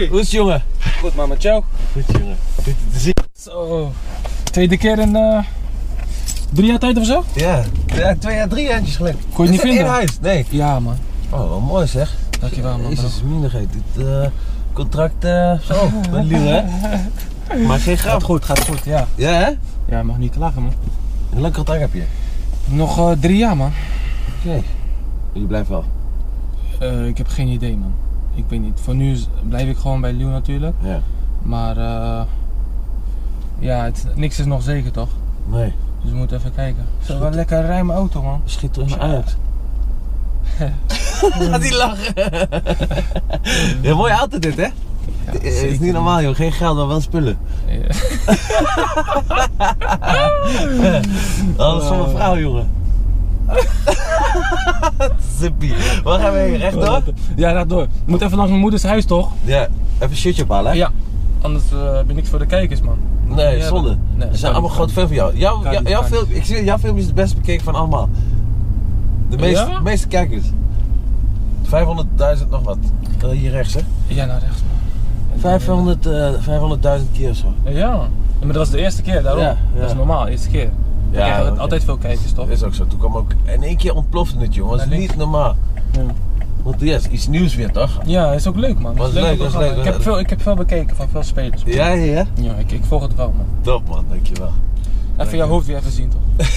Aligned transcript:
Hey. 0.00 0.08
Hoe 0.08 0.18
is 0.20 0.24
het 0.24 0.34
jongen? 0.34 0.62
Goed 1.00 1.14
man, 1.14 1.28
met 1.28 1.42
jou? 1.42 1.62
Goed 1.92 2.04
jongen. 2.18 2.36
Goed 2.54 2.74
te 2.92 2.98
zien. 2.98 3.14
Zo. 3.38 3.92
Tweede 4.42 4.76
keer 4.76 4.98
in 4.98 5.16
eh, 5.16 5.38
drie 6.50 6.66
jaar 6.66 6.78
tijd 6.78 6.96
of 6.96 7.06
zo? 7.06 7.24
Ja, 7.34 7.62
ja 7.86 8.14
twee 8.18 8.34
jaar, 8.34 8.48
drie 8.48 8.68
jaartjes 8.68 8.96
geleden. 8.96 9.20
Kon 9.32 9.44
je 9.44 9.50
niet 9.50 9.60
Is 9.60 9.66
vinden? 9.66 9.84
in 9.86 9.90
huis? 9.90 10.18
Nee. 10.20 10.46
Ja 10.50 10.80
man. 10.80 10.96
Oh, 11.30 11.48
wat 11.50 11.60
mooi 11.60 11.86
zeg. 11.86 12.16
Dankjewel 12.40 12.78
man. 12.78 12.90
Jezus, 12.90 13.22
minigheid. 13.22 13.68
Dit 13.72 14.06
eh, 14.06 14.26
contract, 14.72 15.24
eh, 15.24 15.58
zo, 15.58 15.90
met 16.12 16.24
Liel 16.24 16.40
hè? 16.46 16.62
Maar 17.66 17.78
geen 17.78 17.98
Gaat 17.98 18.08
grap. 18.08 18.22
goed, 18.22 18.44
gaat 18.44 18.64
goed, 18.64 18.84
ja. 18.84 19.06
Ja 19.14 19.32
hè? 19.32 19.48
Ja, 19.88 19.98
je 19.98 20.02
mag 20.04 20.18
niet 20.18 20.32
klagen 20.32 20.62
man. 20.62 20.72
Hoe 21.30 21.40
lang 21.40 21.54
contract 21.54 21.80
heb 21.80 21.94
je? 21.94 22.04
Nog 22.64 23.14
drie 23.20 23.36
jaar 23.36 23.56
man. 23.56 23.72
Oké. 24.38 24.62
Je 25.32 25.40
blijft 25.40 25.68
wel. 25.68 25.84
Ik 27.06 27.18
heb 27.18 27.28
geen 27.28 27.48
idee 27.48 27.76
man. 27.76 27.94
Ik 28.34 28.44
weet 28.48 28.60
niet. 28.60 28.80
Voor 28.82 28.94
nu 28.94 29.12
is- 29.12 29.28
blijf 29.48 29.68
ik 29.68 29.76
gewoon 29.76 30.00
bij 30.00 30.12
Leeuw 30.12 30.28
natuurlijk. 30.28 30.74
Ja. 30.82 31.00
Maar 31.42 31.76
eh, 31.76 32.20
ja, 33.58 33.84
het, 33.84 34.06
niks 34.14 34.38
is 34.38 34.46
nog 34.46 34.62
zeker 34.62 34.90
toch? 34.90 35.08
Nee. 35.46 35.72
Dus 36.02 36.10
we 36.10 36.16
moeten 36.16 36.36
even 36.38 36.54
kijken. 36.54 36.86
Zo, 37.04 37.18
wel 37.18 37.28
een 37.28 37.34
lekker 37.34 37.62
ruime 37.62 37.92
auto 37.92 38.22
man. 38.22 38.40
Schiet 38.44 38.72
terug 38.72 38.88
naar 38.88 39.00
Ajax. 39.00 39.36
Gaat 41.18 41.60
die 41.62 41.76
lachen? 41.76 42.14
ja, 43.82 43.94
mooie 43.94 44.12
auto 44.12 44.38
dit 44.38 44.56
hè? 44.56 44.62
Ja, 44.62 44.72
Het 45.32 45.42
is 45.42 45.78
niet 45.78 45.92
normaal 45.92 46.22
joh, 46.22 46.34
geen 46.34 46.52
geld 46.52 46.76
maar 46.76 46.86
wel 46.86 47.00
spullen. 47.00 47.38
Ja. 47.66 47.78
Alles 51.64 51.84
voor 51.84 51.96
mijn 51.96 52.10
vrouw 52.10 52.38
jongen. 52.38 52.70
Zippie. 55.38 55.74
Waar 56.02 56.20
gaan 56.20 56.32
we 56.32 56.38
heen? 56.38 56.56
Rechtdoor? 56.56 57.02
Ja, 57.36 57.50
rechtdoor. 57.52 57.80
Je 57.82 57.88
moet 58.10 58.20
even 58.20 58.36
langs 58.36 58.50
mijn 58.50 58.62
moeders 58.62 58.82
huis 58.82 59.04
toch? 59.04 59.30
Ja, 59.44 59.66
even 59.98 60.16
shirtje 60.16 60.42
ophalen 60.42 60.70
hè? 60.72 60.76
Ja. 60.78 60.90
Anders 61.40 61.64
eh, 61.72 61.96
heb 61.96 62.08
je 62.08 62.14
niks 62.14 62.28
voor 62.28 62.38
de 62.38 62.46
kijkers 62.46 62.80
man. 62.80 62.98
Nee, 63.24 63.58
Ja, 63.58 63.66
zonde. 63.66 63.96
nee, 64.14 64.28
We 64.28 64.36
zijn 64.36 64.52
allemaal 64.52 64.70
groot 64.70 64.92
fan 64.92 65.06
van 65.06 65.16
jou. 65.16 65.36
Jouw, 65.36 65.62
jou- 65.82 66.04
film, 66.04 66.24
ik 66.28 66.44
zie, 66.44 66.64
jouw 66.64 66.78
film 66.78 66.96
is 66.96 67.04
het 67.06 67.14
best 67.14 67.34
bekeken 67.36 67.64
van 67.64 67.74
allemaal. 67.74 68.08
De 69.30 69.36
meeste, 69.36 69.66
Ja? 69.70 69.80
meeste 69.80 70.08
kijkers. 70.08 70.44
500.000 71.62 72.50
nog 72.50 72.62
wat. 72.64 72.78
Eh, 73.22 73.28
hier 73.30 73.50
rechts 73.50 73.74
hè? 73.74 73.80
Ja, 74.06 74.24
naar 74.24 74.40
rechts 74.40 74.60
man. 74.62 75.40
500, 75.40 76.06
eh, 76.06 76.28
500.000 76.40 77.10
keer 77.12 77.30
of 77.30 77.36
zo. 77.36 77.52
Ja. 77.64 77.96
Maar 78.38 78.46
dat 78.48 78.56
was 78.56 78.70
de 78.70 78.78
eerste 78.78 79.02
keer, 79.02 79.22
daarom. 79.22 79.42
Ja, 79.42 79.56
ja. 79.74 79.80
Dat 79.80 79.90
is 79.90 79.96
normaal, 79.96 80.26
eerste 80.26 80.48
keer. 80.48 80.70
Ja, 81.10 81.48
altijd 81.48 81.84
veel 81.84 81.96
kijkers 81.96 82.32
toch? 82.32 82.48
Is 82.48 82.62
ook 82.62 82.74
zo. 82.74 82.86
Toen 82.86 82.98
kwam 82.98 83.16
ook 83.16 83.32
in 83.44 83.62
één 83.62 83.76
keer 83.76 83.94
ontplofte 83.94 84.38
het 84.38 84.54
jongen. 84.54 84.78
Dat 84.78 84.86
is 84.90 84.98
niet 84.98 85.16
normaal. 85.16 85.56
Ja. 85.92 86.02
Want 86.62 86.80
yes, 86.80 87.08
iets 87.08 87.26
nieuws 87.26 87.54
weer 87.54 87.72
toch? 87.72 88.00
Ja, 88.04 88.32
is 88.32 88.46
ook 88.46 88.56
leuk 88.56 88.80
man. 88.80 88.96
Was 88.96 89.08
Is 89.08 89.14
leuk, 89.14 89.38
was 89.38 89.54
leuk, 89.54 89.76
Ik 89.76 89.84
heb, 89.84 90.02
veel, 90.02 90.18
ik 90.18 90.30
heb 90.30 90.42
veel 90.42 90.54
bekeken 90.54 90.96
van 90.96 91.08
veel 91.08 91.22
spelers. 91.22 91.62
Ja, 91.66 91.86
ja, 91.88 92.04
ja. 92.04 92.26
Ja, 92.34 92.54
ik, 92.54 92.72
ik 92.72 92.84
volg 92.84 93.02
het 93.02 93.14
wel 93.14 93.32
man. 93.36 93.46
Top 93.60 93.88
man, 93.88 94.04
dankjewel. 94.08 94.52
Even 95.18 95.36
jouw 95.36 95.48
hoofd 95.48 95.66
weer 95.66 95.76
even 95.76 95.92
zien 95.92 96.08
toch? 96.08 96.46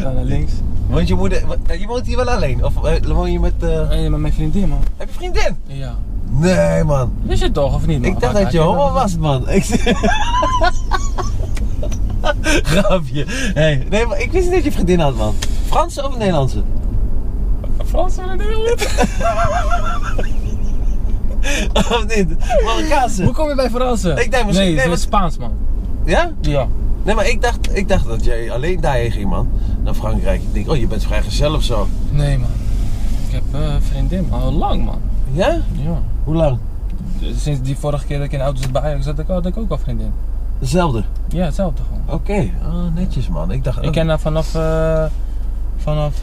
ja, 0.00 0.12
naar 0.12 0.24
links. 0.24 0.52
Want 0.88 1.08
je 1.08 1.14
moeder, 1.14 1.42
eh, 1.66 1.80
je 1.80 1.86
woont 1.86 2.06
hier 2.06 2.16
wel 2.16 2.30
alleen? 2.30 2.64
Of 2.64 2.84
eh, 2.84 3.04
woon 3.06 3.32
je 3.32 3.40
met, 3.40 3.52
eh, 3.60 3.88
Nee, 3.88 4.10
met 4.10 4.20
mijn 4.20 4.32
vriendin 4.32 4.68
man. 4.68 4.78
heb 4.96 5.08
je 5.08 5.14
vriendin? 5.14 5.56
Ja. 5.66 5.94
Nee 6.30 6.84
man. 6.84 7.12
Wist 7.22 7.38
je 7.38 7.44
het 7.44 7.54
toch 7.54 7.74
of 7.74 7.86
niet 7.86 8.00
man? 8.00 8.10
Ik 8.10 8.20
dacht 8.20 8.34
dat 8.34 8.52
je 8.52 8.58
homo 8.58 8.92
was 8.92 9.16
man. 9.16 9.48
Ik... 9.48 9.64
Grapje. 12.72 13.24
Hey, 13.54 13.86
nee, 13.90 14.06
maar 14.06 14.20
ik 14.20 14.32
wist 14.32 14.44
niet 14.44 14.54
dat 14.54 14.64
je 14.64 14.72
vriendin 14.72 14.98
had 15.00 15.16
man. 15.16 15.34
Franse 15.66 16.04
of 16.04 16.16
Nederlandse? 16.16 16.62
Frans 17.86 18.16
en 18.16 18.36
Nederland. 18.36 18.86
of 21.92 22.04
niet? 22.16 22.28
Marokkaanse? 22.64 23.22
Hoe 23.24 23.32
kom 23.32 23.48
je 23.48 23.54
bij 23.54 23.70
Fransen? 23.70 24.16
Ik 24.18 24.30
denk 24.30 24.46
misschien- 24.46 24.74
Nee, 24.74 24.84
nee, 24.84 24.94
is 24.94 25.00
Spaans 25.00 25.38
man. 25.38 25.52
Ja? 26.04 26.32
Ja. 26.40 26.66
Nee, 27.02 27.14
maar 27.14 27.28
ik 27.28 27.42
dacht, 27.42 27.76
ik 27.76 27.88
dacht 27.88 28.06
dat 28.06 28.24
jij 28.24 28.50
alleen 28.52 28.80
daarheen 28.80 29.10
ging 29.10 29.28
man. 29.28 29.48
Naar 29.84 29.94
Frankrijk. 29.94 30.42
Ik 30.42 30.52
denk, 30.54 30.68
oh 30.70 30.76
je 30.76 30.86
bent 30.86 31.02
vrijgezel 31.04 31.54
of 31.54 31.62
zo. 31.62 31.88
Nee 32.10 32.38
man. 32.38 32.50
Ik 33.28 33.32
heb 33.34 33.42
een 33.52 33.82
vriendin 33.82 34.26
man, 34.30 34.40
al 34.42 34.52
lang 34.52 34.84
man. 34.84 35.00
Ja? 35.32 35.60
Ja. 35.72 36.02
Hoe 36.24 36.34
lang? 36.34 36.58
Sinds 37.36 37.60
die 37.62 37.76
vorige 37.76 38.06
keer 38.06 38.16
dat 38.16 38.26
ik 38.26 38.32
in 38.32 38.38
de 38.38 38.44
auto 38.44 38.62
zat 38.62 38.72
bij 38.72 38.82
Ajax, 38.82 39.04
had 39.06 39.18
ik, 39.18 39.26
had 39.26 39.46
ik 39.46 39.56
ook 39.56 39.70
al 39.70 39.78
vriendin. 39.78 40.12
Dezelfde? 40.58 41.02
Ja, 41.28 41.44
hetzelfde 41.44 41.82
gewoon. 41.82 42.18
Oké. 42.20 42.50
Oh, 42.66 42.94
netjes 42.94 43.28
man. 43.28 43.50
Ik 43.50 43.64
dacht... 43.64 43.82
Ik 43.82 43.92
ken 43.92 44.08
haar 44.08 44.20
vanaf, 44.20 44.54
eh 44.54 45.04
vanaf 45.76 46.20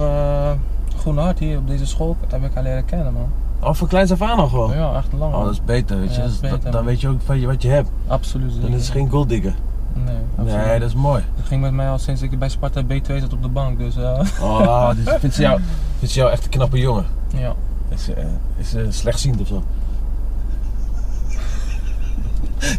Groene 0.98 1.22
Hart 1.22 1.40
hier 1.40 1.58
op 1.58 1.68
deze 1.68 1.86
school, 1.86 2.16
heb 2.28 2.44
ik 2.44 2.52
haar 2.54 2.64
leren 2.64 2.86
kennen 2.86 3.14
man. 3.14 3.28
Oh, 3.60 3.74
van 3.74 3.88
kleins 3.88 4.12
af 4.12 4.22
aan 4.22 4.38
al 4.38 4.48
gewoon? 4.48 4.74
Ja, 4.78 4.96
echt 4.96 5.08
lang. 5.18 5.34
Oh, 5.34 5.44
dat 5.44 5.52
is 5.52 5.64
beter, 5.66 6.00
weet 6.00 6.10
je. 6.10 6.16
Ja, 6.16 6.22
dat 6.22 6.32
is 6.32 6.40
Dan- 6.40 6.50
beter, 6.52 6.72
dan 6.72 6.86
weet 6.86 7.02
je 7.02 7.08
ook 7.08 7.22
van 7.26 7.40
je 7.40 7.48
wat 7.48 7.62
je 7.62 7.68
hebt. 7.70 7.90
Absoluut. 8.08 8.62
Dan 8.62 8.70
is 8.74 8.82
het 8.82 8.92
geen 8.92 9.10
golddigger. 9.10 9.54
Nee, 9.94 10.16
absoluut. 10.38 10.66
Nee, 10.66 10.80
dat 10.80 10.88
is 10.90 10.96
mooi. 10.96 11.24
Dat 11.36 11.46
ging 11.46 11.62
met 11.62 11.72
mij 11.72 11.90
al 11.90 12.00
sinds 12.00 12.22
ik 12.22 12.40
bij 12.40 12.50
Sparta 12.50 12.82
B2 12.84 13.18
zat 13.20 13.34
op 13.34 13.42
de 13.42 13.48
bank, 13.48 13.78
dus 13.78 13.96
eh, 13.98 14.20
Oh, 14.42 14.90
dus 15.04 15.14
vindt 15.20 15.36
ze 15.36 15.42
jou, 15.42 15.60
vindt 15.98 16.14
ze 16.14 16.20
jou 16.20 16.32
echt 16.32 16.44
een 16.44 16.50
knappe 16.50 16.78
jongen? 16.80 17.06
ja. 17.36 17.54
Is 17.90 18.04
ze, 18.04 18.14
is 18.58 18.70
ze 18.70 18.88
slechtziend 18.90 19.42
of 19.42 19.48
zo? 19.48 19.64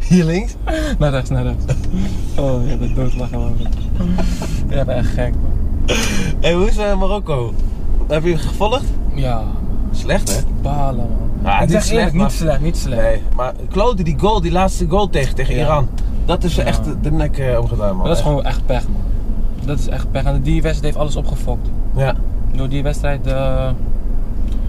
Hier 0.08 0.24
links? 0.24 0.54
Naar 0.98 1.10
rechts, 1.10 1.30
naar 1.30 1.42
rechts. 1.42 1.64
Oh, 2.38 2.68
je 2.68 2.76
bent 2.76 2.96
doodlachen 2.96 3.38
man. 3.38 3.56
Ja, 4.68 4.84
ben 4.84 4.96
echt 4.96 5.08
gek 5.08 5.32
man. 5.42 5.96
Hé, 6.40 6.52
hoe 6.54 6.66
is 6.68 6.76
eh, 6.76 6.98
Marokko? 6.98 7.52
Heb 8.08 8.22
je 8.24 8.28
hem 8.28 8.38
gevolgd? 8.38 8.84
Ja. 9.14 9.42
Slecht 9.92 10.34
hè? 10.36 10.42
balen 10.62 11.08
man. 11.42 11.52
Ah, 11.52 11.54
ik 11.54 11.60
niet 11.60 11.70
zeg 11.70 11.82
slecht, 11.82 11.98
eerlijk, 11.98 12.14
niet 12.14 12.32
slecht, 12.32 12.60
niet 12.60 12.76
slecht. 12.76 13.02
Nee, 13.02 13.22
maar 13.36 13.52
Klote, 13.70 14.02
die 14.02 14.18
goal, 14.18 14.40
die 14.40 14.52
laatste 14.52 14.88
goal 14.88 15.08
tegen, 15.08 15.34
tegen 15.34 15.54
Ja. 15.54 15.60
Iran. 15.64 15.88
Dat 16.24 16.44
is 16.44 16.54
Ja. 16.54 16.62
echt 16.62 16.84
de 17.02 17.10
nek 17.12 17.38
eh, 17.38 17.58
omgedaan 17.60 17.96
man. 17.96 18.06
Dat 18.06 18.16
is 18.16 18.22
gewoon 18.22 18.44
echt 18.44 18.66
pech 18.66 18.82
man. 18.88 19.02
Dat 19.66 19.78
is 19.78 19.88
echt 19.88 20.10
pech. 20.10 20.24
En 20.24 20.42
die 20.42 20.62
wedstrijd 20.62 20.84
heeft 20.84 20.96
alles 20.96 21.16
opgefokt. 21.16 21.68
Ja. 21.96 22.14
Door 22.56 22.68
die 22.68 22.82
wedstrijd 22.82 23.26
eh 23.26 23.66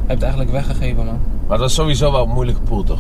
heb 0.06 0.16
het 0.16 0.22
eigenlijk 0.22 0.52
weggegeven 0.52 1.06
man. 1.06 1.18
Maar 1.48 1.58
dat 1.58 1.70
is 1.70 1.76
sowieso 1.76 2.12
wel 2.12 2.24
een 2.24 2.30
moeilijke 2.34 2.62
pool 2.62 2.84
toch? 2.84 3.00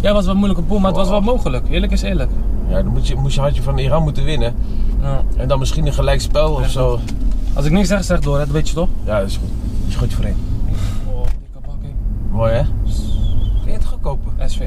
Ja, 0.00 0.06
het 0.06 0.14
was 0.14 0.24
wel 0.24 0.32
een 0.32 0.38
moeilijke 0.38 0.64
pool, 0.64 0.78
maar 0.78 0.90
het 0.90 0.98
was 0.98 1.08
wel 1.08 1.20
mogelijk. 1.20 1.68
Eerlijk 1.68 1.92
is 1.92 2.02
eerlijk. 2.02 2.30
Ja, 2.68 2.82
dan 2.82 2.92
moet 2.92 3.06
je, 3.06 3.16
moest 3.16 3.34
je 3.34 3.40
handje 3.40 3.62
van 3.62 3.78
Iran 3.78 4.02
moeten 4.02 4.24
winnen. 4.24 4.54
Ja. 5.00 5.22
En 5.36 5.48
dan 5.48 5.58
misschien 5.58 5.86
een 5.86 5.92
gelijk 5.92 6.20
spel 6.20 6.52
of 6.52 6.70
zo. 6.70 6.98
Als 7.54 7.64
ik 7.64 7.72
niks 7.72 7.88
zeg, 7.88 8.04
zeg 8.04 8.20
door, 8.20 8.38
hè, 8.38 8.44
dat 8.44 8.54
weet 8.54 8.68
je 8.68 8.74
toch? 8.74 8.88
Ja, 9.04 9.18
dat 9.18 9.28
is 9.28 9.36
goed. 9.36 9.48
Dat 9.80 9.88
is 9.88 9.96
goed 9.96 10.14
voor 10.14 10.24
één. 10.24 10.36
Oh, 11.06 11.22
dikke. 11.80 11.94
Mooi 12.30 12.52
hè? 12.52 12.62
Kun 13.62 13.72
je 13.72 13.78
het 13.78 13.94
ook 13.94 14.02
kopen? 14.02 14.50
SVR. 14.50 14.62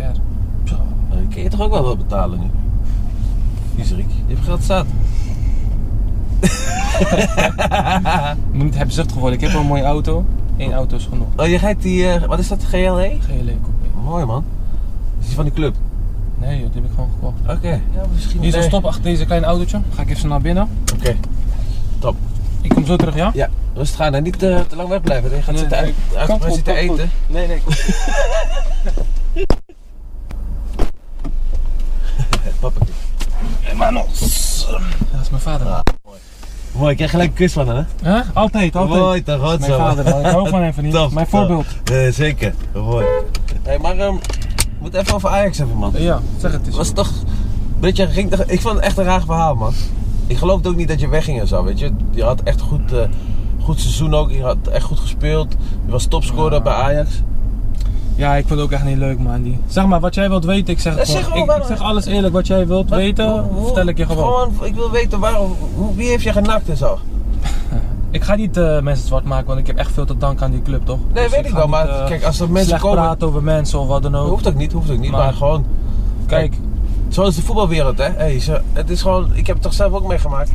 Zo. 0.64 0.76
Kun 1.30 1.42
je 1.44 1.50
toch 1.50 1.62
ook 1.62 1.72
wel 1.72 1.84
wat 1.84 1.98
betalen 1.98 2.40
nu? 2.40 2.46
Riek. 3.96 4.10
Je 4.28 4.34
hebt 4.34 4.46
geld 4.46 4.64
staat. 4.64 4.86
Je 6.42 8.36
moet 8.52 8.64
niet 8.64 8.78
hebzuchtig 8.78 9.14
geworden. 9.14 9.40
Ik 9.40 9.44
heb 9.44 9.54
wel 9.54 9.62
een 9.62 9.68
mooie 9.68 9.84
auto. 9.84 10.26
Eén 10.58 10.74
auto 10.74 10.96
is 10.96 11.06
genoeg. 11.06 11.28
Oh, 11.36 11.48
je 11.48 11.58
rijdt 11.58 11.82
die, 11.82 12.08
eh, 12.08 12.24
wat 12.24 12.40
is 12.40 12.48
dat, 12.48 12.64
GLE? 12.64 13.18
GLE 13.20 13.56
coupé. 13.62 14.04
Mooi 14.04 14.26
man. 14.26 14.44
Die 15.34 15.42
van 15.42 15.52
die 15.52 15.62
club? 15.62 15.76
Nee 16.38 16.60
joh, 16.60 16.72
die 16.72 16.82
heb 16.82 16.90
ik 16.90 16.96
gewoon 16.96 17.10
gekocht. 17.14 17.58
Oké. 17.58 17.70
Ja, 17.70 18.02
misschien 18.14 18.40
Hier 18.40 18.48
is 18.48 18.54
een 18.54 18.60
nee. 18.60 18.70
stop 18.70 18.86
achter 18.86 19.04
deze 19.04 19.26
kleine 19.26 19.46
autootje. 19.46 19.80
Ga 19.96 20.02
ik 20.02 20.10
even 20.10 20.30
naar 20.30 20.42
binnen. 20.42 20.70
Oké. 21.00 21.16
Top. 22.00 22.16
Ik 22.62 22.70
kom 22.70 22.86
zo 22.86 22.96
terug, 22.96 23.16
ja? 23.16 23.32
Ja, 23.34 23.50
rustig 23.74 24.00
aan 24.00 24.14
en 24.14 24.24
niet 24.24 24.44
eh, 24.44 24.60
te 24.60 24.76
lang 24.76 24.90
wegblijven. 24.90 25.36
Je 25.36 25.42
gaat 25.42 25.48
Nee, 25.54 25.58
zitten, 25.58 25.82
nee, 25.84 25.94
uit, 26.18 26.30
goed, 26.30 26.54
zitten 26.54 26.88
goed. 26.88 26.98
eten. 27.00 27.12
Nee, 27.28 27.48
nee. 27.48 27.62
Papa. 32.60 32.86
Manos. 33.76 34.20
Dat 35.12 35.22
is 35.22 35.30
mijn 35.30 35.42
vader. 35.42 35.68
Ah. 35.68 35.80
Mooi, 36.72 36.90
ik 36.90 36.96
krijg 36.96 37.12
gelijk 37.12 37.30
een 37.30 37.36
kus 37.36 37.54
van 37.54 37.68
hem, 37.68 37.86
hè? 38.02 38.12
Huh? 38.12 38.22
Altijd, 38.34 38.76
altijd. 38.76 39.00
Mooi, 39.02 39.24
toch? 39.24 39.50
Goed 39.50 39.60
Mijn 39.60 39.72
zo. 39.72 39.78
vader, 39.78 40.07
ik 40.07 40.25
hou 40.25 40.50
van 40.50 40.62
hem 40.62 40.74
van 40.74 40.84
niet. 40.84 41.13
Mijn 41.13 41.28
voorbeeld. 41.28 41.66
Eh, 41.92 42.07
zeker. 42.12 42.54
Mooi. 42.74 43.06
Hey, 43.63 43.80
maar 43.80 43.98
ehm, 43.98 44.16
we 44.83 44.89
moeten 44.89 45.00
even 45.00 45.15
over 45.15 45.30
Ajax 45.30 45.57
hebben, 45.57 45.77
man. 45.77 45.91
Ja, 45.97 46.21
zeg 46.38 46.51
het 46.51 46.68
eens. 46.68 46.75
was 46.75 46.89
toch. 46.89 47.12
Weet 47.80 47.97
je, 47.97 48.07
ging, 48.07 48.33
ik 48.35 48.62
vond 48.62 48.75
het 48.75 48.83
echt 48.83 48.97
een 48.97 49.03
raar 49.03 49.21
verhaal, 49.25 49.56
man. 49.56 49.74
Ik 50.27 50.38
geloofde 50.38 50.69
ook 50.69 50.75
niet 50.75 50.88
dat 50.88 51.00
je 51.00 51.07
wegging 51.07 51.39
en 51.39 51.47
zo, 51.47 51.63
weet 51.63 51.80
je. 51.80 51.91
Je 52.12 52.24
had 52.24 52.41
echt 52.44 52.62
goed, 52.62 52.91
eh, 52.94 53.00
goed 53.62 53.80
seizoen 53.80 54.13
ook. 54.13 54.31
Je 54.31 54.41
had 54.41 54.57
echt 54.71 54.85
goed 54.85 55.00
gespeeld. 55.00 55.51
Je 55.85 55.91
was 55.91 56.06
topscorer 56.06 56.53
Ja. 56.53 56.62
bij 56.62 56.74
Ajax. 56.74 57.09
Ja, 58.15 58.35
ik 58.35 58.47
vond 58.47 58.59
het 58.59 58.68
ook 58.69 58.74
echt 58.75 58.83
niet 58.83 58.97
leuk, 58.97 59.19
man. 59.19 59.44
Die. 59.44 59.59
Zeg 59.68 59.85
maar, 59.85 60.00
wat 60.00 60.15
jij 60.15 60.30
wilt 60.30 60.45
weten, 60.45 60.74
ik 60.74 60.80
zeg 60.80 60.95
Ja, 60.97 61.06
zeg 61.06 61.24
gewoon. 61.24 61.39
gewoon 61.41 61.56
Ik, 61.56 61.62
ik 61.62 61.68
zeg 61.68 61.80
alles 61.81 62.06
eerlijk 62.06 62.33
wat 62.33 62.47
jij 62.47 62.68
wilt 62.68 62.89
Wat- 62.89 63.00
weten, 63.00 63.39
hoe- 63.44 63.65
vertel 63.65 63.88
ik 63.88 63.97
je 63.97 64.06
gewoon. 64.06 64.51
Ik 64.62 64.75
wil 64.75 64.91
weten 64.91 65.19
waarom. 65.19 65.56
Wie 65.95 66.07
heeft 66.07 66.24
je 66.24 66.31
genakt 66.31 66.69
en 66.69 66.77
zo? 66.77 66.97
Ik 68.13 68.24
ga 68.24 68.36
niet 68.36 68.57
eh, 68.57 68.80
mensen 68.80 69.07
zwart 69.07 69.24
maken, 69.24 69.48
want 69.48 69.60
ik 69.60 69.68
heb 69.68 69.77
echt 69.77 69.92
veel 69.92 70.06
te 70.06 70.18
danken 70.18 70.45
aan 70.45 70.51
die 70.51 70.62
club, 70.62 70.86
toch? 70.86 71.00
Nee, 71.13 71.24
Dus 71.24 71.31
weet 71.36 71.45
ik 71.45 71.51
wel. 71.51 71.62
niet, 71.62 71.69
Maar 71.71 71.89
eh, 71.89 72.06
kijk, 72.06 72.24
als 72.24 72.39
er 72.39 72.50
mensen 72.50 72.80
komen. 72.80 72.98
praten 72.98 73.27
over 73.27 73.44
mensen 73.44 73.80
of 73.80 73.88
wat 73.88 74.01
dan 74.04 74.15
ook. 74.15 74.30
Hoeft 74.30 74.48
ook 74.48 74.56
niet, 74.56 74.71
hoeft 74.71 74.92
ook 74.92 75.00
niet. 75.00 75.12
Maar, 75.12 75.19
Maar- 75.19 75.33
gewoon. 75.33 75.65
Kijk, 76.25 76.54
Zo 77.10 77.24
is 77.27 77.36
de 77.36 77.42
voetbalwereld, 77.42 77.98
hè? 77.98 78.10
Hey, 78.15 78.42
het 78.74 78.89
is 78.89 79.01
gewoon. 79.01 79.27
Ik 79.33 79.48
heb 79.48 79.56
het 79.56 79.63
toch 79.63 79.74
zelf 79.74 79.94
ook 79.94 80.07
meegemaakt. 80.07 80.51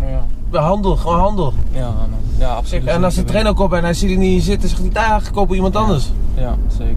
ja, 0.52 0.60
Handel, 0.60 0.96
gewoon 0.96 1.19
handel. 1.19 1.52
ja, 1.70 1.84
man. 1.87 2.08
ja 2.38 2.49
absoluut. 2.55 2.87
En 2.87 3.05
als 3.05 3.14
de 3.14 3.25
trainer 3.25 3.55
komt 3.55 3.72
en 3.72 3.82
hij 3.82 3.94
ziet 3.94 4.11
er 4.11 4.16
niet 4.16 4.43
zitten, 4.43 4.69
zegt 4.69 4.81
hij: 4.81 4.90
daar, 4.90 5.31
koop 5.32 5.54
iemand 5.54 5.76
anders. 5.76 6.11
Ja, 6.34 6.54
zeker. 6.78 6.96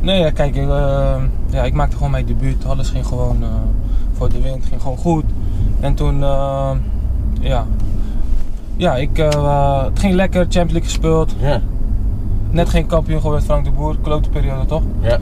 Nee, 0.00 0.20
ja, 0.20 0.30
kijk, 0.30 0.56
ik, 0.56 0.68
eh, 0.68 1.14
ja, 1.50 1.62
ik 1.62 1.74
maakte 1.74 1.96
gewoon 1.96 2.10
mijn 2.10 2.26
debuut. 2.26 2.66
Alles 2.66 2.88
ging 2.88 3.06
gewoon 3.06 3.44
voor 4.16 4.28
de 4.28 4.40
wind, 4.40 4.64
ging 4.68 4.82
gewoon 4.82 4.96
goed. 4.96 5.24
En 5.80 5.94
toen, 5.94 6.22
eh, 6.22 6.70
ja, 7.40 7.66
ja 8.76 8.96
ik, 8.96 9.18
eh, 9.18 9.84
het 9.84 9.98
ging 9.98 10.14
lekker, 10.14 10.40
Champions 10.40 10.72
League 10.72 10.88
gespeeld. 10.88 11.34
Ja. 11.38 11.60
Net 12.50 12.68
geen 12.68 12.86
kampioen 12.86 13.20
geworden 13.20 13.44
Frank 13.44 13.64
de 13.64 13.70
Boer, 13.70 13.96
klote 14.02 14.30
periode 14.30 14.66
toch? 14.66 14.82
Ja. 15.00 15.18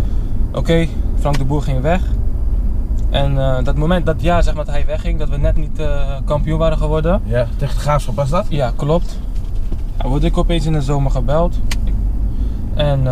Oké, 0.53 0.87
Frank 1.19 1.39
de 1.39 1.45
Boer 1.45 1.63
ging 1.63 1.81
weg. 1.81 2.01
En 3.11 3.39
eh, 3.39 3.65
dat 3.65 3.77
moment, 3.77 4.07
dat 4.07 4.23
jaar 4.23 4.43
zeg 4.43 4.55
maar, 4.55 4.65
dat 4.65 4.75
hij 4.75 4.87
wegging, 4.87 5.19
dat 5.19 5.29
we 5.29 5.37
net 5.37 5.57
niet 5.57 5.79
eh, 5.79 6.17
kampioen 6.25 6.59
waren 6.59 6.79
geworden. 6.79 7.21
Ja. 7.25 7.47
Tegen 7.57 7.75
de 7.75 7.81
graafschap 7.81 8.15
was 8.15 8.31
dat? 8.31 8.47
Ja, 8.49 8.73
klopt. 8.77 9.19
Ja, 9.99 10.09
word 10.09 10.25
ik 10.25 10.39
opeens 10.39 10.67
in 10.67 10.73
de 10.73 10.83
zomer 10.83 11.11
gebeld. 11.11 11.61
En 12.75 13.05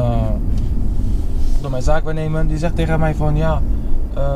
door 1.61 1.71
mijn 1.71 1.83
zaakwaarnemer, 1.83 2.47
die 2.47 2.59
zegt 2.59 2.77
tegen 2.77 3.01
mij 3.01 3.15
van 3.15 3.37
ja, 3.37 3.61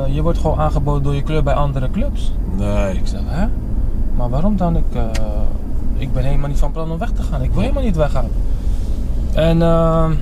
je 0.09 0.23
wordt 0.23 0.39
gewoon 0.39 0.59
aangeboden 0.59 1.03
door 1.03 1.15
je 1.15 1.23
club 1.23 1.45
bij 1.45 1.55
andere 1.55 1.91
clubs. 1.91 2.33
Nee. 2.57 2.95
Ik 2.95 3.07
zeg, 3.07 3.21
hè? 3.25 3.47
Maar 4.17 4.31
waarom 4.31 4.57
dan? 4.57 4.77
Ik, 4.77 4.85
eh, 4.93 5.03
ik 5.99 6.13
ben 6.13 6.25
helemaal 6.25 6.49
niet 6.49 6.59
van 6.59 6.73
plan 6.73 6.91
om 6.91 6.99
weg 6.99 7.11
te 7.11 7.23
gaan. 7.23 7.43
Ik 7.43 7.51
wil 7.53 7.61
helemaal 7.61 7.83
niet 7.83 7.97
weggaan. 7.97 8.29
En 9.33 9.63
ehm, 9.63 10.13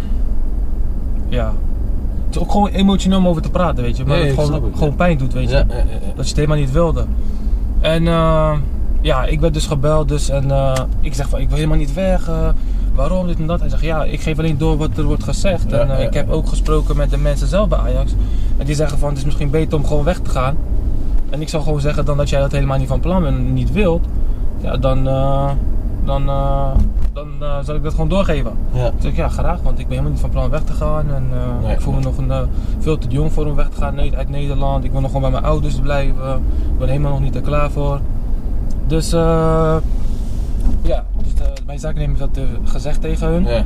ja, 1.29 1.53
het 2.27 2.35
is 2.35 2.39
ook 2.41 2.51
gewoon 2.51 2.69
emotioneel 2.69 3.19
om 3.19 3.29
over 3.29 3.43
te 3.43 3.51
praten, 3.51 3.85
weet 3.85 3.97
je. 3.97 4.05
Nee, 4.05 4.27
het 4.27 4.41
gewoon, 4.45 4.73
gewoon 4.77 4.95
pijn 4.97 5.19
doet, 5.19 5.33
weet 5.33 5.51
je. 5.51 5.57
Ja, 5.57 5.65
ja, 5.69 5.75
ja, 5.75 5.83
ja. 5.83 5.99
Dat 6.15 6.25
je 6.25 6.29
het 6.29 6.37
helemaal 6.37 6.57
niet 6.57 6.73
wilde. 6.73 7.05
En 7.81 8.07
eh, 8.09 8.53
ja, 9.01 9.25
ik 9.25 9.41
werd 9.41 9.55
dus 9.55 9.67
gebeld 9.67 10.09
dus 10.09 10.29
en 10.29 10.51
eh, 10.51 10.73
ik 11.01 11.15
zeg 11.15 11.29
van 11.29 11.39
ik 11.41 11.47
wil 11.49 11.57
helemaal 11.57 11.79
niet 11.79 11.95
weg. 11.95 12.29
eh, 12.29 12.49
waarom 12.95 13.27
dit 13.27 13.39
en 13.39 13.47
dat? 13.47 13.61
Hij 13.61 13.69
zegt 13.69 13.83
ja, 13.83 14.05
ik 14.05 14.21
geef 14.21 14.39
alleen 14.39 14.59
door 14.59 14.77
wat 14.77 14.91
er 14.97 15.05
wordt 15.05 15.25
gezegd. 15.25 15.73
En 15.73 15.97
eh, 15.97 16.05
ik 16.05 16.15
heb 16.15 16.31
ook 16.31 16.49
gesproken 16.49 16.97
met 16.97 17.11
de 17.11 17.17
mensen 17.19 17.47
zelf 17.47 17.69
bij 17.69 17.79
Ajax. 17.79 18.13
En 18.59 18.67
die 18.67 18.75
zeggen 18.75 18.99
van 18.99 19.09
het 19.09 19.19
is 19.19 19.25
misschien 19.25 19.51
beter 19.51 19.79
om 19.79 19.87
gewoon 19.87 20.05
weg 20.05 20.19
te 20.19 20.31
gaan. 20.31 20.57
En 21.31 21.41
ik 21.41 21.49
zou 21.49 21.63
gewoon 21.63 21.81
zeggen 21.81 22.05
dan 22.05 22.17
dat 22.17 22.29
jij 22.29 22.41
dat 22.41 22.53
helemaal 22.53 22.79
niet 22.79 22.89
van 22.89 23.01
plan 23.01 23.23
bent 23.23 23.37
en 23.37 23.53
niet 23.53 23.73
wilt. 23.73 24.07
Ja, 24.65 24.77
dan, 24.77 25.09
eh, 25.09 25.51
dan, 26.05 26.29
eh, 26.29 26.71
dan 27.13 27.29
eh, 27.41 27.59
zal 27.65 27.75
ik 27.75 27.83
dat 27.83 27.93
gewoon 27.93 28.09
doorgeven. 28.09 28.53
Ja. 28.73 28.91
Toen 28.99 29.11
ik 29.11 29.17
ja, 29.17 29.29
graag, 29.29 29.61
want 29.63 29.79
ik 29.79 29.85
ben 29.85 29.89
helemaal 29.89 30.11
niet 30.11 30.21
van 30.21 30.31
plan 30.31 30.51
weg 30.51 30.63
te 30.63 30.73
gaan. 30.73 31.15
En 31.15 31.29
Nee, 31.63 31.73
ik 31.73 31.81
voel 31.81 31.95
me 31.95 32.01
nog 32.01 32.19
een, 32.19 32.33
veel 32.79 32.99
te 32.99 33.09
jong 33.09 33.33
voor 33.33 33.47
om 33.47 33.55
weg 33.55 33.69
te 33.69 33.77
gaan 33.77 33.99
uit 33.99 34.29
Nederland. 34.29 34.85
Ik 34.85 34.91
wil 34.91 35.01
nog 35.01 35.11
gewoon 35.11 35.31
bij 35.31 35.41
mijn 35.41 35.53
ouders 35.53 35.81
blijven. 35.81 36.35
Ik 36.73 36.79
ben 36.79 36.89
helemaal 36.89 37.11
nog 37.11 37.21
niet 37.21 37.35
er 37.35 37.43
klaar 37.43 37.71
voor. 37.71 38.01
Dus 38.87 39.11
ja, 40.83 41.05
dus 41.23 41.35
de, 41.35 41.53
mijn 41.67 41.79
zaaknemer 41.79 42.17
heeft 42.19 42.35
dat 42.35 42.45
gezegd 42.65 43.01
tegen 43.01 43.29
hun. 43.29 43.45
Ja. 43.45 43.65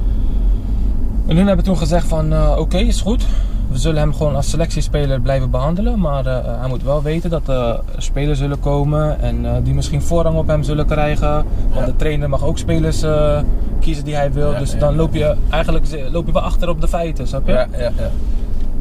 En 1.26 1.36
hun 1.36 1.46
hebben 1.46 1.64
toen 1.64 1.78
gezegd 1.78 2.06
van 2.06 2.56
oké, 2.58 2.78
is 2.78 3.00
goed. 3.00 3.26
We 3.70 3.78
zullen 3.78 4.00
hem 4.00 4.14
gewoon 4.14 4.36
als 4.36 4.50
selectiespeler 4.50 5.20
blijven 5.20 5.50
behandelen. 5.50 5.98
Maar 6.00 6.26
eh, 6.26 6.60
hij 6.60 6.68
moet 6.68 6.82
wel 6.82 7.02
weten 7.02 7.30
dat 7.30 7.48
er 7.48 7.80
spelers 7.96 8.38
zullen 8.38 8.60
komen 8.60 9.20
en 9.20 9.44
eh, 9.46 9.52
die 9.62 9.74
misschien 9.74 10.02
voorrang 10.02 10.36
op 10.38 10.46
hem 10.46 10.62
zullen 10.62 10.86
krijgen. 10.86 11.32
Want 11.32 11.44
Ja. 11.78 11.84
de 11.84 11.96
trainer 11.96 12.28
mag 12.28 12.44
ook 12.44 12.58
spelers 12.58 13.02
eh, 13.02 13.40
kiezen 13.80 14.04
die 14.04 14.14
hij 14.14 14.32
wil. 14.32 14.50
Ja, 14.52 14.58
dus 14.58 14.72
ja, 14.72 14.78
dan 14.78 14.96
loop 14.96 15.14
je 15.14 15.34
eigenlijk 15.50 16.08
loop 16.10 16.26
je 16.26 16.32
wel 16.32 16.42
achter 16.42 16.68
op 16.68 16.80
de 16.80 16.88
feiten, 16.88 17.26
snap 17.28 17.46
je? 17.46 17.52
Ja, 17.52 17.66
ja, 17.72 17.78
ja. 17.78 17.90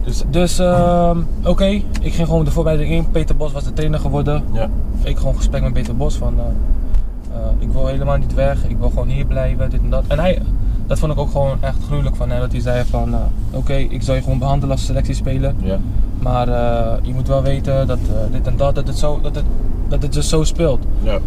Dus, 0.04 0.24
Dus 0.30 0.60
ehm, 0.60 1.18
oké, 1.44 1.66
ik 2.02 2.14
ging 2.14 2.28
gewoon 2.28 2.46
de 2.46 2.52
voorbereiding 2.52 2.92
in. 2.96 3.12
Peter 3.12 3.36
Bos 3.36 3.52
was 3.52 3.64
de 3.64 3.74
trainer 3.74 4.00
geworden. 4.00 4.44
ja. 4.54 4.70
Ik 5.04 5.18
gewoon 5.18 5.36
gesprek 5.36 5.62
met 5.62 5.74
Peter 5.74 5.96
Bos 5.96 6.16
van, 6.16 6.34
eh, 6.38 6.44
eh, 7.36 7.42
ik 7.60 7.72
wil 7.72 7.88
helemaal 7.88 8.18
niet 8.18 8.34
weg, 8.34 8.64
ik 8.68 8.78
wil 8.80 8.90
gewoon 8.90 9.08
hier 9.08 9.26
blijven, 9.26 9.70
dit 9.70 9.80
en 9.82 9.90
dat. 9.90 10.04
En 10.08 10.20
hij, 10.20 10.42
dat 10.88 11.00
vond 11.00 11.12
ik 11.12 11.20
ook 11.20 11.32
gewoon 11.32 11.58
echt 11.62 11.78
gruwelijk 11.88 12.16
van 12.16 12.30
hem, 12.30 12.40
dat 12.40 12.52
hij 12.52 12.62
zei 12.62 12.84
van, 12.90 13.14
eh, 13.14 13.20
oké, 13.52 13.74
ik 13.74 14.02
zal 14.02 14.16
je 14.16 14.22
gewoon 14.22 14.40
behandelen 14.40 14.76
als 14.76 14.86
selectiespeler, 14.86 15.54
Ja. 15.64 15.78
maar 16.20 16.48
eh, 16.48 16.94
je 17.02 17.14
moet 17.14 17.28
wel 17.28 17.42
weten 17.42 17.88
dat 17.88 17.98
eh, 17.98 18.32
dit 18.32 18.48
en 18.48 18.58
dat, 18.58 18.76
dat 18.76 18.88
het, 18.88 18.98
zo, 18.98 19.20
dat, 19.22 19.36
het, 19.36 19.46
dat 19.88 20.02
het 20.02 20.14
dus 20.14 20.30
zo 20.30 20.44
speelt. 20.44 20.80
Ja. 21.04 21.18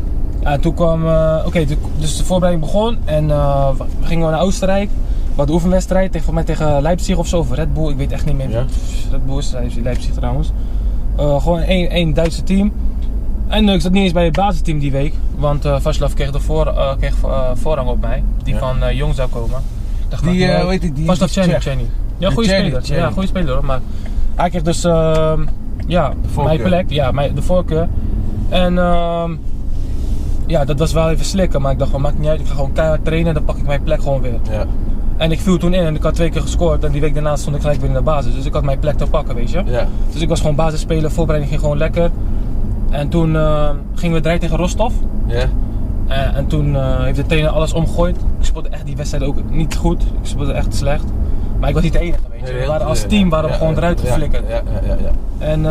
Ja, 0.40 0.52
en 0.52 0.60
toen 0.60 0.74
kwam, 0.74 1.04
oké, 1.46 1.64
dus 1.98 2.16
de 2.16 2.24
voorbereiding 2.24 2.70
begon 2.72 2.98
en 3.04 3.30
eh, 3.30 3.68
we 3.78 3.84
gingen 4.06 4.30
naar 4.30 4.40
Oostenrijk. 4.40 4.90
Wat 5.34 5.46
de 5.46 5.52
oefenwedstrijd 5.52 6.12
tegen, 6.12 6.34
mij 6.34 6.44
tegen 6.44 6.82
Leipzig 6.82 7.16
of 7.16 7.26
zo, 7.26 7.38
of 7.38 7.52
Red 7.52 7.74
Bull, 7.74 7.88
ik 7.90 7.96
weet 7.96 8.12
echt 8.12 8.26
niet 8.26 8.36
meer. 8.36 8.50
Ja. 8.50 8.64
Red 9.10 9.26
Bull 9.26 9.38
is 9.38 9.50
Leipzig, 9.52 9.82
Leipzig 9.82 10.12
trouwens. 10.14 10.52
Gewoon 11.16 11.60
één, 11.60 11.90
één 11.90 12.14
Duitse 12.14 12.42
team. 12.42 12.72
En 13.50 13.68
eh, 13.68 13.74
ik 13.74 13.80
zat 13.80 13.92
niet 13.92 14.02
eens 14.02 14.12
bij 14.12 14.24
het 14.24 14.36
basisteam 14.36 14.78
die 14.78 14.92
week, 14.92 15.14
want 15.36 15.64
eh 15.64 15.80
Vaslav 15.80 16.12
kreeg, 16.12 16.30
de 16.30 16.40
voor, 16.40 16.66
eh, 16.66 16.96
kreeg 16.98 17.14
voorrang 17.54 17.88
op 17.88 18.00
mij, 18.00 18.22
die 18.42 18.54
Ja. 18.54 18.60
van 18.60 18.96
Jong 18.96 19.14
zou 19.14 19.28
komen. 19.28 19.58
Ik 19.58 20.10
dacht, 20.10 20.22
Die, 20.24 20.34
ja, 20.34 20.60
hoe 20.62 20.70
heet 20.70 20.96
die? 20.96 21.06
Vaslav 21.06 21.30
Chenny. 21.30 21.86
Ja, 22.18 22.28
De 22.28 22.34
goede 22.34 22.48
speler. 22.48 22.82
Ja, 22.84 23.10
goede 23.10 23.28
speler 23.28 23.54
hoor. 23.54 23.64
Maar 23.64 23.80
hij 24.34 24.50
kreeg 24.50 24.62
dus 24.62 24.84
ehm, 24.84 25.40
ja, 25.86 26.12
mijn 26.36 26.62
plek, 26.62 26.90
ja, 26.90 27.10
mijn, 27.10 27.34
de 27.34 27.42
voorkeur. 27.42 27.88
En 28.48 28.78
ehm, 28.78 29.30
ja, 30.46 30.64
dat 30.64 30.78
was 30.78 30.92
wel 30.92 31.10
even 31.10 31.24
slikken, 31.24 31.60
maar 31.62 31.72
ik 31.72 31.78
dacht 31.78 31.90
van 31.90 32.00
maakt 32.00 32.18
niet 32.18 32.28
uit, 32.28 32.40
ik 32.40 32.46
ga 32.46 32.54
gewoon 32.54 32.72
keihard 32.72 33.04
trainen 33.04 33.28
en 33.28 33.34
dan 33.34 33.44
pak 33.44 33.56
ik 33.56 33.66
mijn 33.66 33.82
plek 33.82 34.02
gewoon 34.02 34.20
weer. 34.20 34.38
Ja. 34.50 34.66
En 35.16 35.32
ik 35.32 35.40
viel 35.40 35.56
toen 35.58 35.74
in 35.74 35.84
en 35.84 35.94
ik 35.94 36.02
had 36.02 36.14
twee 36.14 36.30
keer 36.30 36.40
gescoord 36.40 36.84
en 36.84 36.92
die 36.92 37.00
week 37.00 37.14
daarna 37.14 37.36
stond 37.36 37.56
ik 37.56 37.60
gelijk 37.62 37.80
weer 37.80 37.88
in 37.88 37.94
de 37.96 38.02
basis. 38.02 38.34
Dus 38.34 38.44
ik 38.44 38.52
had 38.52 38.62
mijn 38.62 38.78
plek 38.78 38.96
te 38.96 39.06
pakken, 39.06 39.34
weet 39.34 39.50
je. 39.50 39.62
Ja. 39.66 39.88
Dus 40.12 40.22
ik 40.22 40.28
was 40.28 40.40
gewoon 40.40 40.54
basisspeler, 40.54 41.10
voorbereiding 41.10 41.50
ging 41.52 41.62
gewoon 41.62 41.78
lekker. 41.78 42.10
En 42.90 43.08
toen 43.08 43.36
eh, 43.36 43.70
gingen 43.94 44.16
we 44.16 44.22
draaien 44.22 44.40
tegen 44.40 44.56
Rostov. 44.56 44.92
Ja. 45.26 45.48
Eh, 46.08 46.36
en 46.36 46.46
toen 46.46 46.76
eh, 46.76 47.00
heeft 47.00 47.16
de 47.16 47.26
trainer 47.26 47.50
alles 47.50 47.72
omgegooid. 47.72 48.16
Ik 48.16 48.44
speelde 48.44 48.68
echt 48.68 48.86
die 48.86 48.96
wedstrijd 48.96 49.24
ook 49.24 49.50
niet 49.50 49.76
goed. 49.76 50.02
Ik 50.02 50.26
speelde 50.26 50.52
echt 50.52 50.74
slecht. 50.74 51.04
Maar 51.58 51.68
ik 51.68 51.74
was 51.74 51.84
niet 51.84 51.92
de 51.92 51.98
enige, 51.98 52.20
weet 52.30 52.48
je. 52.48 52.54
We 52.54 52.66
waren 52.66 52.86
als 52.86 53.04
team 53.08 53.28
waren 53.28 53.46
we 53.46 53.52
Ja, 53.52 53.58
gewoon 53.58 53.76
eruit 53.76 54.00
geflikkerd. 54.00 54.48
Ja, 54.48 54.54
ja, 54.54 54.80
ja. 54.88 54.96
ja. 55.00 55.46
En 55.46 55.62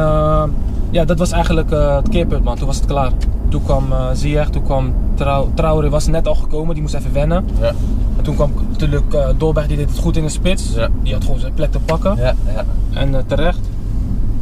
ja, 0.90 1.06
dat 1.06 1.18
was 1.18 1.32
eigenlijk 1.32 1.70
het 1.70 2.10
keerpunt, 2.10 2.44
man. 2.44 2.58
Toen 2.58 2.68
was 2.68 2.76
het 2.76 2.86
klaar. 2.86 3.12
Toen 3.50 3.64
kwam 3.64 3.86
Ziyech, 4.14 4.50
toen 4.50 4.64
kwam 4.64 4.94
Trau 5.16 5.48
Traoré 5.54 5.90
was 5.90 6.08
net 6.08 6.28
al 6.28 6.36
gekomen, 6.36 6.74
die 6.74 6.82
moest 6.82 6.94
even 6.94 7.14
wennen. 7.14 7.46
Ja. 7.60 7.72
En 8.18 8.24
toen 8.24 8.36
kwam 8.36 8.52
natuurlijk 8.70 9.14
eh 9.14 9.28
Dolberg, 9.38 9.68
die 9.68 9.78
deed 9.78 9.90
het 9.90 10.00
goed 10.00 10.18
in 10.18 10.24
de 10.24 10.30
spits. 10.30 10.74
Ja. 10.74 10.88
Die 11.04 11.14
had 11.14 11.24
gewoon 11.24 11.40
zijn 11.40 11.54
plek 11.54 11.72
te 11.72 11.80
pakken. 11.80 12.16
Ja, 12.18 12.36
ja. 12.54 12.64
En 12.94 13.24
terecht. 13.28 13.70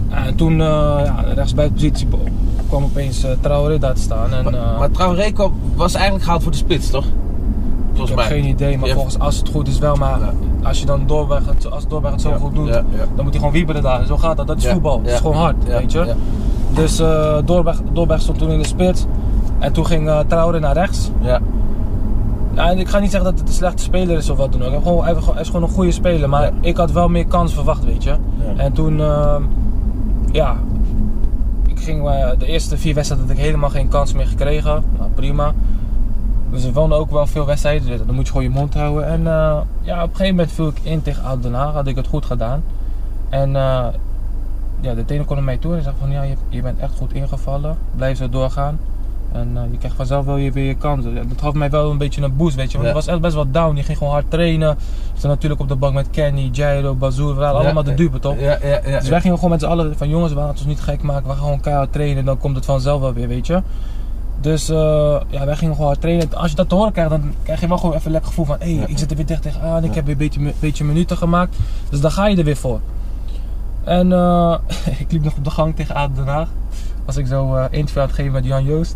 En 0.09 0.35
toen, 0.35 0.51
uh, 0.51 0.57
ja, 1.03 1.23
rechtsbuitenpositie 1.35 2.07
kwam 2.67 2.83
opeens 2.83 3.25
uh, 3.25 3.31
Traoré 3.41 3.77
daar 3.79 3.93
te 3.93 4.01
staan. 4.01 4.33
En, 4.33 4.43
Maar, 4.43 4.53
uh, 4.53 4.79
maar 4.79 4.91
Traoré 4.91 5.31
kwam, 5.31 5.53
was 5.75 5.93
eigenlijk 5.93 6.23
gehaald 6.23 6.43
voor 6.43 6.51
de 6.51 6.57
spits, 6.57 6.89
toch? 6.89 7.05
Volgens 7.93 8.11
ik 8.11 8.17
heb 8.17 8.29
mij. 8.29 8.39
geen 8.39 8.49
idee, 8.49 8.77
maar 8.77 8.87
Ja. 8.87 8.93
volgens 8.93 9.19
als 9.19 9.37
het 9.37 9.49
goed 9.49 9.67
is 9.67 9.79
wel. 9.79 9.95
Maar 9.95 10.19
Ja. 10.19 10.33
als 10.67 10.79
je 10.79 10.85
dan 10.85 11.03
Dolberg 11.07 11.45
het, 11.45 11.71
als 11.71 11.87
Dolberg 11.87 12.13
het 12.13 12.21
zo 12.21 12.29
Ja, 12.29 12.37
goed 12.37 12.55
doet, 12.55 12.71
dan 12.71 12.83
moet 13.15 13.23
hij 13.25 13.33
gewoon 13.33 13.51
wieberen 13.51 13.81
daar. 13.81 14.05
Zo 14.05 14.17
gaat 14.17 14.37
dat, 14.37 14.47
dat 14.47 14.57
is 14.57 14.67
voetbal. 14.67 14.97
Het 14.97 15.07
ja, 15.07 15.13
is 15.13 15.19
gewoon 15.19 15.35
hard, 15.35 15.63
weet 15.63 15.91
je. 15.91 16.13
Dus 16.73 16.99
uh, 16.99 17.37
Dolberg, 17.45 17.81
Dolberg 17.93 18.21
stond 18.21 18.37
toen 18.37 18.49
in 18.49 18.59
de 18.59 18.65
spits. 18.67 19.05
En 19.59 19.73
toen 19.73 19.85
ging 19.85 20.07
uh, 20.07 20.19
Traoré 20.19 20.59
naar 20.59 20.73
rechts. 20.73 21.11
Ja. 21.21 21.39
En 22.55 22.77
ik 22.79 22.87
ga 22.87 22.99
niet 22.99 23.11
zeggen 23.11 23.29
dat 23.29 23.39
het 23.39 23.49
een 23.49 23.55
slechte 23.55 23.83
speler 23.83 24.17
is 24.17 24.29
of 24.29 24.37
wat 24.37 24.51
dan 24.51 24.61
ook. 24.63 24.71
Hij, 24.71 24.81
gewoon, 24.81 25.33
hij, 25.33 25.41
is 25.41 25.47
gewoon 25.47 25.63
een 25.63 25.69
goede 25.75 25.91
speler. 25.91 26.29
Maar 26.29 26.51
ik 26.61 26.77
had 26.77 26.91
wel 26.91 27.07
meer 27.09 27.25
kans 27.27 27.53
verwacht, 27.53 27.85
weet 27.85 28.03
je. 28.03 28.15
En 28.55 28.73
toen, 28.73 28.99
uh, 28.99 29.35
ja, 30.31 30.55
de 31.95 32.45
eerste 32.45 32.77
vier 32.77 32.93
wedstrijden 32.93 33.27
had 33.27 33.37
ik 33.37 33.43
helemaal 33.43 33.69
geen 33.69 33.87
kans 33.87 34.13
meer 34.13 34.27
gekregen. 34.27 34.83
Nou, 34.97 35.09
prima. 35.11 35.53
Dus 36.51 36.63
er 36.63 36.73
wonen 36.73 36.97
ook 36.97 37.11
wel 37.11 37.27
veel 37.27 37.45
wedstrijden, 37.45 37.87
dus 37.87 37.99
dan 38.05 38.15
moet 38.15 38.25
je 38.25 38.31
gewoon 38.31 38.47
je 38.47 38.53
mond 38.53 38.73
houden. 38.73 39.07
En 39.07 39.19
uh, 39.19 39.57
ja, 39.81 40.03
op 40.03 40.09
een 40.09 40.15
gegeven 40.15 40.35
moment 40.35 40.51
viel 40.51 40.67
ik 40.67 40.79
in 40.81 41.01
tegen 41.01 41.23
Oud 41.23 41.45
had 41.73 41.87
ik 41.87 41.95
het 41.95 42.07
goed 42.07 42.25
gedaan. 42.25 42.63
En 43.29 43.49
uh, 43.49 43.87
ja, 44.79 44.93
de 44.93 45.05
trainer 45.05 45.25
kwam 45.25 45.37
naar 45.37 45.45
mij 45.45 45.57
toe 45.57 45.75
en 45.75 45.83
zei 45.83 45.95
van 45.99 46.11
ja, 46.11 46.23
je, 46.49 46.61
bent 46.61 46.79
echt 46.79 46.97
goed 46.97 47.13
ingevallen, 47.13 47.77
blijf 47.95 48.17
zo 48.17 48.29
doorgaan. 48.29 48.79
En 49.37 49.51
uh, 49.53 49.61
je 49.71 49.77
krijgt 49.77 49.95
vanzelf 49.97 50.25
wel 50.25 50.37
je, 50.37 50.51
weer 50.51 50.65
je 50.65 50.75
kansen. 50.75 51.15
Dat 51.15 51.41
gaf 51.41 51.53
mij 51.53 51.69
wel 51.69 51.91
een 51.91 51.97
beetje 51.97 52.21
een 52.21 52.35
boost, 52.35 52.55
weet 52.55 52.71
je. 52.71 52.77
Want 52.77 52.83
ja. 52.83 52.89
ik 52.89 52.95
was 52.95 53.07
echt 53.07 53.21
best 53.21 53.33
wel 53.33 53.51
down. 53.51 53.75
Die 53.75 53.83
ging 53.83 53.97
gewoon 53.97 54.13
hard 54.13 54.31
trainen. 54.31 54.71
Ik 54.71 55.17
stond 55.17 55.33
natuurlijk 55.33 55.61
op 55.61 55.67
de 55.67 55.75
bank 55.75 55.93
met 55.93 56.09
Kenny, 56.09 56.49
Jairo, 56.51 56.95
Bazoer. 56.95 57.33
We 57.33 57.39
waren 57.39 57.57
ja, 57.57 57.63
allemaal 57.63 57.83
de 57.83 57.93
dupe, 57.93 58.19
toch? 58.19 58.39
Ja, 58.39 58.57
ja, 58.61 58.79
ja, 58.85 58.99
dus 58.99 59.09
wij 59.09 59.21
gingen 59.21 59.35
gewoon 59.35 59.51
met 59.51 59.59
z'n 59.59 59.67
allen 59.67 59.97
van 59.97 60.09
jongens, 60.09 60.33
we 60.33 60.39
gaan 60.39 60.47
het 60.47 60.57
ons 60.57 60.67
niet 60.67 60.79
gek 60.79 61.01
maken. 61.01 61.23
We 61.23 61.29
gaan 61.29 61.41
gewoon 61.41 61.59
keihard 61.59 61.91
trainen. 61.91 62.25
Dan 62.25 62.37
komt 62.37 62.55
het 62.55 62.65
vanzelf 62.65 63.01
wel 63.01 63.13
weer, 63.13 63.27
weet 63.27 63.47
je. 63.47 63.61
Dus 64.41 64.69
uh, 64.69 64.77
ja, 65.29 65.45
wij 65.45 65.55
gingen 65.55 65.73
gewoon 65.73 65.87
hard 65.87 66.01
trainen. 66.01 66.33
Als 66.33 66.49
je 66.49 66.55
dat 66.55 66.69
te 66.69 66.75
horen 66.75 66.91
krijgt, 66.91 67.09
dan 67.09 67.33
krijg 67.43 67.59
je 67.59 67.67
wel 67.67 67.77
gewoon 67.77 67.95
even 67.95 68.05
een 68.05 68.11
lekker 68.11 68.29
gevoel 68.29 68.45
van... 68.45 68.55
Hé, 68.59 68.75
hey, 68.75 68.85
ik 68.87 68.97
zit 68.97 69.09
er 69.09 69.17
weer 69.17 69.25
dicht 69.25 69.41
tegenaan. 69.41 69.83
Ik 69.83 69.93
heb 69.93 70.05
weer 70.05 70.13
een 70.13 70.19
beetje, 70.19 70.53
beetje 70.59 70.83
minuten 70.83 71.17
gemaakt. 71.17 71.57
Dus 71.89 72.01
dan 72.01 72.11
ga 72.11 72.27
je 72.27 72.37
er 72.37 72.43
weer 72.43 72.57
voor. 72.57 72.79
En 73.83 74.11
uh, 74.11 74.57
ik 75.03 75.11
liep 75.11 75.23
nog 75.23 75.35
op 75.37 75.43
de 75.43 75.49
gang 75.49 75.75
tegen 75.75 75.95
Aden 75.95 76.15
Den 76.15 76.33
Haag. 76.33 76.49
Was 77.05 77.17
ik 77.17 77.27
zo 77.27 77.55
uh, 77.55 77.65
interview 77.69 78.01
aan 78.01 78.07
het 78.07 78.15
geven 78.15 78.31
met 78.31 78.45
Jan 78.45 78.63
Joost. 78.63 78.95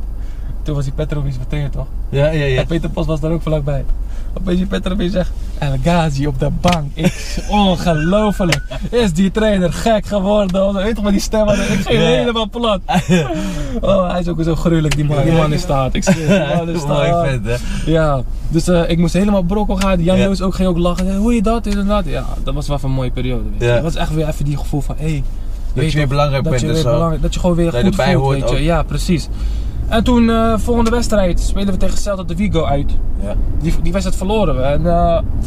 Toen 0.63 0.75
was 0.75 0.83
die 0.83 0.93
Petrovic 0.93 1.33
vertrainer 1.33 1.71
toch? 1.71 1.87
Ja, 2.09 2.29
ja, 2.29 2.45
ja. 2.45 2.59
En 2.59 2.65
Peter 2.67 2.89
Post 2.89 3.07
was 3.07 3.19
daar 3.19 3.31
ook 3.31 3.41
vlakbij. 3.41 3.85
Opeens 4.33 4.57
die 4.57 4.65
Petrovic 4.67 5.11
zegt, 5.11 5.31
El 5.57 5.75
Ghazi 5.83 6.27
op 6.27 6.39
de 6.39 6.49
bank. 6.61 6.91
Ik, 6.93 7.37
ongelooflijk. 7.49 8.61
Is 8.89 9.13
die 9.13 9.31
trainer 9.31 9.73
gek 9.73 10.05
geworden? 10.05 10.73
Weet 10.73 10.95
je 10.97 11.03
wat 11.03 11.11
die 11.11 11.21
stem? 11.21 11.47
Ik 11.49 11.55
ging 11.57 11.99
Ja. 11.99 12.05
helemaal 12.05 12.49
plat. 12.49 12.79
Oh, 13.81 14.11
hij 14.11 14.19
is 14.19 14.27
ook 14.27 14.43
zo 14.43 14.55
gruwelijk, 14.55 14.95
die 14.95 15.05
man. 15.05 15.23
Die 15.23 15.31
man 15.31 15.53
is 15.53 15.61
staat. 15.61 15.93
Ik 15.93 16.03
zie 16.03 16.27
man 16.55 16.69
is 16.69 16.85
Mooi 16.85 17.11
vet, 17.25 17.39
hè? 17.45 17.91
Ja, 17.91 18.21
dus 18.49 18.67
eh, 18.67 18.89
ik 18.89 18.97
moest 18.97 19.13
helemaal 19.13 19.41
brokkel 19.41 19.75
gaan. 19.75 20.03
Jan 20.03 20.17
Ja. 20.17 20.23
Joos 20.23 20.41
ook 20.41 20.55
ging 20.55 20.67
ook 20.69 20.77
lachen. 20.77 21.15
Hoe 21.15 21.33
je 21.35 21.41
dat, 21.41 21.67
en 21.67 21.87
dat. 21.87 22.05
Ja, 22.05 22.25
dat 22.43 22.53
was 22.53 22.67
wel 22.67 22.79
een 22.83 22.91
mooie 22.91 23.11
periode. 23.11 23.43
Dat 23.57 23.81
was 23.81 23.95
echt 23.95 24.13
weer 24.13 24.27
even 24.27 24.45
die 24.45 24.57
gevoel 24.57 24.81
van, 24.81 24.95
hé. 24.97 25.03
Hey, 25.09 25.23
Dat 25.73 25.91
je 25.91 25.97
weer 25.97 26.07
belangrijk 26.07 26.43
dat 26.43 26.51
bent 26.51 26.65
je, 26.65 26.73
weer 26.73 26.83
belangrijk, 26.83 27.21
dat 27.21 27.33
je 27.33 27.39
gewoon 27.39 27.55
weer 27.55 27.71
goed 27.73 27.95
voelt, 27.95 28.29
weet 28.29 28.49
je. 28.49 28.63
Ja, 28.63 28.83
precies. 28.83 29.27
En 29.91 30.03
toen, 30.03 30.29
eh, 30.29 30.53
volgende 30.57 30.89
wedstrijd, 30.89 31.39
spelen 31.39 31.73
we 31.73 31.77
tegen 31.79 31.97
Celta 31.97 32.23
de 32.23 32.35
Vigo 32.35 32.63
uit. 32.63 32.91
Ja. 33.23 33.33
Die, 33.61 33.73
die 33.81 33.91
wedstrijd 33.91 34.17
verloren 34.17 34.55
we. 34.55 34.61
En, 34.61 34.79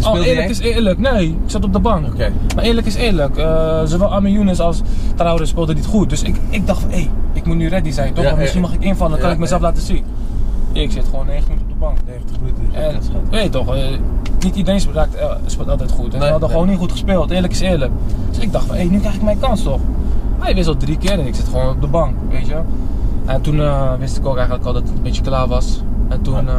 oh, 0.05 0.15
je 0.15 0.27
eerlijk 0.27 0.49
is 0.49 0.59
eerlijk, 0.59 0.99
nee, 0.99 1.27
ik 1.29 1.37
zat 1.47 1.65
op 1.65 1.73
de 1.73 1.79
bank. 1.79 2.07
Oké. 2.07 2.33
Maar 2.55 2.65
eerlijk 2.65 2.87
is 2.87 2.95
eerlijk, 2.95 3.37
eh, 3.37 3.81
zowel 3.85 4.27
Younes 4.27 4.61
als 4.61 4.83
Traoré 5.15 5.45
speelden 5.45 5.75
niet 5.75 5.87
goed. 5.87 6.11
Dus 6.11 6.23
ik, 6.23 6.37
ik 6.51 6.67
dacht 6.67 6.81
van, 6.81 6.91
hé, 6.91 7.09
ik 7.33 7.47
moet 7.47 7.57
nu 7.57 7.69
ready 7.69 7.91
zijn, 7.91 8.13
toch? 8.13 8.23
Ja, 8.23 8.29
Want 8.29 8.41
misschien 8.41 8.61
mag 8.61 8.73
ik 8.73 8.83
invallen, 8.83 9.13
dan 9.13 9.21
kan 9.21 9.31
ik 9.31 9.39
mezelf 9.39 9.61
laten 9.61 9.83
zien. 9.83 10.05
Ik 10.73 10.91
zit 10.91 11.05
gewoon 11.05 11.27
9 11.27 11.43
minuten 11.49 11.67
op 11.67 11.73
de 11.73 11.79
bank. 11.79 11.99
90 12.07 12.37
minuten. 12.41 12.63
En, 12.73 13.31
weet 13.31 13.43
je 13.43 13.49
toch, 13.49 13.75
niet 14.41 14.57
iedereen 14.57 14.81
speelt, 14.81 14.97
raakt- 14.97 15.17
speelt 15.47 15.69
altijd 15.69 15.91
goed. 15.91 16.05
En 16.05 16.11
Nee, 16.11 16.19
we 16.19 16.25
hadden 16.25 16.41
nee. 16.41 16.51
gewoon 16.51 16.69
niet 16.69 16.79
goed 16.79 16.91
gespeeld, 16.93 17.31
eerlijk 17.31 17.53
is 17.53 17.61
eerlijk. 17.61 17.93
Dus 18.31 18.39
ik 18.39 18.53
dacht 18.53 18.67
van, 18.67 18.77
hé, 18.77 18.83
nu 18.85 18.99
krijg 19.01 19.15
ik 19.15 19.23
mijn 19.23 19.39
kans 19.39 19.63
toch? 19.63 19.81
Hij 20.39 20.55
wisselt 20.55 20.81
drie 20.81 20.99
keer 20.99 21.13
en 21.19 21.27
ik 21.27 21.35
zit 21.35 21.45
gewoon 21.49 21.69
op 21.69 21.81
de 21.81 21.87
bank, 21.87 22.15
weet 22.31 22.47
je. 22.47 22.57
En 23.27 23.41
toen 23.41 23.61
eh, 23.61 23.93
wist 23.99 24.17
ik 24.17 24.27
ook 24.27 24.37
eigenlijk 24.37 24.67
al 24.67 24.73
dat 24.73 24.83
het 24.83 24.91
een 24.91 25.03
beetje 25.03 25.23
klaar 25.23 25.47
was. 25.49 25.83
En 26.09 26.23
toen 26.23 26.49
eh, 26.49 26.55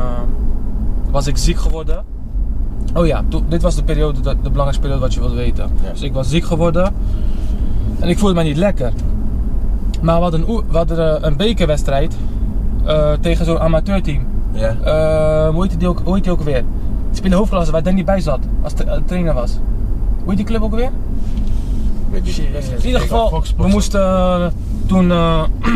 was 1.12 1.28
ik 1.28 1.38
ziek 1.38 1.58
geworden. 1.58 2.04
Oh 2.94 3.06
ja, 3.06 3.24
toen, 3.30 3.46
dit 3.50 3.62
was 3.62 3.76
de 3.76 3.84
periode, 3.84 4.20
de, 4.22 4.30
de 4.30 4.36
belangrijkste 4.50 4.80
periode 4.82 5.02
wat 5.02 5.14
je 5.14 5.20
wilde 5.20 5.36
weten. 5.36 5.70
Ja. 5.84 5.92
Dus 5.92 6.02
ik 6.02 6.14
was 6.14 6.30
ziek 6.30 6.46
geworden. 6.46 6.94
En 8.00 8.10
ik 8.10 8.20
voelde 8.20 8.36
me 8.36 8.44
niet 8.44 8.58
lekker. 8.58 8.92
Maar 10.02 10.16
we 10.16 10.22
hadden 10.22 10.40
een, 10.50 10.64
we 10.70 10.78
hadden, 10.78 11.16
eh, 11.16 11.28
een 11.28 11.38
bekerwedstrijd 11.38 12.16
eh, 12.86 13.12
tegen 13.22 13.46
zo'n 13.46 13.60
amateurteam. 13.60 14.26
Ja. 14.52 14.76
Eh, 14.84 15.50
hoe, 15.54 15.64
heet 15.64 15.80
die 15.80 15.88
ook, 15.88 16.02
hoe 16.04 16.14
heet 16.14 16.24
die 16.24 16.32
ook 16.32 16.42
weer? 16.42 16.64
Die 17.08 17.18
spelen 17.18 17.38
hoofdklasse 17.38 17.72
waar 17.72 17.84
Danny 17.84 18.04
bij 18.04 18.20
zat, 18.20 18.40
als 18.64 18.74
tra- 18.74 19.00
trainer 19.06 19.34
was. 19.34 19.60
Hoe 20.18 20.28
heet 20.28 20.38
die 20.38 20.46
club 20.46 20.62
ook 20.62 20.76
weer? 20.76 20.90
Weet 22.12 22.24
niet. 22.24 22.38
In 22.38 22.86
ieder 22.86 23.02
geval, 23.02 23.44
we 23.58 23.68
moesten 23.68 24.54
toen 24.86 25.12
eh 25.12 25.44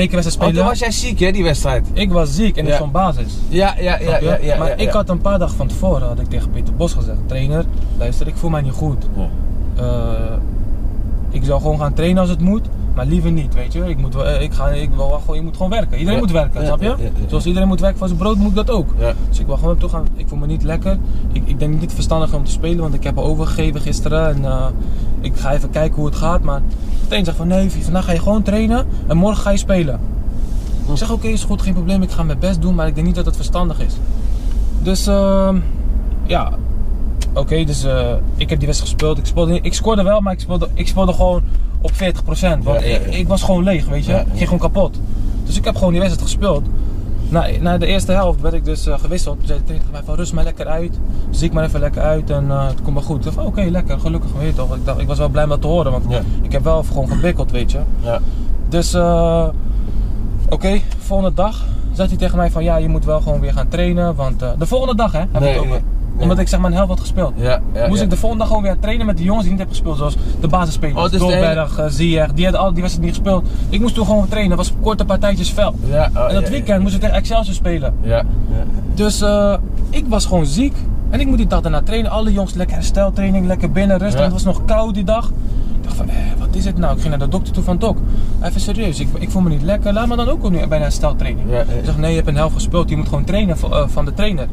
bekerwedstrijd 0.00 0.36
Oh, 0.36 0.46
spelen. 0.46 0.54
toen 0.54 0.64
was 0.66 0.78
jij 0.78 0.90
ziek, 0.90 1.18
hè, 1.20 1.30
die 1.30 1.42
wedstrijd? 1.44 1.86
Ik 1.92 2.12
was 2.12 2.34
ziek 2.34 2.56
en 2.56 2.66
ik 2.66 2.74
stond 2.74 2.92
basis. 2.92 3.34
Ja, 3.48 3.74
ja, 3.80 3.98
ja, 4.00 4.18
ja. 4.20 4.38
ja, 4.40 4.56
maar 4.58 4.68
ja, 4.68 4.74
ik 4.74 4.90
had 4.90 5.08
een 5.08 5.20
paar 5.20 5.38
dagen 5.38 5.56
van 5.56 5.66
tevoren 5.66 6.06
had 6.08 6.18
ik 6.20 6.28
tegen 6.28 6.50
Peter 6.50 6.74
Bos 6.74 6.92
gezegd, 6.92 7.18
trainer, 7.26 7.64
luister, 7.98 8.26
ik 8.26 8.36
voel 8.36 8.50
mij 8.50 8.60
niet 8.62 8.72
goed. 8.72 9.06
Ja. 9.16 9.28
Eh, 9.82 10.36
ik 11.30 11.44
zou 11.44 11.60
gewoon 11.60 11.78
gaan 11.78 11.94
trainen 11.94 12.20
als 12.20 12.30
het 12.30 12.40
moet, 12.40 12.66
maar 12.94 13.06
liever 13.06 13.30
niet, 13.30 13.54
weet 13.54 13.72
je. 13.72 13.88
Ik 13.88 13.98
moet, 13.98 14.14
wel- 14.14 14.24
eh, 14.26 14.42
ik 14.42 14.52
ga, 14.52 14.68
ik 14.68 14.90
wil 14.90 15.08
wel 15.08 15.18
gewoon, 15.20 15.36
je 15.36 15.42
moet 15.42 15.56
gewoon 15.56 15.70
werken. 15.70 15.92
Iedereen 15.98 16.14
Ja. 16.18 16.24
moet 16.24 16.32
werken, 16.32 16.60
Ja, 16.60 16.66
snap 16.66 16.80
je? 16.80 16.86
ja, 16.88 16.94
ja, 16.98 17.04
ja. 17.04 17.28
Zoals 17.28 17.46
iedereen 17.46 17.68
moet 17.68 17.80
werken 17.80 17.98
voor 17.98 18.06
zijn 18.08 18.18
brood, 18.20 18.36
moet 18.36 18.48
ik 18.48 18.54
dat 18.54 18.70
ook. 18.70 18.94
Ja. 18.98 19.12
Dus 19.28 19.38
ik 19.38 19.46
wil 19.46 19.54
gewoon 19.54 19.70
naartoe 19.70 19.88
gaan. 19.90 20.06
Ik 20.16 20.28
voel 20.28 20.38
me 20.38 20.46
niet 20.46 20.62
lekker. 20.62 20.98
Ik, 21.32 21.42
ik 21.44 21.58
denk 21.58 21.80
niet 21.80 21.92
verstandig 21.92 22.34
om 22.34 22.44
te 22.44 22.50
spelen, 22.50 22.78
want 22.78 22.94
ik 22.94 23.04
heb 23.04 23.18
overgegeven 23.18 23.80
gisteren. 23.80 24.28
En 24.28 24.44
eh, 24.44 24.66
ik 25.20 25.36
ga 25.36 25.52
even 25.52 25.70
kijken 25.70 25.96
hoe 25.96 26.06
het 26.06 26.16
gaat. 26.16 26.42
Maar 26.42 26.62
trainer 27.06 27.26
zegt 27.26 27.36
van 27.36 27.48
nee, 27.48 27.70
vandaag 27.70 28.04
ga 28.04 28.12
je 28.12 28.20
gewoon 28.20 28.42
trainen 28.42 28.86
en 29.06 29.16
morgen 29.16 29.42
ga 29.42 29.50
je 29.50 29.56
spelen. 29.56 30.00
Ik 30.90 30.96
zeg 30.96 31.10
oké, 31.10 31.26
is 31.26 31.44
goed, 31.44 31.62
geen 31.62 31.74
probleem. 31.74 32.02
Ik 32.02 32.10
ga 32.10 32.22
mijn 32.22 32.38
best 32.38 32.62
doen, 32.62 32.74
maar 32.74 32.86
ik 32.86 32.94
denk 32.94 33.06
niet 33.06 33.16
dat 33.16 33.26
het 33.26 33.36
verstandig 33.36 33.80
is. 33.80 33.92
Dus 34.82 35.06
ehm, 35.06 35.58
ja, 36.26 36.52
oké, 37.34 37.64
dus 37.64 37.84
eh, 37.84 38.12
ik 38.36 38.50
heb 38.50 38.58
die 38.58 38.66
wedstrijd 38.66 38.92
gespeeld. 38.92 39.18
Ik, 39.18 39.26
speelde, 39.26 39.60
ik 39.60 39.74
scoorde 39.74 40.02
wel, 40.02 40.20
maar 40.20 40.32
ik 40.32 40.40
speelde, 40.40 40.68
ik 40.74 40.88
speelde 40.88 41.12
gewoon 41.12 41.42
op 41.80 41.92
40%. 41.92 41.96
Want 41.96 42.34
Ja, 42.64 42.72
ja, 42.74 42.86
ja. 42.86 42.98
Ik, 42.98 43.14
ik 43.14 43.28
was 43.28 43.42
gewoon 43.42 43.62
leeg, 43.62 43.86
weet 43.86 44.04
je. 44.04 44.12
Ik 44.12 44.26
ging 44.28 44.38
gewoon 44.38 44.58
kapot. 44.58 45.00
Dus 45.44 45.56
ik 45.56 45.64
heb 45.64 45.76
gewoon 45.76 45.92
die 45.92 46.00
wedstrijd 46.00 46.30
gespeeld. 46.30 46.66
Na, 47.28 47.46
na 47.60 47.78
de 47.78 47.86
eerste 47.86 48.12
helft 48.12 48.40
werd 48.40 48.54
ik 48.54 48.64
dus 48.64 48.86
eh, 48.86 48.98
gewisseld. 48.98 49.38
Toen 49.38 49.46
zei 49.46 49.64
tegen 49.64 49.82
mij 49.92 50.00
van 50.04 50.14
rust 50.14 50.32
maar 50.32 50.44
lekker 50.44 50.66
uit. 50.66 50.98
Zie 51.30 51.46
ik 51.46 51.52
maar 51.52 51.64
even 51.64 51.80
lekker 51.80 52.02
uit 52.02 52.30
en 52.30 52.50
eh, 52.50 52.66
het 52.66 52.82
komt 52.82 52.94
wel 52.96 53.04
goed. 53.04 53.16
Ik 53.16 53.22
dacht 53.22 53.36
van, 53.36 53.46
Oké, 53.46 53.60
lekker, 53.62 54.00
gelukkig 54.00 54.30
weet 54.38 54.46
je 54.46 54.54
toch. 54.54 54.74
Ik, 54.76 54.84
dacht, 54.84 55.00
ik 55.00 55.06
was 55.06 55.18
wel 55.18 55.28
blij 55.28 55.42
om 55.44 55.48
dat 55.50 55.60
te 55.60 55.66
horen, 55.66 55.92
want 55.92 56.04
Ja. 56.08 56.20
ik 56.42 56.52
heb 56.52 56.64
wel 56.64 56.82
gewoon 56.82 57.08
gebikkeld, 57.08 57.50
weet 57.50 57.72
je. 57.72 57.78
Ja. 58.00 58.20
Dus 58.68 58.94
eh, 58.94 59.48
oké, 60.48 60.80
volgende 60.98 61.34
dag 61.34 61.64
zegt 61.92 62.08
hij 62.08 62.18
tegen 62.18 62.36
mij 62.36 62.50
van 62.50 62.64
ja, 62.64 62.76
je 62.76 62.88
moet 62.88 63.04
wel 63.04 63.20
gewoon 63.20 63.40
weer 63.40 63.52
gaan 63.52 63.68
trainen. 63.68 64.14
Want 64.14 64.38
de 64.58 64.66
volgende 64.66 64.94
dag 64.94 65.12
hè, 65.12 65.18
heb 65.18 65.38
Nee, 65.40 65.54
ik 65.60 65.68
nee. 65.68 65.80
Omdat 66.18 66.38
ik 66.38 66.48
zeg 66.48 66.60
maar 66.60 66.70
een 66.70 66.76
helft 66.76 66.90
had 66.90 67.00
gespeeld. 67.00 67.32
Ja, 67.36 67.60
ja, 67.74 67.86
Moest 67.86 67.98
ja. 67.98 68.04
ik 68.04 68.10
de 68.10 68.16
volgende 68.16 68.44
dag 68.44 68.52
gewoon 68.52 68.62
weer 68.62 68.78
trainen 68.78 69.06
met 69.06 69.16
die 69.16 69.26
jongens 69.26 69.44
die 69.44 69.52
niet 69.52 69.60
hebben 69.60 69.76
gespeeld. 69.76 69.98
Zoals 69.98 70.16
de 70.40 70.48
basisspelers. 70.48 70.96
Oh, 70.96 71.02
dus 71.02 71.10
de 71.10 71.18
Dolberg, 71.18 71.78
eh, 71.78 71.86
Ziyech, 71.88 72.32
die 72.32 72.44
hadden 72.44 72.62
al 72.62 72.72
die 72.72 72.82
wedstrijden 72.82 73.14
niet 73.14 73.24
gespeeld. 73.24 73.48
Ik 73.68 73.80
moest 73.80 73.94
toen 73.94 74.06
gewoon 74.06 74.28
trainen. 74.28 74.56
Dat 74.56 74.66
was 74.66 74.76
korte 74.80 75.04
partijtjes 75.04 75.50
fel. 75.50 75.74
Ja, 75.88 76.10
oh, 76.16 76.28
en 76.28 76.34
dat 76.34 76.48
weekend 76.48 76.82
moest 76.82 76.94
ik 76.94 77.00
tegen 77.00 77.16
Excelsior 77.16 77.54
spelen. 77.54 77.94
Ja. 78.00 78.24
Dus 78.94 79.20
eh, 79.20 79.54
ik 79.90 80.04
was 80.08 80.26
gewoon 80.26 80.46
ziek. 80.46 80.74
En 81.10 81.20
ik 81.20 81.26
moet 81.26 81.36
die 81.36 81.46
dag 81.46 81.60
daarna 81.60 81.82
trainen. 81.82 82.10
Alle 82.10 82.32
jongens 82.32 82.54
lekker 82.54 82.76
hersteltraining, 82.76 83.46
lekker 83.46 83.70
binnen, 83.70 83.98
rustig. 83.98 84.20
Het 84.20 84.32
was 84.32 84.44
nog 84.44 84.64
koud 84.64 84.94
die 84.94 85.04
dag. 85.04 85.28
Ik 85.28 85.84
dacht 85.84 85.96
van, 85.96 86.08
eh, 86.08 86.16
wat 86.38 86.48
is 86.54 86.64
het 86.64 86.78
nou? 86.78 86.94
Ik 86.94 87.00
ging 87.00 87.10
naar 87.10 87.26
de 87.26 87.28
dokter 87.28 87.52
toe 87.52 87.62
van, 87.62 87.78
dok, 87.78 87.98
even 88.42 88.60
serieus. 88.60 89.00
Ik, 89.00 89.08
ik 89.18 89.30
voel 89.30 89.42
me 89.42 89.48
niet 89.48 89.62
lekker. 89.62 89.92
Laat 89.92 90.08
me 90.08 90.16
dan 90.16 90.28
ook 90.28 90.50
nu 90.50 90.66
bij 90.66 90.76
een 90.76 90.82
hersteltraining. 90.82 91.50
Hij 91.50 91.64
zegt, 91.84 91.98
nee, 91.98 92.10
je 92.10 92.16
hebt 92.16 92.28
een 92.28 92.36
helft 92.36 92.54
gespeeld. 92.54 92.88
Je 92.88 92.96
moet 92.96 93.08
gewoon 93.08 93.24
trainen 93.24 93.56
eh, 93.70 93.84
van 93.86 94.04
de 94.04 94.14
trainer. 94.14 94.46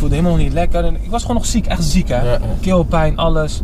Voelde 0.00 0.14
helemaal 0.14 0.36
niet 0.36 0.52
lekker. 0.52 0.84
En 0.84 0.94
ik 1.02 1.10
was 1.10 1.20
gewoon 1.22 1.36
nog 1.36 1.46
ziek, 1.46 1.66
echt 1.66 1.84
ziek 1.84 2.08
hè. 2.08 2.32
Ja. 2.32 2.38
Keelpijn, 2.60 3.16
alles. 3.16 3.56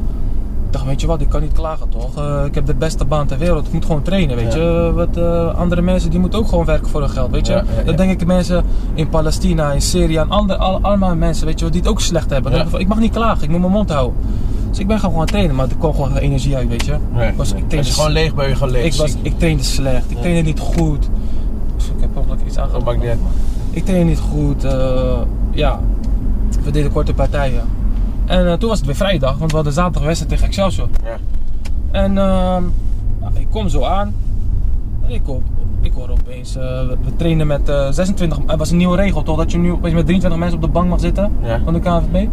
Ik 0.66 0.72
dacht, 0.72 0.84
weet 0.84 1.00
je 1.00 1.06
wat, 1.06 1.20
ik 1.20 1.28
kan 1.28 1.40
niet 1.40 1.52
klagen 1.52 1.88
toch. 1.88 2.16
Eh, 2.18 2.44
ik 2.44 2.54
heb 2.54 2.66
de 2.66 2.74
beste 2.74 3.04
baan 3.04 3.26
ter 3.26 3.38
wereld. 3.38 3.66
Ik 3.66 3.72
moet 3.72 3.84
gewoon 3.84 4.02
trainen, 4.02 4.36
weet 4.36 4.52
je. 4.52 4.92
Wat, 4.94 5.16
eh, 5.16 5.54
andere 5.54 5.82
mensen 5.82 6.10
die 6.10 6.18
moeten 6.20 6.38
ook 6.38 6.48
gewoon 6.48 6.64
werken 6.64 6.88
voor 6.88 7.00
hun 7.00 7.10
geld, 7.10 7.30
weet 7.30 7.46
je. 7.46 7.62
Dat 7.84 7.96
denk 7.96 8.10
ik 8.10 8.18
de 8.18 8.26
mensen 8.26 8.64
in 8.94 9.08
Palestina, 9.08 9.72
in 9.72 9.82
Syrië 9.82 10.16
en 10.16 10.30
andere, 10.30 10.58
al- 10.58 10.78
allemaal 10.82 11.16
mensen, 11.16 11.46
weet 11.46 11.60
je, 11.60 11.70
die 11.70 11.80
het 11.80 11.90
ook 11.90 12.00
slecht 12.00 12.30
hebben. 12.30 12.52
Dan 12.52 12.60
ik 12.60 12.68
van, 12.68 12.80
Ik 12.80 12.88
mag 12.88 12.98
niet 12.98 13.12
klagen, 13.12 13.42
ik 13.42 13.48
moet 13.50 13.60
mijn 13.60 13.72
mond 13.72 13.90
houden. 13.90 14.16
Dus 14.70 14.78
ik 14.78 14.86
ben 14.86 14.98
gewoon 15.00 15.16
gaan 15.16 15.26
trainen, 15.26 15.56
maar 15.56 15.68
er 15.68 15.76
kwam 15.76 15.92
gewoon 15.92 16.08
geen 16.10 16.22
energie 16.22 16.56
uit, 16.56 16.68
weet 16.68 16.84
je. 16.84 16.96
Nee. 17.14 17.28
Ik 17.28 17.36
was, 17.36 17.52
ik 17.52 17.68
trainde 17.68 17.90
gewoon 17.90 18.10
leeg 18.10 18.34
ben 18.34 18.48
je 18.48 18.54
gewoon 18.54 18.70
leeg. 18.70 18.84
ik, 18.84 18.94
was, 18.94 19.14
ik 19.22 19.38
trainde 19.38 19.62
slecht, 19.62 20.04
ik 20.10 20.16
Ja. 20.16 20.20
trainde 20.22 20.42
niet 20.42 20.58
goed. 20.60 21.08
Dus 21.76 21.86
ik 21.86 22.00
heb 22.00 22.10
ook 22.16 22.24
iets 22.46 22.58
aangepakt. 22.58 23.04
Ik 23.70 23.84
trainde 23.84 24.04
niet 24.10 24.18
goed, 24.32 24.64
eh, 24.64 25.18
ja. 25.50 25.80
We 26.66 26.72
deden 26.72 26.92
korte 26.92 27.14
partijen. 27.14 27.62
En 28.24 28.46
eh, 28.46 28.52
toen 28.52 28.68
was 28.68 28.78
het 28.78 28.86
weer 28.86 28.96
vrijdag, 28.96 29.38
want 29.38 29.50
we 29.50 29.56
hadden 29.56 29.74
zaterdag 29.74 30.02
wedstrijd 30.04 30.30
tegen 30.32 30.46
Excelsior. 30.46 30.88
Ja. 31.04 31.16
En 31.90 32.18
ehm, 32.18 32.62
nou, 33.20 33.32
ik 33.38 33.46
kom 33.50 33.68
zo 33.68 33.82
aan. 33.84 34.14
En 35.06 35.10
ik 35.10 35.20
hoor, 35.26 35.40
ik 35.80 35.92
hoor 35.92 36.08
opeens, 36.08 36.56
eh, 36.56 36.62
we, 36.62 36.96
we 37.04 37.16
trainen 37.16 37.46
met 37.46 37.68
eh 37.68 37.88
26, 37.90 38.38
het 38.46 38.58
was 38.58 38.70
een 38.70 38.76
nieuwe 38.76 38.96
regel 38.96 39.22
toch, 39.22 39.36
dat 39.36 39.52
je 39.52 39.58
nu 39.58 39.72
opeens 39.72 39.94
met 39.94 40.04
23 40.04 40.40
mensen 40.40 40.58
op 40.58 40.64
de 40.64 40.70
bank 40.70 40.88
mag 40.88 41.00
zitten 41.00 41.32
Ja. 41.42 41.60
van 41.64 41.72
de 41.72 41.80
KNVB. 41.80 42.28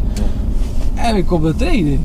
En 0.95 1.15
ik 1.15 1.25
kom 1.25 1.41
de 1.41 1.55
training. 1.55 1.99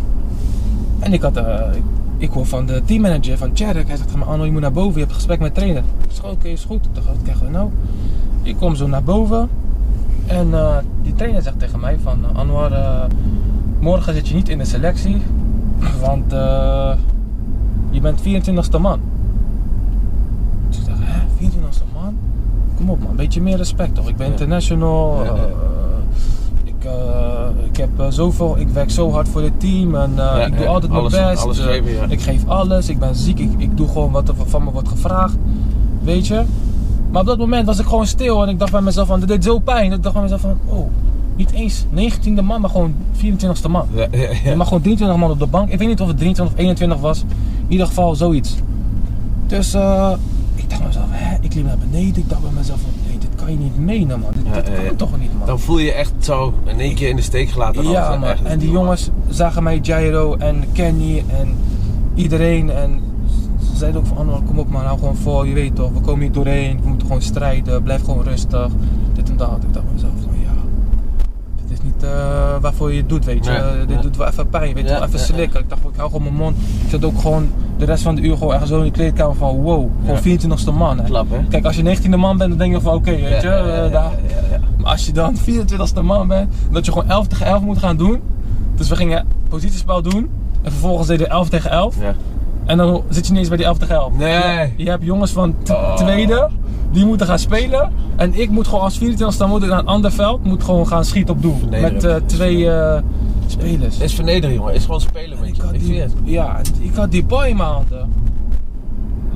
En 0.99 1.12
ik 1.12 1.23
had, 1.23 1.37
eh, 1.37 1.61
ik, 1.75 1.82
ik 2.18 2.30
hoor 2.30 2.47
van 2.47 2.66
de 2.66 2.82
teammanager 2.85 3.38
van 3.38 3.52
Tjerk, 3.52 3.75
hij 3.88 3.97
zegt 3.97 4.02
tegen 4.02 4.18
me, 4.18 4.25
Arno 4.25 4.44
je 4.44 4.52
moet 4.52 4.61
naar 4.61 4.73
boven, 4.73 4.92
je 4.92 4.99
hebt 4.99 5.11
een 5.11 5.16
gesprek 5.16 5.40
met 5.40 5.54
de 5.54 5.61
trainer. 5.61 5.82
Ik 6.08 6.11
zeg, 6.11 6.30
oké 6.30 6.49
is 6.49 6.64
goed, 6.64 6.85
ik 6.85 6.94
dacht, 6.94 7.06
wat 7.06 7.16
krijgen 7.23 7.44
we 7.47 7.52
nou? 7.52 7.68
Ik 8.42 8.56
kom 8.56 8.75
zo 8.75 8.87
naar 8.87 9.02
boven 9.02 9.49
en 10.28 10.54
eh, 10.54 10.76
die 11.02 11.14
trainer 11.14 11.42
zegt 11.42 11.58
tegen 11.58 11.80
mij 11.80 11.99
van, 12.02 12.18
eh, 12.25 12.38
Anwar, 12.38 12.73
eh, 12.73 13.04
morgen 13.80 14.14
zit 14.14 14.28
je 14.28 14.35
niet 14.35 14.49
in 14.49 14.58
de 14.58 14.64
selectie, 14.64 15.23
want 16.06 16.30
je 17.90 18.00
bent 18.00 18.20
24ste 18.20 18.80
man. 18.80 19.00
Dus 20.68 20.78
ik 20.78 20.87
dacht, 20.87 20.99
hè, 21.02 21.20
24ste 21.38 21.85
man? 21.94 22.16
Kom 22.76 22.90
op 22.90 23.00
man, 23.00 23.11
een 23.11 23.16
beetje 23.16 23.42
meer 23.42 23.56
respect 23.56 23.94
toch? 23.94 24.08
Ik 24.08 24.16
ben 24.16 24.26
international. 24.26 25.25
Ja, 25.25 25.35
ja. 25.35 25.42
ik, 26.64 26.75
ik 27.70 27.76
heb 27.76 27.90
zoveel, 28.08 28.58
ik 28.58 28.68
werk 28.68 28.90
zo 28.90 29.11
hard 29.11 29.28
voor 29.28 29.40
dit 29.40 29.61
team 29.61 29.94
en 29.94 30.11
ik 30.47 30.56
doe 30.56 30.66
altijd 30.66 30.92
alles- 30.92 31.12
mijn 31.12 31.30
best. 31.30 31.42
alles 31.42 31.58
geven. 31.58 32.11
Ik 32.11 32.20
geef 32.20 32.47
alles, 32.47 32.88
ik 32.88 32.99
ben 32.99 33.14
ziek, 33.14 33.38
ik, 33.38 33.50
ik 33.58 33.76
doe 33.76 33.88
gewoon 33.88 34.11
wat 34.11 34.28
er 34.28 34.35
van 34.44 34.64
me 34.64 34.70
wordt 34.70 34.88
gevraagd. 34.88 35.37
Weet 36.02 36.26
je? 36.26 36.44
Maar 37.11 37.21
op 37.21 37.27
dat 37.27 37.38
moment 37.38 37.67
was 37.67 37.79
ik 37.79 37.87
gewoon 37.87 38.07
stil 38.07 38.43
en 38.43 38.49
ik 38.49 38.59
dacht 38.59 38.73
bij 38.73 38.81
mezelf 38.81 39.07
van, 39.07 39.21
dit 39.21 39.29
deed 39.29 39.45
zo 39.45 39.59
pijn. 39.59 39.93
Ik 39.93 40.03
dacht 40.03 40.15
bij 40.15 40.23
mezelf 40.23 40.41
van, 40.41 40.59
oh, 40.67 40.91
niet 41.37 41.50
eens 41.50 41.85
19e 41.95 42.43
man, 42.43 42.61
maar 42.61 42.71
gewoon 42.71 42.95
24ste 43.17 43.71
man. 43.71 43.87
Ja, 43.95 44.07
ja, 44.11 44.29
ja. 44.45 44.55
Mag 44.57 44.67
gewoon 44.67 44.83
23 44.83 45.19
man 45.19 45.31
op 45.31 45.38
de 45.38 45.47
bank. 45.47 45.71
Ik 45.71 45.79
weet 45.79 45.88
niet 45.88 46.00
of 46.00 46.09
het 46.09 46.17
23 46.17 46.55
of 46.55 46.61
21 46.61 47.00
was. 47.00 47.21
In 47.21 47.27
ieder 47.69 47.87
geval 47.87 48.15
zoiets. 48.15 48.55
Dus 49.47 49.75
eh, 49.75 50.12
ik 50.55 50.69
dacht 50.69 50.81
bij 50.81 50.88
mezelf, 50.88 51.07
hè? 51.11 51.37
ik 51.41 51.55
liep 51.55 51.65
naar 51.65 51.79
beneden. 51.79 52.17
Ik 52.17 52.29
dacht 52.29 52.43
bij 52.43 52.50
mezelf, 52.55 52.81
van, 52.81 52.91
nee, 53.09 53.19
dit 53.19 53.29
kan 53.35 53.50
je 53.50 53.59
niet 53.59 53.79
menen 53.79 54.21
man. 54.21 54.31
Dit, 54.35 54.43
Ja, 54.47 54.61
dit 54.61 54.73
ja, 54.83 54.87
kan 54.87 54.97
toch 54.97 55.19
niet 55.19 55.38
man. 55.38 55.47
Dan 55.47 55.61
voel 55.61 55.79
je 55.79 55.85
je 55.85 55.93
echt 55.93 56.12
zo 56.21 56.55
in 56.65 56.81
één 56.81 56.95
keer 56.95 57.09
in 57.09 57.17
de 57.17 57.23
steek 57.23 57.49
gelaten. 57.49 57.83
en 57.85 57.91
ja 57.91 58.12
hè. 58.12 58.19
man. 58.19 58.47
En 58.47 58.59
die 58.59 58.71
jongens 58.71 59.11
zagen 59.29 59.62
mij, 59.62 59.79
Jairo 59.83 60.37
en 60.37 60.65
Kenny 60.73 61.25
en 61.41 61.57
iedereen. 62.15 62.71
En 62.71 63.00
ze 63.78 63.85
zeiden 63.85 64.00
ook 64.00 64.06
van, 64.06 64.16
Anwar, 64.16 64.40
kom 64.47 64.58
op 64.58 64.70
man, 64.70 64.85
hou 64.85 64.99
gewoon 64.99 65.16
vol. 65.16 65.44
Je 65.44 65.54
weet 65.54 65.75
toch, 65.75 65.90
we 65.92 66.00
komen 66.00 66.20
hier 66.20 66.32
doorheen. 66.32 66.80
We 66.82 66.88
moeten 66.88 67.06
gewoon 67.06 67.23
strijden. 67.23 67.82
Blijf 67.82 68.04
gewoon 68.04 68.23
rustig. 68.25 68.68
Dit 69.14 69.30
en 69.30 69.37
dat. 69.37 69.58
Ik 69.62 69.73
dacht 69.75 69.87
mezelf 69.92 70.12
van, 70.23 70.32
ja, 70.42 70.50
dit 71.62 71.70
is 71.78 71.85
niet, 71.85 72.02
waarvoor 72.61 72.92
je 72.92 72.99
het 72.99 73.08
doet, 73.08 73.25
weet 73.25 73.44
je. 73.44 73.50
Eh, 73.50 73.87
dit 73.87 74.02
doet 74.02 74.16
wel 74.16 74.26
even 74.26 74.49
pijn, 74.49 74.75
weet 74.75 74.82
je, 74.85 74.88
Ja, 74.90 74.99
wel 74.99 75.08
even 75.08 75.18
slikken. 75.18 75.61
Ik 75.61 75.68
dacht, 75.68 75.80
ik 75.82 75.97
hou 75.97 76.08
gewoon 76.11 76.23
mijn 76.23 76.35
mond. 76.35 76.56
Ik 76.85 76.90
zat 76.90 77.04
ook 77.04 77.20
gewoon 77.20 77.49
de 77.78 77.85
rest 77.85 78.02
van 78.02 78.14
de 78.14 78.20
uur 78.23 78.37
gewoon 78.37 78.54
echt 78.54 78.68
zo 78.68 78.78
in 78.78 78.85
de 78.85 78.90
kleedkamer 78.90 79.37
van 79.37 79.56
wow, 79.56 79.90
gewoon 80.00 80.20
Ja. 80.23 80.38
24ste 80.38 80.73
man. 80.75 80.99
Hè. 80.99 81.04
Klap, 81.04 81.30
hè? 81.30 81.38
Kijk, 81.49 81.64
als 81.64 81.76
je 81.76 81.82
19e 81.82 82.16
man 82.16 82.37
bent, 82.38 82.50
dan 82.50 82.58
denk 82.58 82.75
je 82.75 82.80
van 82.80 82.94
oké, 82.94 83.11
weet 83.11 83.42
je. 83.42 83.49
Eh, 83.49 83.92
daar-. 83.92 84.12
Maar 84.76 84.90
als 84.90 85.06
je 85.06 85.12
dan 85.12 85.37
24ste 85.50 86.02
man 86.02 86.28
bent, 86.28 86.52
dat 86.70 86.85
je 86.87 86.92
gewoon 86.92 87.08
11 87.11 87.26
tegen 87.26 87.47
11 87.47 87.62
moet 87.62 87.78
gaan 87.78 87.97
doen. 87.97 88.20
Dus 88.76 88.88
we 88.88 88.97
gingen 88.97 89.26
positiespel 89.49 90.02
doen. 90.02 90.28
En 90.62 90.70
vervolgens 90.70 91.06
deden 91.08 91.26
we 91.26 91.32
11 91.32 91.49
tegen 91.49 91.70
11. 91.70 91.97
Ja. 92.00 92.14
En 92.69 92.77
dan 92.77 93.03
zit 93.09 93.25
je 93.27 93.31
niet 93.31 93.39
eens 93.41 93.49
bij 93.49 93.57
die 93.57 93.67
11 93.67 93.79
tegen 93.79 93.95
11. 93.95 94.13
Nee. 94.13 94.33
Je, 94.33 94.71
je 94.77 94.91
hebt 94.91 95.05
jongens 95.05 95.33
van 95.33 95.55
Oh. 95.71 95.97
tweede, 95.97 96.49
die 96.93 97.05
moeten 97.07 97.27
gaan 97.27 97.39
spelen. 97.39 97.93
En 98.17 98.41
ik 98.41 98.51
moet 98.51 98.67
gewoon 98.69 98.85
als 98.85 98.99
24 98.99 99.39
dan 99.39 99.49
moet 99.49 99.63
ik 99.63 99.69
naar 99.69 99.79
een 99.79 99.87
ander 99.87 100.13
veld, 100.13 100.45
moet 100.45 100.65
gewoon 100.65 100.87
gaan 100.87 101.05
schieten 101.05 101.35
op 101.35 101.43
doel. 101.43 101.59
Met 101.71 102.05
eh, 102.05 102.15
twee 102.27 102.71
eh, 102.71 103.01
spelers. 103.47 103.99
Is 103.99 104.15
vernedering, 104.15 104.59
jongen. 104.59 104.75
Is 104.75 104.85
gewoon 104.85 105.01
spelen 105.01 105.39
met 105.41 105.49
ik 105.49 105.55
je. 105.57 105.63
Ik 105.73 105.81
zie 105.81 105.91
die, 105.91 106.01
het. 106.01 106.13
ja, 106.25 106.61
ik 106.81 106.95
had 106.95 107.11
die 107.11 107.25
bal 107.25 107.45
in 107.45 107.57
mijn 107.57 107.69
handen. 107.69 108.09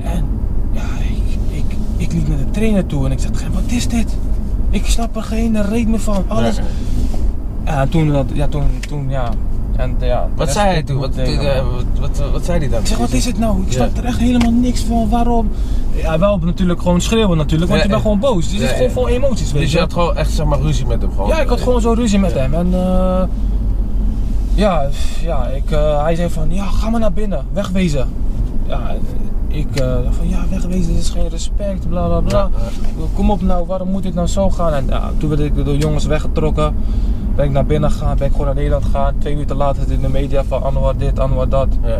En 0.03 0.25
ja, 0.71 0.81
ik, 1.09 1.57
ik, 1.57 1.77
ik 1.97 2.13
liep 2.13 2.27
naar 2.27 2.37
de 2.37 2.49
trainer 2.51 2.85
toe 2.85 3.05
en 3.05 3.11
ik 3.11 3.19
zei, 3.19 3.31
wat 3.53 3.63
is 3.71 3.87
dit? 3.87 4.17
Ik 4.69 4.85
snap 4.85 5.15
er 5.15 5.23
geen 5.23 5.61
reet 5.63 5.87
meer 5.87 5.99
van. 5.99 6.23
Alles. 6.27 6.57
Nee. 6.57 6.65
Ja, 7.65 7.81
en 7.81 7.89
toen, 7.89 8.11
dat- 8.11 8.25
ja, 8.33 8.47
toen, 8.47 8.63
toen, 8.87 9.09
ja. 9.09 9.29
En, 9.75 9.95
ja 9.99 10.21
de 10.21 10.29
Wat 10.35 10.51
zei 10.51 10.67
hij 10.67 10.83
toen? 10.83 10.99
Wat, 10.99 11.15
eh, 11.15 11.35
man. 11.37 11.65
wat, 11.99 12.09
wat, 12.17 12.31
wat 12.31 12.45
zei 12.45 12.59
hij 12.59 12.69
dan? 12.69 12.79
Ik 12.79 12.87
zeg, 12.87 12.97
wat 12.97 13.11
is 13.11 13.25
het 13.25 13.39
nou? 13.39 13.61
Ik 13.65 13.71
snap 13.71 13.97
er 13.97 14.05
echt 14.05 14.17
helemaal 14.19 14.51
niks 14.51 14.83
van. 14.83 15.09
Waarom? 15.09 15.51
Ja, 15.95 16.19
wel 16.19 16.37
natuurlijk 16.37 16.81
gewoon 16.81 17.01
schreeuwen 17.01 17.37
natuurlijk, 17.37 17.71
want 17.71 17.81
Ja, 17.81 17.87
je 17.87 17.91
bent 17.93 18.01
gewoon 18.01 18.19
boos. 18.19 18.49
Dus 18.49 18.53
het 18.53 18.61
is 18.61 18.69
gewoon 18.71 18.87
ja. 18.87 18.93
vol 18.93 19.07
emoties, 19.07 19.51
weet 19.51 19.61
Dus 19.61 19.71
je 19.71 19.77
je. 19.77 19.83
had 19.83 19.93
gewoon 19.93 20.15
echt 20.15 20.31
zeg 20.31 20.45
maar 20.45 20.59
ruzie 20.59 20.85
met 20.85 21.01
hem 21.01 21.11
gewoon? 21.11 21.27
Ja, 21.27 21.39
ik 21.41 21.47
had 21.47 21.61
gewoon 21.61 21.81
zo 21.81 21.91
ruzie 21.93 22.19
met 22.19 22.33
hem. 22.33 22.53
En 22.53 22.67
eh, 22.73 23.23
ja, 24.55 24.89
ja 25.21 25.47
ik, 25.47 25.71
eh, 25.71 26.03
hij 26.03 26.15
zei 26.15 26.29
van, 26.29 26.53
ja, 26.53 26.65
ga 26.65 26.89
maar 26.89 26.99
naar 26.99 27.13
binnen, 27.13 27.45
wegwezen. 27.53 28.07
Ja, 28.67 28.95
ik 29.47 29.75
eh, 29.75 29.95
van, 30.09 30.29
ja, 30.29 30.43
wegwezen 30.49 30.95
is 30.95 31.09
geen 31.09 31.29
respect, 31.29 31.89
bla 31.89 32.05
bla 32.07 32.19
bla. 32.19 32.39
Ja, 32.39 32.49
Kom 33.15 33.29
op 33.31 33.41
nou, 33.41 33.65
waarom 33.65 33.89
moet 33.89 34.03
dit 34.03 34.13
nou 34.13 34.27
zo 34.27 34.49
gaan? 34.49 34.73
En 34.73 34.85
ja, 34.89 35.11
toen 35.17 35.29
werd 35.29 35.41
ik 35.41 35.65
door 35.65 35.75
jongens 35.75 36.05
weggetrokken. 36.05 36.75
Ben 37.35 37.45
ik 37.45 37.51
naar 37.51 37.65
binnen 37.65 37.91
gegaan, 37.91 38.17
ben 38.17 38.25
ik 38.25 38.31
gewoon 38.31 38.47
naar 38.47 38.55
Nederland 38.55 38.85
gegaan. 38.85 39.17
Twee 39.17 39.33
minuten 39.33 39.55
later 39.55 39.81
zit 39.81 39.91
in 39.91 40.01
de 40.01 40.09
media 40.09 40.43
van 40.43 40.63
Anwar 40.63 40.97
dit, 40.97 41.19
Anwar 41.19 41.49
dat. 41.49 41.67
Ja. 41.83 41.99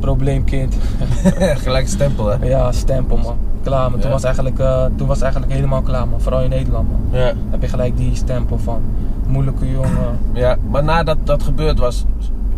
Probleemkind. 0.00 0.76
Gelijk 1.64 1.88
stempel, 1.88 2.26
hè? 2.26 2.46
Ja, 2.46 2.72
stempel 2.72 3.16
man. 3.16 3.36
Klaar 3.62 3.90
man. 3.90 4.00
Toen, 4.00 4.10
was 4.10 4.24
eigenlijk, 4.24 4.58
eh, 4.58 4.84
toen 4.96 5.06
was 5.06 5.20
eigenlijk 5.20 5.52
helemaal 5.52 5.82
klaar 5.82 6.08
man. 6.08 6.20
Vooral 6.20 6.42
in 6.42 6.50
Nederland 6.50 6.88
man. 6.90 7.20
Ja. 7.20 7.32
Heb 7.50 7.60
je 7.60 7.68
gelijk 7.68 7.96
die 7.96 8.14
stempel 8.14 8.58
van 8.58 8.82
moeilijke 9.26 9.70
jongen. 9.70 10.18
ja. 10.32 10.56
Maar 10.70 10.84
nadat 10.84 11.16
dat 11.24 11.42
gebeurd 11.42 11.78
was, 11.78 12.04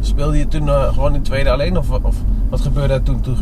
speelde 0.00 0.38
je 0.38 0.48
toen 0.48 0.68
eh, 0.68 0.92
gewoon 0.92 1.14
in 1.14 1.22
tweede 1.22 1.50
alleen? 1.50 1.78
Of, 1.78 1.90
of 1.90 2.16
wat 2.48 2.60
gebeurde 2.60 2.94
er 2.94 3.02
toen? 3.02 3.20
toen 3.20 3.36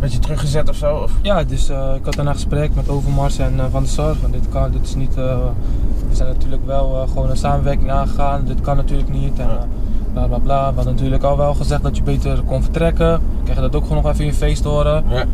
werd 0.00 0.12
je 0.12 0.18
teruggezet 0.18 0.68
of 0.68 0.76
zo? 0.76 0.96
Of? 0.96 1.12
Ja, 1.22 1.44
dus 1.44 1.68
eh, 1.68 1.94
ik 1.94 2.04
had 2.04 2.14
daarna 2.14 2.32
gesprek 2.32 2.74
met 2.74 2.88
Overmars 2.88 3.38
en 3.38 3.60
eh, 3.60 3.66
Van 3.70 3.82
der 3.82 3.92
Sar. 3.92 4.14
Van 4.14 4.30
dit 4.30 4.48
kan, 4.48 4.70
dit 4.70 4.82
is 4.82 4.94
niet. 4.94 5.16
eh, 5.16 5.38
we 6.08 6.14
zijn 6.14 6.28
natuurlijk 6.28 6.66
wel 6.66 7.06
gewoon 7.08 7.30
een 7.30 7.36
samenwerking 7.36 7.90
aangegaan. 7.90 8.44
Dit 8.44 8.60
kan 8.60 8.76
natuurlijk 8.76 9.08
niet. 9.08 9.38
En, 9.38 9.48
bla 10.12 10.26
bla 10.26 10.38
bla. 10.38 10.68
We 10.68 10.74
hadden 10.74 10.94
natuurlijk 10.94 11.22
al 11.22 11.36
wel 11.36 11.54
gezegd 11.54 11.82
dat 11.82 11.96
je 11.96 12.02
beter 12.02 12.42
kon 12.42 12.62
vertrekken. 12.62 13.20
Krijg 13.42 13.56
je 13.56 13.62
dat 13.64 13.76
ook 13.76 13.82
gewoon 13.86 14.02
nog 14.02 14.12
even 14.12 14.24
in 14.24 14.30
je 14.30 14.36
feest 14.36 14.64
horen. 14.64 15.04
Ja. 15.08 15.16
Ja, 15.16 15.26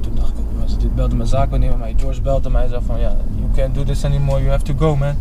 toen 0.00 0.12
dacht 0.14 0.28
ik 0.30 0.38
ook, 0.38 0.62
was 0.62 0.78
dit 0.78 0.94
belde 0.94 1.16
mijn 1.16 1.28
zaakwaarnemer 1.28 1.78
mij. 1.78 1.94
George 1.96 2.20
belde 2.22 2.50
mij 2.50 2.62
en 2.62 2.68
zei 2.68 2.82
van 2.86 3.00
ja, 3.00 3.16
you 3.36 3.48
can't 3.54 3.74
do 3.74 3.82
this 3.84 4.04
anymore, 4.04 4.38
you 4.38 4.50
have 4.50 4.64
to 4.64 4.74
go 4.78 4.96
man. 4.96 5.14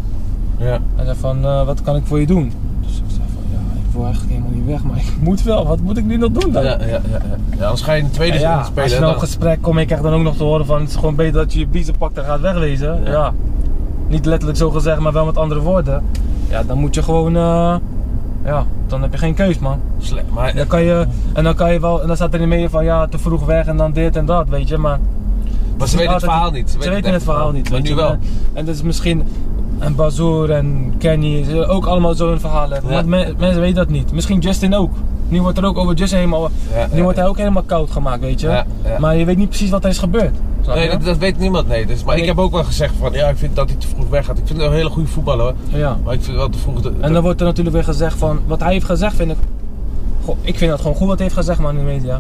Ja. 0.58 0.80
Hij 0.96 1.06
zei 1.06 1.18
van, 1.18 1.42
wat 1.42 1.82
kan 1.82 1.96
ik 1.96 2.06
voor 2.06 2.20
je 2.20 2.26
doen? 2.28 2.54
Dus 2.82 2.98
ik 2.98 3.04
zei 3.08 3.24
van, 3.34 3.44
ja, 3.52 3.80
ik 3.80 3.83
wil 3.94 4.04
eigenlijk 4.04 4.34
helemaal 4.34 4.58
niet 4.58 4.66
weg, 4.66 4.84
maar 4.84 4.98
ik 5.08 5.14
moet 5.20 5.44
wel. 5.44 5.68
Wat 5.68 5.80
moet 5.80 5.98
ik 5.98 6.06
nu 6.06 6.18
nog 6.18 6.32
doen 6.32 6.52
dan? 6.52 6.64
Ja, 6.64 6.78
ja, 6.80 6.88
ja, 6.88 7.00
ja. 7.58 7.64
anders 7.64 7.82
ga 7.82 7.94
je 7.94 8.00
in 8.02 8.06
de 8.08 8.12
tweede 8.14 8.40
Ja, 8.40 8.52
ja, 8.52 8.64
spelen. 8.64 8.84
als 8.84 8.94
je 8.94 9.00
dan 9.00 9.20
gesprek 9.20 9.62
kom 9.62 9.78
ik 9.78 9.88
krijg 9.88 10.02
dan 10.02 10.14
ook 10.14 10.22
nog 10.22 10.36
te 10.38 10.44
horen 10.44 10.66
van, 10.66 10.80
het 10.80 10.90
is 10.90 10.96
gewoon 10.96 11.16
beter 11.16 11.34
dat 11.34 11.54
je 11.54 11.60
je 11.60 11.68
biezen 11.68 11.98
pakt 11.98 12.18
en 12.18 12.24
gaat 12.26 12.40
wegwezen. 12.40 13.02
Ja. 13.04 13.12
Ja. 13.12 13.34
Niet 14.08 14.26
letterlijk 14.26 14.60
zo 14.60 14.70
gezegd, 14.70 15.00
maar 15.00 15.12
wel 15.14 15.26
met 15.26 15.38
andere 15.38 15.62
woorden. 15.62 16.04
Ja, 16.50 16.64
dan 16.64 16.78
moet 16.78 16.96
je 16.96 17.04
gewoon, 17.04 17.36
eh, 17.36 17.76
ja, 18.46 18.66
dan 18.88 19.02
heb 19.02 19.12
je 19.12 19.18
geen 19.18 19.34
keus 19.34 19.60
man. 19.60 19.80
Slecht. 20.00 20.30
Maar 20.34 20.56
Dan 20.56 20.68
kan 20.68 20.84
je, 20.84 21.06
en 21.34 21.44
dan 21.44 21.56
kan 21.56 21.74
je 21.74 21.80
wel, 21.80 22.02
en 22.02 22.08
dan 22.08 22.16
staat 22.16 22.34
er 22.34 22.42
in 22.42 22.48
mee 22.48 22.70
van, 22.70 22.84
ja, 22.84 23.08
te 23.08 23.18
vroeg 23.18 23.46
weg 23.46 23.66
en 23.66 23.78
dan 23.78 23.92
dit 23.92 24.16
en 24.16 24.26
dat, 24.26 24.48
weet 24.50 24.68
je, 24.68 24.78
maar... 24.78 25.00
Maar 25.78 25.88
ze 25.88 25.98
weten 25.98 26.14
het 26.14 26.24
verhaal 26.24 26.52
niet. 26.52 26.78
Ze 26.80 26.90
weten 26.90 27.14
het 27.14 27.24
verhaal 27.24 27.52
niet. 27.52 27.70
Weet 27.70 27.84
nu 27.84 27.90
je. 27.90 27.96
wel. 27.96 28.18
En 28.54 28.66
dat 28.66 28.76
is 28.76 28.82
misschien. 28.82 29.24
En 29.84 29.96
Bazoer 29.96 30.52
en 30.52 30.94
Kenny, 30.98 31.44
ze 31.44 31.66
ook 31.68 31.86
allemaal 31.86 32.14
zo'n 32.14 32.40
verhaal 32.40 32.70
hebben. 32.70 32.92
Ja. 32.92 32.96
Maar 32.96 33.06
me- 33.06 33.34
mensen 33.38 33.60
weten 33.62 33.76
dat 33.76 33.90
niet. 33.90 34.14
Misschien 34.14 34.40
Justin 34.40 34.76
ook. 34.76 34.92
Nu 35.28 35.42
wordt 35.42 35.58
er 35.58 35.66
ook 35.66 35.78
over 35.78 35.96
Justin 35.96 36.18
helemaal. 36.18 36.50
Ja, 36.76 36.88
nu 36.92 36.98
ja, 36.98 37.04
wordt 37.04 37.18
hij 37.18 37.28
ook 37.28 37.38
helemaal 37.38 37.64
koud 37.64 37.92
gemaakt, 37.92 38.22
weet 38.22 38.42
je. 38.42 38.64
Maar 39.00 39.16
je 39.16 39.26
weet 39.26 39.38
niet 39.38 39.50
precies 39.50 39.70
wat 39.70 39.84
er 39.84 39.90
is 39.90 39.98
gebeurd. 39.98 40.36
Nee, 40.68 40.90
dat, 40.90 41.04
dat 41.04 41.18
weet 41.18 41.38
niemand. 41.40 41.68
Nee. 41.68 41.86
Dus, 41.86 42.04
maar 42.04 42.18
ik 42.18 42.26
heb 42.26 42.38
ook 42.38 42.52
wel 42.52 42.64
gezegd 42.64 42.94
van 43.00 43.14
ja, 43.14 43.28
ik 43.28 43.38
vind 43.38 43.56
dat 43.56 43.70
hij 43.70 43.78
te 43.80 43.88
vroeg 43.88 44.10
weggaat. 44.10 44.38
Ik 44.38 44.44
vind 44.48 44.60
hem 44.60 44.68
een 44.68 44.74
hele 44.76 44.90
goede 44.90 45.10
voetballer 45.10 45.44
hoor. 45.46 45.80
Ja. 45.80 45.98
Maar 46.04 46.14
ik 46.14 46.24
vind 46.24 46.38
wel 46.38 46.50
te 46.50 46.58
vroeg. 46.58 46.82
de- 46.82 46.94
En 47.00 47.14
dan 47.14 47.22
wordt 47.22 47.40
er 47.40 47.46
natuurlijk 47.46 47.76
weer 47.76 47.84
gezegd 47.86 48.18
van. 48.18 48.40
Wat 48.48 48.60
hij 48.60 48.72
heeft 48.74 48.86
gezegd, 48.86 49.16
vind 49.16 49.32
ik. 49.32 49.38
Goh, 50.26 50.38
ik 50.42 50.58
vind 50.58 50.72
dat 50.72 50.82
gewoon 50.82 50.96
goed 50.96 51.08
wat 51.08 51.16
hij 51.18 51.24
heeft 51.26 51.38
gezegd, 51.40 51.60
man, 51.60 51.72
in 51.78 51.86
de 51.86 51.92
media. 51.92 52.20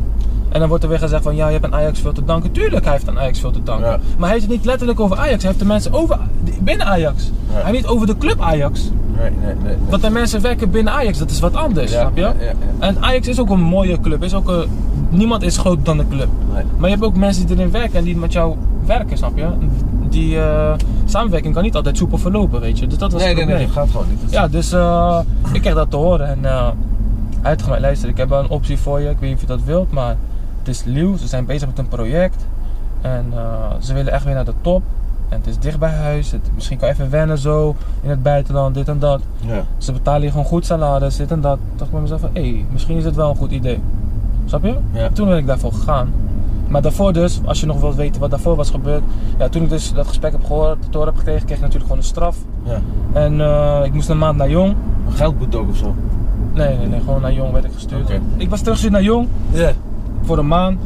En 0.53 0.59
dan 0.59 0.67
wordt 0.67 0.83
er 0.83 0.89
weer 0.89 0.99
gezegd 0.99 1.23
van 1.23 1.35
ja, 1.35 1.45
je 1.47 1.53
hebt 1.53 1.65
aan 1.65 1.73
Ajax 1.73 1.99
veel 1.99 2.11
te 2.11 2.23
danken. 2.23 2.51
Tuurlijk, 2.51 2.83
hij 2.83 2.93
heeft 2.93 3.09
aan 3.09 3.19
Ajax 3.19 3.39
veel 3.39 3.51
te 3.51 3.63
danken. 3.63 3.87
Ja. 3.87 3.97
Maar 4.17 4.29
hij 4.29 4.29
heeft 4.29 4.41
het 4.41 4.51
niet 4.51 4.65
letterlijk 4.65 4.99
over 4.99 5.17
Ajax. 5.17 5.41
Hij 5.41 5.47
heeft 5.51 5.59
de 5.59 5.65
mensen 5.65 5.93
over 5.93 6.17
binnen 6.59 6.87
Ajax. 6.87 7.23
Ja. 7.23 7.53
Hij 7.53 7.63
heeft 7.63 7.75
niet 7.75 7.87
over 7.87 8.07
de 8.07 8.17
club 8.17 8.41
Ajax. 8.41 8.91
Nee, 9.17 9.29
nee, 9.43 9.55
nee. 9.63 9.75
Dat 9.89 10.03
er 10.03 10.11
mensen 10.11 10.41
werken 10.41 10.71
binnen 10.71 10.93
Ajax, 10.93 11.17
dat 11.17 11.29
is 11.29 11.39
wat 11.39 11.55
anders, 11.55 11.91
Ja, 11.91 11.99
snap 11.99 12.17
je? 12.17 12.31
En 12.79 12.97
Ajax 12.99 13.27
is 13.27 13.39
ook 13.39 13.49
een 13.49 13.61
mooie 13.61 13.99
club. 13.99 14.23
Is 14.23 14.33
ook 14.33 14.49
een, 14.49 14.65
niemand 15.09 15.43
is 15.43 15.57
groter 15.57 15.83
dan 15.83 15.97
de 15.97 16.07
club. 16.07 16.27
Nee. 16.53 16.63
Maar 16.77 16.89
je 16.89 16.95
hebt 16.95 17.07
ook 17.07 17.15
mensen 17.15 17.47
die 17.47 17.55
erin 17.55 17.71
werken 17.71 17.97
en 17.97 18.03
die 18.03 18.17
met 18.17 18.33
jou 18.33 18.55
werken, 18.85 19.17
snap 19.17 19.37
je? 19.37 19.47
Die 20.09 20.39
eh, 20.39 20.73
samenwerking 21.05 21.53
kan 21.53 21.63
niet 21.63 21.75
altijd 21.75 21.97
soepel 21.97 22.17
verlopen, 22.17 22.61
weet 22.61 22.79
je. 22.79 22.87
Dus 22.87 22.97
dat 22.97 23.11
was 23.11 23.21
Nee, 23.21 23.35
het 23.35 23.45
nee, 23.45 23.55
nee, 23.55 23.65
dat 23.65 23.75
gaat 23.75 23.89
gewoon 23.91 24.07
niet. 24.09 24.31
Ja, 24.31 24.47
dus 24.47 24.71
eh, 24.71 25.19
ik 25.53 25.61
kreeg 25.61 25.73
dat 25.73 25.89
te 25.89 25.97
horen 25.97 26.27
en 26.27 26.45
had 27.43 27.61
gezegd, 27.61 27.81
luister, 27.81 28.09
ik 28.09 28.17
heb 28.17 28.29
wel 28.29 28.39
een 28.39 28.49
optie 28.49 28.77
voor 28.77 28.99
je. 29.01 29.09
Ik 29.09 29.17
weet 29.19 29.29
niet 29.29 29.35
of 29.35 29.41
je 29.41 29.47
dat 29.47 29.63
wilt, 29.63 29.91
maar 29.91 30.17
het 30.63 30.75
is 30.75 30.85
nieuw. 30.85 31.17
Ze 31.17 31.27
zijn 31.27 31.45
bezig 31.45 31.67
met 31.67 31.77
een 31.77 31.87
project 31.87 32.45
en 33.01 33.25
eh, 33.33 33.41
ze 33.79 33.93
willen 33.93 34.13
echt 34.13 34.23
weer 34.23 34.33
naar 34.33 34.45
de 34.45 34.53
top. 34.61 34.81
En 35.29 35.37
het 35.37 35.47
is 35.47 35.59
dicht 35.59 35.79
bij 35.79 35.91
huis. 35.91 36.31
Het, 36.31 36.49
misschien 36.55 36.77
kan 36.77 36.87
je 36.87 36.93
even 36.93 37.09
wennen 37.09 37.37
zo 37.37 37.75
in 38.01 38.09
het 38.09 38.23
buitenland, 38.23 38.75
dit 38.75 38.87
en 38.87 38.99
dat. 38.99 39.21
Ja. 39.45 39.63
Ze 39.77 39.91
betalen 39.91 40.21
je 40.21 40.29
gewoon 40.29 40.45
goed 40.45 40.65
salaris, 40.65 41.15
dit 41.15 41.31
en 41.31 41.41
dat. 41.41 41.57
Toen 41.57 41.69
dacht 41.75 41.85
ik 41.85 41.91
bij 41.91 42.01
mezelf 42.01 42.21
van, 42.21 42.29
hé, 42.33 42.41
hey, 42.41 42.65
misschien 42.71 42.97
is 42.97 43.05
het 43.05 43.15
wel 43.15 43.29
een 43.29 43.35
goed 43.35 43.51
idee. 43.51 43.79
Snap 44.45 44.63
je? 44.63 44.75
Ja. 44.91 45.09
Toen 45.09 45.27
ben 45.27 45.37
ik 45.37 45.47
daarvoor 45.47 45.73
gegaan. 45.73 46.13
Maar 46.67 46.81
daarvoor 46.81 47.13
dus, 47.13 47.41
als 47.45 47.59
je 47.59 47.65
nog 47.65 47.79
wilt 47.79 47.95
weten 47.95 48.21
wat 48.21 48.29
daarvoor 48.29 48.55
was 48.55 48.69
gebeurd. 48.69 49.03
Ja, 49.37 49.49
toen 49.49 49.63
ik 49.63 49.69
dus 49.69 49.93
dat 49.93 50.07
gesprek 50.07 50.31
heb 50.31 50.45
gehoord, 50.45 50.77
horen 50.91 51.07
heb 51.07 51.17
gekregen, 51.17 51.45
kreeg 51.45 51.57
ik 51.57 51.63
natuurlijk 51.63 51.91
gewoon 51.91 52.03
een 52.03 52.09
straf. 52.09 52.37
ja. 52.63 52.79
En 53.13 53.41
eh, 53.41 53.81
ik 53.85 53.93
moest 53.93 54.09
een 54.09 54.17
maand 54.17 54.37
naar 54.37 54.49
Jong. 54.49 54.75
Geldboete 55.09 55.57
ook 55.57 55.69
of 55.69 55.77
zo. 55.77 55.95
Nee, 56.53 56.77
nee, 56.77 56.87
nee, 56.87 56.99
gewoon 56.99 57.21
naar 57.21 57.33
Jong 57.33 57.51
werd 57.51 57.65
ik 57.65 57.71
gestuurd. 57.73 58.09
Ik 58.37 58.49
was 58.49 58.59
teruggestuurd 58.59 58.93
naar 58.93 59.03
Jong 59.03 59.27
Ja. 59.51 59.71
Voor 60.25 60.37
een 60.37 60.47
maand. 60.47 60.79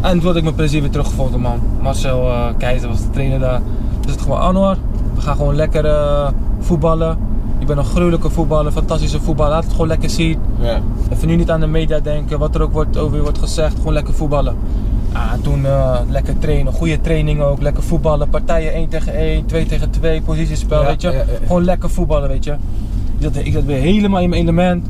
En 0.00 0.18
toen 0.18 0.26
had 0.26 0.36
ik 0.36 0.42
mijn 0.42 0.54
plezier 0.54 0.80
weer 0.80 0.90
teruggevonden, 0.90 1.40
man. 1.40 1.60
Marcel 1.80 2.28
eh 2.30 2.46
Keizer 2.58 2.88
was 2.88 2.98
de 3.02 3.10
trainer 3.10 3.38
daar. 3.38 3.60
Dus 4.00 4.10
het 4.12 4.20
gewoon 4.20 4.40
Anwar. 4.40 4.76
We 5.14 5.20
gaan 5.20 5.36
gewoon 5.36 5.54
lekker 5.56 5.84
eh, 5.84 6.28
voetballen. 6.60 7.18
Je 7.58 7.66
bent 7.66 7.78
een 7.78 7.84
gruwelijke 7.84 8.30
voetballer, 8.30 8.72
fantastische 8.72 9.20
voetballer. 9.20 9.52
Laat 9.52 9.62
het 9.64 9.72
gewoon 9.72 9.86
lekker 9.86 10.10
zien. 10.10 10.38
Ja. 10.60 10.80
Even 11.12 11.28
nu 11.28 11.36
niet 11.36 11.50
aan 11.50 11.60
de 11.60 11.66
media 11.66 12.00
denken, 12.00 12.38
wat 12.38 12.54
er 12.54 12.62
ook 12.62 12.72
wordt, 12.72 12.96
over 12.96 13.16
je 13.16 13.22
wordt 13.22 13.38
gezegd. 13.38 13.76
Gewoon 13.76 13.92
lekker 13.92 14.14
voetballen. 14.14 14.56
Ah, 15.12 15.32
toen 15.42 15.66
eh, 15.66 15.98
lekker 16.08 16.38
trainen, 16.38 16.72
goede 16.72 17.00
training 17.00 17.40
ook. 17.40 17.60
Lekker 17.62 17.82
voetballen, 17.82 18.28
partijen 18.28 18.72
1 18.72 18.88
tegen 18.88 19.14
1, 19.14 19.46
2 19.46 19.66
tegen 19.66 19.90
2, 19.90 20.20
positiespel, 20.22 20.80
Ja, 20.80 20.86
weet 20.86 21.02
je. 21.02 21.10
ja. 21.10 21.24
Gewoon 21.46 21.64
lekker 21.64 21.90
voetballen, 21.90 22.28
weet 22.28 22.44
je. 22.44 22.50
Ik 23.18 23.22
zat, 23.22 23.36
ik 23.36 23.52
zat 23.52 23.64
weer 23.64 23.80
helemaal 23.80 24.20
in 24.20 24.28
mijn 24.28 24.42
element. 24.42 24.86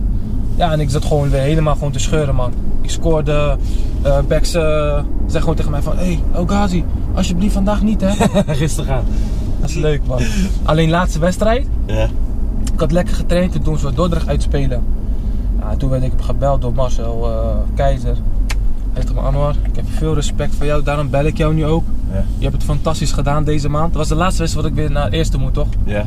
Ja, 0.57 0.73
en 0.73 0.81
ik 0.81 0.91
zat 0.91 1.05
gewoon 1.05 1.31
weer 1.31 1.41
helemaal 1.41 1.75
gewoon 1.75 1.93
te 1.93 1.99
scheuren, 1.99 2.35
man. 2.35 2.53
Ik 2.89 2.95
scoorde. 2.95 3.57
eh 4.03 4.19
Bex 4.29 4.55
eh 4.55 5.01
zei 5.27 5.41
gewoon 5.41 5.55
tegen 5.55 5.71
mij 5.71 5.83
van... 5.83 5.97
Hé, 5.97 6.05
hey, 6.05 6.23
El 6.33 6.47
Ghazi, 6.47 6.85
alsjeblieft 7.15 7.53
vandaag 7.55 7.83
niet, 7.83 8.01
hè. 8.01 8.13
Rustig 8.53 8.89
aan. 8.89 9.05
Dat 9.61 9.69
is 9.69 9.75
leuk, 9.75 10.01
man. 10.07 10.21
Alleen 10.63 10.91
laatste 10.91 11.19
wedstrijd. 11.19 11.67
Ja. 11.87 12.09
Ik 12.73 12.81
had 12.81 12.93
lekker 12.93 13.15
getraind 13.15 13.55
en 13.55 13.63
toen 13.63 13.79
ze 13.79 13.93
Dordrecht 13.95 14.29
uitspelen. 14.29 14.83
Toen 15.79 15.91
werd 15.91 16.03
ik 16.03 16.13
gebeld 16.21 16.61
door 16.61 16.73
Marcel 16.75 17.31
eh, 17.31 17.57
Keizer. 17.75 18.17
Hij 18.93 19.03
zegt 19.03 19.15
me 19.15 19.21
Anwar, 19.21 19.55
ik 19.63 19.77
heb 19.77 19.85
veel 19.89 20.15
respect 20.15 20.55
voor 20.55 20.67
jou, 20.67 20.83
daarom 20.83 21.11
bel 21.11 21.25
ik 21.25 21.37
jou 21.37 21.55
nu 21.55 21.65
ook. 21.65 21.85
Ja. 22.13 22.25
Je 22.39 22.43
hebt 22.43 22.55
het 22.57 22.65
fantastisch 22.65 23.13
gedaan 23.13 23.45
deze 23.45 23.69
maand. 23.69 23.89
Dat 23.89 23.97
was 23.97 24.09
de 24.09 24.15
laatste 24.15 24.41
wedstrijd 24.41 24.67
wat 24.67 24.77
ik 24.77 24.83
weer 24.83 24.91
naar 24.91 25.05
het 25.05 25.13
eerste 25.13 25.39
moet, 25.39 25.55
toch? 25.55 25.69
Ja. 25.85 26.05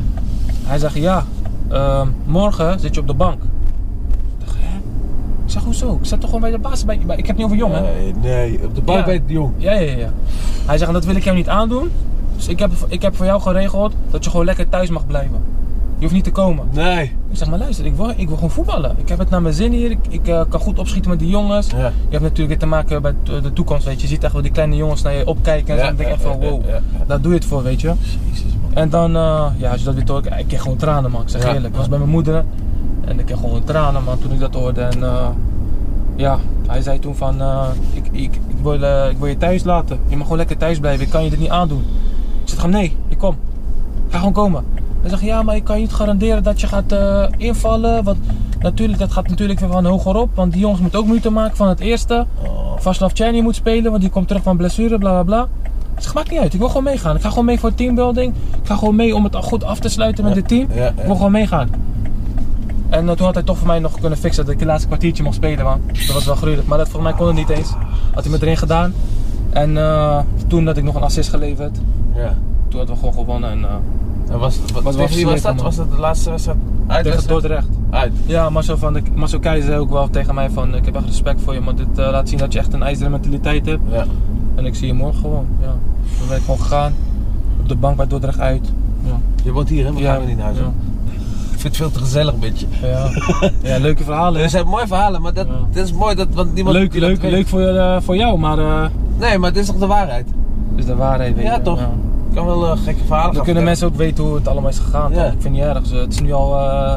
Hij 0.64 0.78
zegt 0.78 0.94
ja, 0.94 1.24
ehm, 1.68 2.08
morgen 2.24 2.80
zit 2.80 2.94
je 2.94 3.00
op 3.00 3.06
de 3.06 3.14
bank. 3.14 3.42
Ik 3.42 3.48
dacht, 4.44 4.56
hè? 4.58 4.76
Ik 5.41 5.41
zeg, 5.52 5.62
hoezo? 5.62 5.98
Ik 6.00 6.06
zat 6.06 6.20
toch 6.20 6.30
gewoon 6.30 6.40
bij 6.40 6.50
de 6.50 6.58
baas. 6.58 6.84
Bij, 6.84 7.00
bij- 7.06 7.16
ik 7.16 7.26
heb 7.26 7.36
het 7.36 7.36
niet 7.36 7.44
over 7.44 7.56
jong, 7.56 7.74
hè? 7.74 7.80
Nee, 7.80 8.14
nee, 8.22 8.60
op 8.64 8.74
de 8.74 8.80
bank 8.82 8.98
Ja. 8.98 9.04
bij 9.04 9.14
het 9.14 9.22
jong. 9.26 9.52
Ja, 9.56 9.72
ja, 9.72 9.96
ja. 9.96 10.08
Hij 10.66 10.78
zegt, 10.78 10.92
dat 10.92 11.04
wil 11.04 11.16
ik 11.16 11.24
jou 11.24 11.36
niet 11.36 11.48
aandoen. 11.48 11.90
Dus 12.36 12.48
ik 12.48 12.58
heb, 12.58 12.70
ik 12.88 13.02
heb 13.02 13.16
voor 13.16 13.26
jou 13.26 13.40
geregeld 13.40 13.92
dat 14.10 14.24
je 14.24 14.30
gewoon 14.30 14.46
lekker 14.46 14.68
thuis 14.68 14.90
mag 14.90 15.06
blijven. 15.06 15.50
Je 15.96 16.08
hoeft 16.08 16.14
niet 16.14 16.24
te 16.24 16.30
komen. 16.42 16.68
Nee. 16.72 17.02
Ik 17.04 17.36
zeg 17.38 17.50
maar 17.50 17.58
luister, 17.58 17.84
ik 17.86 17.94
wil, 17.96 18.08
ik 18.16 18.26
wil 18.26 18.34
gewoon 18.34 18.50
voetballen. 18.50 18.94
Ik 18.98 19.08
heb 19.08 19.18
het 19.18 19.30
naar 19.30 19.42
mijn 19.42 19.54
zin 19.54 19.72
hier. 19.72 19.90
Ik, 19.90 19.98
ik 20.08 20.28
eh, 20.28 20.40
kan 20.48 20.60
goed 20.60 20.78
opschieten 20.78 21.10
met 21.10 21.18
die 21.18 21.28
jongens. 21.28 21.70
Ja. 21.70 21.76
Je 21.78 21.82
hebt 22.10 22.22
natuurlijk 22.22 22.48
weer 22.48 22.58
te 22.58 22.66
maken 22.66 23.02
met 23.02 23.14
de 23.22 23.40
de 23.40 23.52
toekomst, 23.52 23.84
weet 23.84 23.94
je. 23.96 24.02
Je 24.02 24.06
ziet 24.14 24.24
echt 24.24 24.32
wel 24.32 24.42
die 24.42 24.50
kleine 24.50 24.76
jongens 24.76 25.02
naar 25.02 25.12
je 25.14 25.26
opkijken 25.26 25.78
en. 25.78 25.86
Dan 25.86 25.96
denk 25.96 26.08
ik 26.08 26.14
echt 26.14 26.22
van 26.22 26.40
wow, 26.40 26.62
daar 27.06 27.20
doe 27.20 27.32
je 27.32 27.38
het 27.38 27.46
voor, 27.46 27.62
weet 27.62 27.80
je. 27.80 27.92
Jezus, 28.30 28.44
man. 28.62 28.70
En 28.74 28.90
dan, 28.90 29.16
eh, 29.16 29.46
ja, 29.56 29.70
als 29.70 29.78
je 29.78 29.84
dat 29.84 29.94
weer 29.94 30.04
hoort, 30.06 30.26
ik 30.26 30.46
kreeg 30.48 30.62
gewoon 30.62 30.76
tranen 30.76 31.10
man. 31.10 31.22
Ik 31.22 31.28
zeg 31.28 31.44
eerlijk, 31.44 31.66
ik 31.66 31.74
was 31.76 31.88
bij 31.88 31.98
mijn 31.98 32.10
moeder 32.10 32.44
en 33.04 33.18
ik 33.18 33.26
kreeg 33.26 33.38
gewoon 33.38 33.64
tranen 33.64 34.04
man 34.04 34.18
toen 34.18 34.32
ik 34.32 34.38
dat 34.38 34.54
hoorde. 34.54 34.80
En 34.80 35.02
eh, 35.02 35.28
ja, 36.16 36.38
hij 36.66 36.82
zei 36.82 36.98
toen 36.98 37.14
van, 37.14 37.40
eh, 37.40 37.68
ik, 37.92 38.04
ik, 38.10 38.34
ik, 38.34 38.56
wil, 38.62 38.82
eh, 38.82 39.10
ik 39.10 39.18
wil 39.18 39.28
je 39.28 39.36
thuis 39.36 39.64
laten. 39.64 40.00
Je 40.06 40.12
mag 40.12 40.22
gewoon 40.22 40.38
lekker 40.38 40.56
thuis 40.56 40.78
blijven, 40.78 41.04
ik 41.04 41.10
kan 41.10 41.24
je 41.24 41.30
dit 41.30 41.38
niet 41.38 41.48
aandoen. 41.48 41.84
Ik 42.42 42.48
zeg 42.48 42.62
hem, 42.62 42.70
nee, 42.70 42.96
ik 43.08 43.18
kom. 43.18 43.36
Ga 44.08 44.18
gewoon 44.18 44.32
komen. 44.32 44.64
Hij 45.00 45.10
zegt, 45.10 45.22
ja, 45.22 45.42
maar 45.42 45.56
ik 45.56 45.64
kan 45.64 45.76
je 45.76 45.82
niet 45.82 45.92
garanderen 45.92 46.42
dat 46.42 46.60
je 46.60 46.66
gaat 46.66 46.94
invallen. 47.36 48.04
Want 48.04 48.18
natuurlijk, 48.60 48.98
dat 48.98 49.12
gaat 49.12 49.28
natuurlijk 49.28 49.60
weer 49.60 49.68
van 49.68 49.84
hoger 49.84 50.16
op. 50.16 50.30
Want 50.34 50.52
die 50.52 50.60
jongens 50.60 50.80
moeten 50.80 50.98
ook 50.98 51.06
minuten 51.06 51.32
maken 51.32 51.56
van 51.56 51.68
het 51.68 51.80
eerste. 51.80 52.26
Oh. 52.42 52.72
Vaslav 52.76 53.12
Czerny 53.12 53.40
moet 53.40 53.54
spelen, 53.54 53.90
want 53.90 54.02
die 54.02 54.10
komt 54.10 54.28
terug 54.28 54.42
van 54.42 54.56
blessure, 54.56 54.98
bla 54.98 55.10
bla 55.10 55.22
bla. 55.22 55.48
Ik 55.96 56.02
zeg, 56.02 56.14
maakt 56.14 56.30
niet 56.30 56.40
uit, 56.40 56.52
ik 56.52 56.58
wil 56.58 56.68
gewoon 56.68 56.82
meegaan. 56.82 57.16
Ik 57.16 57.22
ga 57.22 57.28
gewoon 57.28 57.44
mee 57.44 57.58
voor 57.58 57.74
teambuilding. 57.74 58.34
Ik 58.34 58.66
ga 58.66 58.74
gewoon 58.74 58.96
mee 58.96 59.14
om 59.14 59.24
het 59.24 59.36
goed 59.36 59.64
af 59.64 59.78
te 59.78 59.88
sluiten 59.88 60.24
met 60.24 60.36
het 60.36 60.48
team. 60.48 60.68
Ik 60.70 61.04
wil 61.04 61.14
gewoon 61.14 61.32
meegaan. 61.32 61.68
En 62.92 63.08
eh, 63.08 63.14
toen 63.14 63.26
had 63.26 63.34
hij 63.34 63.42
toch 63.42 63.58
voor 63.58 63.66
mij 63.66 63.78
nog 63.78 64.00
kunnen 64.00 64.18
fixen 64.18 64.44
dat 64.44 64.52
ik 64.54 64.60
het 64.60 64.68
laatste 64.68 64.86
kwartiertje 64.86 65.22
mocht 65.22 65.36
spelen, 65.36 65.64
man. 65.64 65.80
Dat 65.86 66.14
was 66.14 66.24
wel 66.24 66.36
gruwelijk, 66.36 66.68
maar 66.68 66.78
dat 66.78 66.88
volgens 66.88 67.10
mij 67.10 67.20
kon 67.20 67.26
het 67.26 67.36
niet 67.36 67.58
eens. 67.58 67.72
Had 68.14 68.24
hij 68.24 68.32
me 68.32 68.38
erin 68.40 68.56
gedaan. 68.56 68.94
En 69.50 69.76
eh, 69.76 70.18
toen 70.46 70.66
had 70.66 70.76
ik 70.76 70.84
nog 70.84 70.94
een 70.94 71.02
assist 71.02 71.30
geleverd. 71.30 71.78
Ja. 72.14 72.34
Toen 72.68 72.78
hadden 72.78 72.94
we 72.94 73.00
gewoon 73.00 73.14
gewonnen 73.14 73.50
en 73.50 73.64
eh, 73.64 74.32
En 74.32 74.38
was, 74.38 74.58
wat, 74.72 74.82
Was 74.82 74.96
tegen 74.96 75.14
wie 75.14 75.26
was 75.26 75.42
dat? 75.42 75.62
Was 75.62 75.76
dat 75.76 75.90
de 75.90 75.98
laatste 75.98 76.30
wedstrijd? 76.30 76.58
Uit 76.86 77.04
tegen? 77.04 77.28
Dordrecht. 77.28 77.68
Uit. 77.90 78.12
Ja, 78.26 78.50
Marcel, 78.50 78.78
van 78.78 78.92
de, 78.92 79.02
Marcel 79.14 79.38
Keizer 79.38 79.66
zei 79.66 79.80
ook 79.80 79.90
wel 79.90 80.10
tegen 80.10 80.34
mij 80.34 80.50
van, 80.50 80.74
ik 80.74 80.84
heb 80.84 80.96
echt 80.96 81.06
respect 81.06 81.40
voor 81.40 81.54
je, 81.54 81.60
maar 81.60 81.74
dit 81.74 81.86
laat 81.94 82.28
zien 82.28 82.38
dat 82.38 82.52
je 82.52 82.58
echt 82.58 82.72
een 82.72 82.82
ijzeren 82.82 83.10
mentaliteit 83.10 83.66
hebt. 83.66 83.82
Ja. 83.90 84.04
En 84.54 84.66
ik 84.66 84.74
zie 84.74 84.86
je 84.86 84.94
morgen 84.94 85.20
gewoon, 85.20 85.46
ja. 85.60 85.74
Toen 86.18 86.28
ben 86.28 86.36
ik 86.36 86.42
gewoon 86.42 86.60
gegaan, 86.60 86.94
op 87.60 87.68
de 87.68 87.76
bank 87.76 87.96
bij 87.96 88.06
Dordrecht 88.06 88.40
uit. 88.40 88.72
Ja. 89.04 89.18
Je 89.44 89.52
woont 89.52 89.68
hier, 89.68 89.84
hè? 89.84 89.92
We 89.92 90.00
ja. 90.00 90.10
gaan 90.10 90.18
weer 90.18 90.28
niet 90.28 90.36
naar 90.36 90.46
huis. 90.46 90.58
Ja. 90.58 90.72
Vind 91.62 91.76
het 91.76 91.76
veel 91.76 91.90
te 91.90 91.98
gezellig 91.98 92.34
met 92.40 92.60
je. 92.60 92.66
Ja. 92.82 93.10
ja, 93.72 93.78
leuke 93.78 94.04
verhalen. 94.04 94.42
Er 94.42 94.50
zijn 94.50 94.66
mooie 94.66 94.86
verhalen, 94.86 95.22
maar 95.22 95.34
dat, 95.34 95.46
Ja. 95.72 95.82
is 95.82 95.92
mooi 95.92 96.14
dat 96.14 96.26
want 96.34 96.54
niemand. 96.54 96.76
Leuk, 96.76 96.94
leuk, 96.94 97.22
leuk 97.22 97.48
voor, 97.48 97.60
eh, 97.60 97.96
voor 98.00 98.16
jou, 98.16 98.38
maar 98.38 98.58
eh 98.58 98.86
Nee, 99.18 99.38
maar 99.38 99.52
dit 99.52 99.62
is 99.62 99.68
toch 99.68 99.78
de 99.78 99.86
waarheid? 99.86 100.26
is 100.76 100.84
de 100.86 100.94
waarheid. 100.96 101.34
Weet 101.36 101.44
Ja, 101.44 101.54
je. 101.54 101.62
toch? 101.62 101.80
Ik 102.28 102.34
kan 102.38 102.46
wel 102.46 102.66
eh, 102.66 102.78
gekke 102.84 103.04
verhalen 103.04 103.34
Dan 103.34 103.44
kunnen 103.44 103.64
mensen 103.64 103.86
ook 103.86 103.96
weten 103.96 104.24
hoe 104.24 104.34
het 104.34 104.48
allemaal 104.48 104.70
is 104.70 104.78
gegaan. 104.78 105.12
Ja. 105.12 105.24
Ik 105.24 105.30
vind 105.30 105.42
het 105.42 105.52
niet 105.52 105.62
erg. 105.62 105.90
Het 106.02 106.12
is 106.12 106.20
nu 106.20 106.32
al 106.32 106.50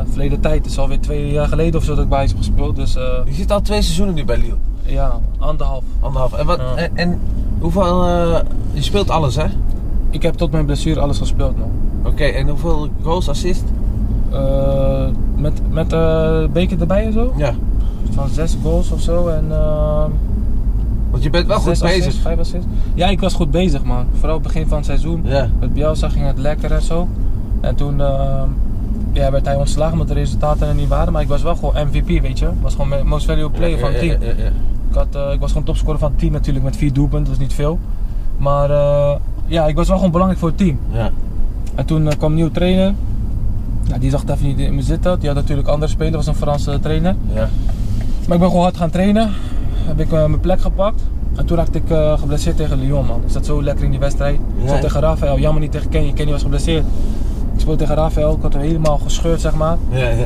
verleden 0.10 0.40
tijd. 0.40 0.58
Het 0.64 0.66
is 0.72 0.78
alweer 0.80 1.00
twee 1.00 1.32
jaar 1.32 1.48
geleden 1.48 1.80
of 1.80 1.86
zo 1.86 1.96
dat 1.96 2.04
ik 2.04 2.10
bij 2.10 2.26
heb 2.26 2.38
gespeeld. 2.38 2.76
Dus 2.76 2.94
Je 2.94 3.24
zit 3.34 3.52
al 3.52 3.62
twee 3.62 3.82
seizoenen 3.82 4.16
nu 4.16 4.26
bij 4.26 4.38
Lille. 4.38 4.56
ja, 4.86 5.20
anderhalf. 5.40 5.84
Anderhalf. 6.00 6.34
En, 6.34 6.46
wat, 6.46 6.60
Ja. 6.76 6.76
en, 6.82 6.92
en 6.98 7.20
hoeveel. 7.60 8.06
je 8.74 8.82
speelt 8.82 9.10
alles, 9.10 9.36
hè? 9.36 9.46
Ik 10.10 10.22
heb 10.22 10.36
tot 10.36 10.52
mijn 10.52 10.66
blessure 10.66 11.00
alles 11.00 11.18
gespeeld 11.18 11.58
man. 11.58 11.72
Oké, 12.06 12.24
en 12.24 12.48
hoeveel 12.48 12.88
goals, 13.04 13.30
assist? 13.30 13.64
Eh, 14.32 15.06
met 15.36 15.62
met 15.70 15.94
eh 15.94 16.44
beker 16.54 16.80
erbij 16.80 17.06
en 17.06 17.14
zo. 17.14 17.34
Ja. 17.38 17.54
Van 18.12 18.30
zes 18.30 18.58
goals 18.64 18.92
of 18.92 19.02
zo. 19.02 19.28
En, 19.28 19.46
eh, 19.50 20.06
Want 21.12 21.24
je 21.24 21.30
bent 21.30 21.48
wel 21.48 21.58
goed 21.58 21.78
zes 21.78 21.92
bezig. 21.92 22.14
vijf. 22.14 22.52
Ja, 22.94 23.08
ik 23.08 23.20
was 23.20 23.34
goed 23.34 23.52
bezig 23.52 23.84
man. 23.84 24.06
Vooral 24.14 24.34
het 24.34 24.44
begin 24.44 24.68
van 24.68 24.78
het 24.78 24.86
seizoen. 24.86 25.22
Ja. 25.24 25.50
Met 25.60 25.74
Bielsa 25.74 26.10
ging 26.10 26.26
het 26.26 26.38
lekker 26.38 26.72
en 26.72 26.82
zo. 26.82 27.08
En 27.62 27.76
toen 27.76 27.98
ja, 29.12 29.32
werd 29.32 29.46
hij 29.46 29.56
ontslagen 29.56 29.92
omdat 29.94 30.08
de 30.08 30.14
resultaten 30.14 30.68
er 30.68 30.76
niet 30.76 30.88
waren. 30.88 31.14
Maar 31.14 31.22
ik 31.22 31.28
was 31.28 31.42
wel 31.42 31.56
gewoon 31.56 31.88
MVP, 31.88 32.22
weet 32.22 32.40
je. 32.40 32.50
Was 32.62 32.76
gewoon 32.76 33.08
most 33.08 33.26
valuable 33.26 33.58
player 33.58 33.80
van 33.80 33.90
het 33.90 34.00
team. 34.00 34.22
Ja, 34.22 34.28
ja, 34.28 34.34
ja. 34.38 34.52
Ik, 34.90 34.96
had, 34.96 35.34
ik 35.34 35.40
was 35.40 35.52
gewoon 35.52 35.66
topscorer 35.66 36.00
van 36.00 36.10
het 36.10 36.20
team 36.20 36.32
natuurlijk 36.32 36.66
met 36.66 36.78
vier 36.78 36.94
doelpunten. 36.94 37.32
Dat 37.32 37.42
is 37.42 37.48
niet 37.48 37.54
veel. 37.54 37.80
Maar 38.38 38.70
ja, 39.46 39.68
ik 39.68 39.76
was 39.76 39.88
wel 39.88 39.98
gewoon 39.98 40.12
belangrijk 40.12 40.42
voor 40.42 40.50
het 40.50 40.58
team. 40.58 40.80
Ja. 40.92 41.12
En 41.76 41.86
toen 41.86 42.08
kwam 42.18 42.30
een 42.30 42.36
nieuwe 42.36 42.52
trainer. 42.52 42.94
Ja, 43.88 43.98
die 43.98 44.10
zag 44.10 44.22
het 44.22 44.30
even 44.30 44.48
niet 44.48 44.60
in 44.60 44.76
me 44.76 44.82
zitten. 44.82 45.20
Die 45.20 45.28
had 45.28 45.38
natuurlijk 45.38 45.68
andere 45.68 45.92
spelers, 45.92 46.16
was 46.16 46.28
een 46.28 46.36
Franse 46.36 46.80
trainer. 46.80 47.16
ja. 47.34 47.50
Maar 48.28 48.34
ik 48.36 48.42
ben 48.42 48.50
gewoon 48.50 48.64
hard 48.64 48.78
gaan 48.78 48.90
trainen. 48.90 49.32
Heb 49.74 50.00
ik 50.00 50.12
eh, 50.12 50.26
mijn 50.26 50.40
plek 50.40 50.62
gepakt. 50.62 51.02
En 51.36 51.46
toen 51.46 51.58
raakte 51.58 51.78
ik 51.78 51.90
eh, 51.90 52.20
geblesseerd 52.20 52.58
tegen 52.58 52.80
Lyon, 52.80 53.06
man. 53.06 53.22
Ik 53.26 53.32
zat 53.32 53.46
zo 53.46 53.64
lekker 53.64 53.86
in 53.86 53.92
die 53.92 54.00
wedstrijd. 54.00 54.40
Ik 54.62 54.70
zat 54.70 54.82
tegen 54.82 55.00
Rafael, 55.02 55.40
jammer 55.40 55.62
niet 55.62 55.72
tegen 55.72 55.90
Kenny. 55.90 56.14
Kenny 56.14 56.32
was 56.32 56.42
geblesseerd. 56.42 56.86
Ik 57.54 57.60
speelde 57.62 57.80
tegen 57.80 57.96
Rafael, 57.96 58.36
ik 58.36 58.42
had 58.42 58.54
hem 58.54 58.62
helemaal 58.62 58.98
gescheurd, 58.98 59.42
zeg 59.42 59.56
maar. 59.56 59.78
Ja, 59.90 60.08
ja. 60.10 60.26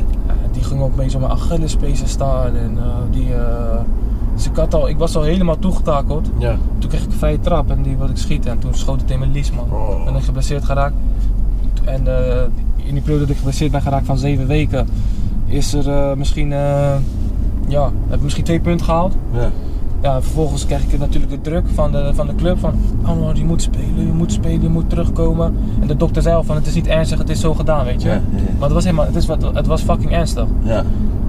Die 0.51 0.63
ging 0.63 0.81
opeens 0.81 1.15
op 1.15 1.21
mijn 1.21 1.33
Achillespezen 1.33 2.07
staan. 2.07 2.55
En 2.55 2.77
eh, 2.77 2.85
die, 3.11 3.33
eh, 3.33 3.79
dus 4.35 4.45
ik, 4.45 4.55
had 4.55 4.73
al, 4.73 4.89
ik 4.89 4.97
was 4.97 5.15
al 5.15 5.21
helemaal 5.23 5.59
toegetakeld. 5.59 6.29
Ja. 6.37 6.57
Toen 6.77 6.89
kreeg 6.89 7.03
ik 7.03 7.11
een 7.11 7.17
vrije 7.17 7.39
trap 7.39 7.69
en 7.69 7.81
die 7.81 7.97
wilde 7.97 8.11
ik 8.11 8.17
schieten. 8.17 8.51
En 8.51 8.59
toen 8.59 8.73
schoot 8.73 9.01
het 9.01 9.11
in 9.11 9.19
mijn 9.19 9.31
lies, 9.31 9.51
man. 9.51 9.67
Oh. 9.71 10.05
Ben 10.05 10.15
ik 10.15 10.23
geblesseerd 10.23 10.65
geraakt. 10.65 10.95
En 11.83 12.03
in 12.89 12.95
die 12.95 13.03
periode 13.03 13.25
dat 13.25 13.29
ik 13.29 13.37
geblesseerd 13.37 13.71
ben 13.71 13.81
geraakt 13.81 14.05
van 14.05 14.17
zeven 14.17 14.47
weken, 14.47 14.87
is 15.45 15.73
er 15.73 15.89
eh, 15.89 16.13
misschien, 16.13 16.53
eh, 16.53 16.95
ja, 17.67 17.91
heb 18.07 18.17
ik 18.17 18.21
misschien 18.21 18.43
twee 18.43 18.59
punten 18.59 18.85
gehaald. 18.85 19.13
Ja. 19.33 19.49
Ja, 20.01 20.15
en 20.15 20.23
vervolgens 20.23 20.65
krijg 20.65 20.83
ik 20.83 20.99
natuurlijk 20.99 21.31
de 21.31 21.41
druk 21.41 21.65
van 21.73 21.91
de, 21.91 22.11
van 22.13 22.27
de 22.27 22.35
club 22.35 22.59
van, 22.59 22.73
Anwar, 23.03 23.35
je 23.35 23.45
moet 23.45 23.61
spelen, 23.61 24.05
je 24.05 24.13
moet 24.13 24.31
spelen, 24.31 24.61
je 24.61 24.69
moet 24.69 24.89
terugkomen. 24.89 25.55
En 25.81 25.87
de 25.87 25.95
dokter 25.95 26.21
zei 26.21 26.35
al 26.35 26.43
van, 26.43 26.55
het 26.55 26.67
is 26.67 26.73
niet 26.73 26.87
ernstig, 26.87 27.17
het 27.17 27.29
is 27.29 27.39
zo 27.39 27.53
gedaan, 27.53 27.85
weet 27.85 28.01
je. 28.01 28.07
Ja, 28.07 28.13
ja, 28.13 28.37
ja. 28.37 28.43
Maar 28.53 28.63
het 28.63 28.71
was 28.71 28.83
helemaal, 28.83 29.05
het, 29.05 29.15
is 29.15 29.25
wat, 29.25 29.51
het 29.53 29.67
was 29.67 29.81
fucking 29.81 30.11
ernstig. 30.11 30.45
Ja. 30.63 30.83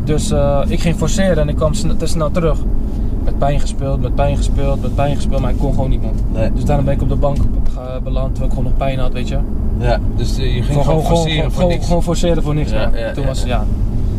Dus 0.04 0.30
eh, 0.30 0.60
ik 0.66 0.80
ging 0.80 0.96
forceren 0.96 1.38
en 1.38 1.48
ik 1.48 1.56
kwam 1.56 1.72
te 1.72 2.06
snel 2.06 2.30
terug. 2.30 2.58
Met 3.30 3.38
pijn 3.38 3.60
gespeeld, 3.60 4.00
met 4.00 4.14
pijn 4.14 4.36
gespeeld, 4.36 4.82
met 4.82 4.94
pijn 4.94 5.16
gespeeld, 5.16 5.40
maar 5.40 5.50
ik 5.50 5.58
kon 5.58 5.74
gewoon 5.74 5.90
niet. 5.90 6.00
Nee. 6.32 6.52
Dus 6.52 6.64
daarom 6.64 6.84
ben 6.84 6.94
ik 6.94 7.02
op 7.02 7.08
de 7.08 7.16
bank 7.16 7.36
beland, 8.02 8.28
terwijl 8.34 8.46
ik 8.46 8.58
gewoon 8.58 8.64
nog 8.64 8.76
pijn 8.76 8.98
had, 8.98 9.12
weet 9.12 9.28
je. 9.28 9.38
Ja. 9.78 9.98
Dus 10.16 10.38
eh, 10.38 10.44
je 10.44 10.62
ging 10.62 10.66
Gewoon, 10.66 10.84
gewoon, 10.84 11.04
forceren 11.04 11.34
gewoon, 11.34 11.50
voor 11.50 11.60
gewoon, 11.60 11.68
niks. 11.72 11.86
gewoon 11.86 12.02
forceren 12.02 12.42
voor 12.42 12.54
niks 12.54 12.70
Ja, 12.70 12.90
Toen 13.14 13.22
ja, 13.22 13.28
was 13.28 13.42
ja. 13.42 13.48
ja, 13.48 13.64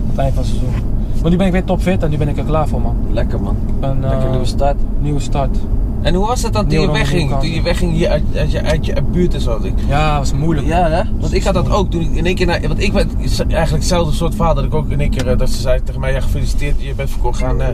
het 0.09 0.17
eind 0.17 0.33
van 0.33 0.43
het 0.43 0.51
seizoen. 0.51 0.83
Maar 1.21 1.31
nu 1.31 1.37
ben 1.37 1.45
ik 1.45 1.51
weer 1.51 1.63
topfit 1.63 2.03
en 2.03 2.09
nu 2.09 2.17
ben 2.17 2.27
ik 2.27 2.37
er 2.37 2.43
klaar 2.43 2.67
voor 2.67 2.81
man. 2.81 2.95
Lekker 3.11 3.41
man. 3.41 3.55
Een, 3.79 3.99
Lekker 4.01 4.19
eh, 4.19 4.29
nieuwe 4.29 4.45
start. 4.45 4.75
Nieuwe 4.99 5.19
start. 5.19 5.57
En 6.01 6.13
hoe 6.15 6.27
was 6.27 6.43
het 6.43 6.53
dan 6.53 6.67
toen 6.67 6.79
je 6.81 6.91
wegging? 6.91 7.39
Toen 7.39 7.49
je 7.51 7.61
wegging 7.61 7.91
hier 7.93 8.09
uit, 8.09 8.23
uit, 8.35 8.51
je, 8.51 8.61
uit 8.63 8.85
je 8.85 8.95
buurt 9.11 9.33
en 9.33 9.41
zo. 9.41 9.59
Ik- 9.63 9.73
Ja, 9.87 10.09
dat 10.09 10.29
was 10.29 10.39
moeilijk. 10.39 10.67
Ja, 10.67 10.89
hè? 10.89 11.01
Want 11.19 11.33
ik 11.33 11.43
had 11.43 11.53
dat 11.53 11.69
ook 11.69 11.91
toen 11.91 12.01
ik 12.01 12.11
in 12.11 12.25
één 12.25 12.35
keer 12.35 12.45
naar. 12.45 12.61
Want 12.61 12.79
ik 12.81 12.93
werd 12.93 13.07
eigenlijk 13.47 13.71
hetzelfde 13.71 14.13
soort 14.15 14.35
verhaal 14.35 14.53
dat 14.55 14.63
ik 14.63 14.73
ook 14.73 14.89
in 14.89 14.99
één 14.99 15.09
keer. 15.09 15.27
eh, 15.27 15.37
Dat 15.37 15.49
ze 15.49 15.61
zei 15.61 15.83
tegen 15.83 16.01
mij: 16.01 16.11
ja, 16.11 16.21
gefeliciteerd, 16.21 16.81
je 16.81 16.93
bent 16.95 17.09
verkocht 17.09 17.39
gaan. 17.39 17.61
eh, 17.61 17.67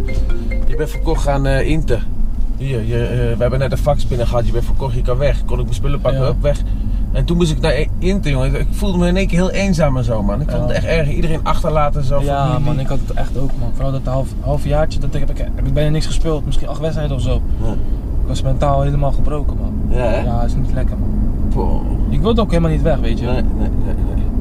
je 0.67 0.75
bent 0.75 0.89
verkocht 0.89 1.21
gaan 1.23 1.45
eh 1.45 1.67
Inter. 1.69 2.05
Hier, 2.57 2.85
je, 2.85 2.97
we 3.37 3.41
hebben 3.41 3.59
net 3.59 3.71
een 3.71 3.77
fax 3.77 4.07
binnen 4.07 4.27
gehad, 4.27 4.45
je 4.45 4.51
bent 4.51 4.65
verkocht, 4.65 4.93
je 4.93 5.01
kan 5.01 5.17
weg. 5.17 5.45
Kon 5.45 5.57
ik 5.57 5.63
mijn 5.63 5.75
spullen 5.75 6.01
pakken, 6.01 6.21
Ja. 6.21 6.29
op 6.29 6.41
weg. 6.41 6.61
En 7.11 7.25
toen 7.25 7.37
moest 7.37 7.51
ik 7.51 7.59
naar 7.59 7.85
Inter, 7.99 8.31
jongen. 8.31 8.59
Ik 8.59 8.67
voelde 8.71 8.97
me 8.97 9.07
in 9.07 9.17
één 9.17 9.27
keer 9.27 9.37
heel 9.37 9.51
eenzaam 9.51 9.97
en 9.97 10.03
zo, 10.03 10.23
man. 10.23 10.41
Ik 10.41 10.49
vond 10.49 10.61
het 10.63 10.71
echt 10.71 10.85
erg. 10.85 11.09
Iedereen 11.09 11.39
achterlaten 11.43 12.01
en 12.01 12.07
zo. 12.07 12.21
Ja 12.21 12.45
familie. 12.47 12.65
man, 12.65 12.79
ik 12.79 12.87
had 12.87 12.99
het 13.07 13.17
echt 13.17 13.37
ook 13.37 13.49
man. 13.59 13.71
Vooral 13.73 13.91
dat 13.91 14.01
half, 14.03 14.27
halfjaartje, 14.39 14.99
dat 14.99 15.13
ik, 15.15 15.19
heb, 15.19 15.29
ik, 15.29 15.37
heb 15.37 15.67
ik 15.67 15.73
bijna 15.73 15.89
niks 15.89 16.05
gespeeld. 16.05 16.45
Misschien 16.45 16.67
acht 16.67 16.79
wedstrijden 16.79 17.15
of 17.15 17.21
zo. 17.21 17.41
Ja, 17.63 17.75
was 18.27 18.41
mentaal 18.41 18.81
helemaal 18.81 19.11
gebroken 19.11 19.57
man. 19.61 19.97
ja 19.97 20.03
hè? 20.05 20.23
Ja, 20.23 20.41
is 20.41 20.55
niet 20.55 20.73
lekker 20.73 20.95
man. 20.99 21.09
Poh. 21.49 21.81
Ik 22.09 22.21
wilde 22.21 22.41
ook 22.41 22.49
helemaal 22.49 22.71
niet 22.71 22.81
weg, 22.81 22.99
weet 22.99 23.19
je. 23.19 23.25
Nee, 23.25 23.33
nee, 23.33 23.43
nee. 23.57 23.69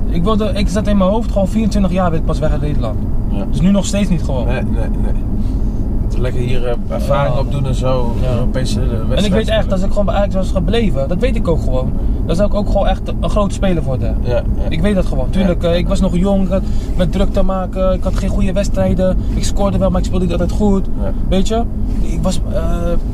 nee. 0.07 0.15
Ik, 0.17 0.23
wilde, 0.23 0.51
ik 0.55 0.69
zat 0.69 0.87
in 0.87 0.97
mijn 0.97 1.11
hoofd 1.11 1.33
gewoon 1.33 1.49
24 1.49 1.93
jaar 1.93 2.11
ben 2.11 2.19
ik 2.19 2.25
pas 2.25 2.39
weg 2.39 2.51
uit 2.51 2.61
Nederland. 2.61 2.99
Ja. 3.31 3.45
Dus 3.51 3.61
nu 3.61 3.71
nog 3.71 3.85
steeds 3.85 4.09
niet 4.09 4.23
gewoon. 4.23 4.47
Nee, 4.47 4.63
nee, 4.63 4.89
nee. 4.89 6.21
Lekker 6.21 6.41
hier 6.41 6.67
eh, 6.67 6.75
ervaring 6.89 7.35
Ja. 7.35 7.41
opdoen 7.41 7.67
en 7.67 7.75
zo. 7.75 8.15
Ja. 8.23 8.33
Europese 8.35 8.81
En 9.15 9.25
ik 9.25 9.33
weet 9.33 9.49
echt, 9.49 9.73
als 9.73 9.83
ik 9.83 9.89
gewoon 9.89 10.05
bij 10.05 10.15
Ajax 10.15 10.35
was 10.35 10.51
gebleven, 10.51 11.09
dat 11.09 11.19
weet 11.19 11.37
ik 11.37 11.49
ook 11.49 11.61
gewoon. 11.63 11.93
Dan 12.27 12.37
zou 12.37 12.49
ik 12.49 12.55
ook 12.55 12.67
gewoon 12.67 12.87
echt 12.87 13.01
een 13.21 13.31
grote 13.31 13.55
speler 13.55 13.83
worden. 13.83 14.17
Ja, 14.23 14.35
ja. 14.35 14.43
Ik 14.69 14.81
weet 14.81 14.95
dat 14.95 15.07
gewoon. 15.07 15.31
Tuurlijk, 15.31 15.63
Ja. 15.63 15.69
eh, 15.71 15.77
ik 15.77 15.89
was 15.89 16.01
nog 16.01 16.17
jong, 16.17 16.43
ik 16.45 16.49
had 16.51 16.63
met 16.97 17.13
druk 17.13 17.33
te 17.33 17.43
maken, 17.43 17.93
ik 17.93 18.03
had 18.05 18.17
geen 18.17 18.29
goede 18.29 18.53
wedstrijden. 18.53 19.19
Ik 19.35 19.45
scoorde 19.45 19.79
wel, 19.79 19.91
maar 19.91 20.01
ik 20.01 20.07
speelde 20.07 20.25
niet 20.25 20.33
altijd 20.33 20.51
goed. 20.53 20.87
Weet 21.29 21.49
je? 21.49 21.63
Ik 22.01 22.23
was, 22.23 22.41
eh, 22.53 22.63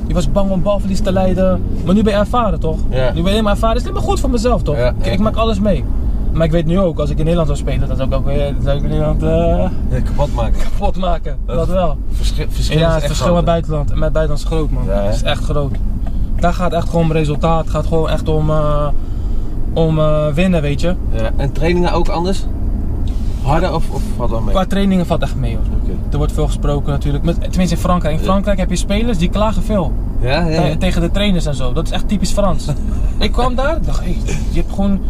ik 0.06 0.14
was 0.14 0.32
bang 0.32 0.50
om 0.50 0.62
balverlies 0.62 1.00
te 1.00 1.12
leiden. 1.12 1.62
Maar 1.84 1.94
nu 1.94 2.02
ben 2.02 2.12
je 2.12 2.18
ervaren 2.18 2.60
toch? 2.60 2.76
Nu 2.88 2.94
ben 3.14 3.22
je 3.22 3.28
helemaal 3.28 3.52
ervaren. 3.52 3.76
Het 3.76 3.84
is 3.84 3.88
helemaal 3.88 4.08
goed 4.10 4.20
voor 4.20 4.30
mezelf 4.30 4.62
toch? 4.62 4.76
Ik, 5.02 5.18
maak 5.18 5.36
alles 5.36 5.60
mee. 5.60 5.84
Maar 6.32 6.46
ik 6.46 6.52
weet 6.52 6.66
nu 6.66 6.78
ook, 6.78 6.98
als 6.98 7.10
ik 7.10 7.18
in 7.18 7.24
Nederland 7.24 7.48
zou 7.48 7.58
spelen, 7.60 7.88
dan 7.88 7.96
zou 7.96 8.08
ik 8.08 8.14
ook 8.14 8.24
weer 8.26 8.54
zou 8.64 8.76
ik 8.76 8.82
Nederland 8.82 9.22
eh, 9.22 9.28
Ja, 9.90 10.00
kapot 10.04 10.34
maken. 10.34 10.58
kapot 10.62 10.96
maken. 10.96 11.36
Dat, 11.46 11.56
Dat- 11.56 11.68
wel. 11.68 11.96
Verschil, 12.10 12.44
verschil 12.48 12.78
Ja, 12.78 12.94
het 12.94 13.04
verschil 13.04 13.24
groot, 13.24 13.36
met 13.36 13.44
buitenland, 13.44 13.88
met 13.88 14.12
buitenland 14.12 14.38
is 14.38 14.44
groot 14.44 14.70
man. 14.70 14.82
Het 14.88 15.14
is 15.14 15.22
echt 15.22 15.44
groot. 15.44 15.76
Daar 16.42 16.54
gaat 16.54 16.72
echt 16.72 16.88
gewoon 16.88 17.04
om 17.04 17.12
resultaat. 17.12 17.64
Het 17.64 17.70
gaat 17.70 17.86
gewoon 17.86 18.08
echt 18.08 18.28
om, 18.28 18.50
eh, 18.50 18.88
om 19.72 19.98
eh, 19.98 20.26
winnen, 20.28 20.62
weet 20.62 20.80
je. 20.80 20.94
Ja. 21.12 21.30
En 21.36 21.52
trainingen 21.52 21.92
ook 21.92 22.08
anders? 22.08 22.46
Harder 23.42 23.74
of, 23.74 23.90
of 23.90 24.02
valt 24.16 24.30
wel 24.30 24.40
mee? 24.40 24.54
Qua 24.54 24.64
trainingen 24.64 25.06
valt 25.06 25.22
echt 25.22 25.34
mee 25.34 25.56
hoor. 25.56 25.64
Oké. 25.82 25.92
Er 26.10 26.18
wordt 26.18 26.32
veel 26.32 26.46
gesproken 26.46 26.92
natuurlijk. 26.92 27.24
Met, 27.24 27.40
tenminste 27.40 27.74
in 27.74 27.80
Frankrijk. 27.80 28.18
In. 28.18 28.24
Frankrijk 28.24 28.58
heb 28.58 28.70
je 28.70 28.76
spelers 28.76 29.18
die 29.18 29.28
klagen 29.28 29.62
veel. 29.62 29.92
Ja, 30.20 30.46
ja, 30.46 30.64
ja. 30.64 30.76
Tegen 30.76 31.00
de 31.00 31.10
trainers 31.10 31.46
en 31.46 31.54
zo. 31.54 31.72
Dat 31.72 31.86
is 31.86 31.90
echt 31.92 32.08
typisch 32.08 32.32
Frans. 32.32 32.68
ik 33.18 33.32
kwam 33.32 33.54
daar, 33.54 33.82
dacht, 33.82 34.00
hey, 34.00 34.16
je 34.50 34.60
hebt 34.60 34.72
gewoon, 34.74 35.00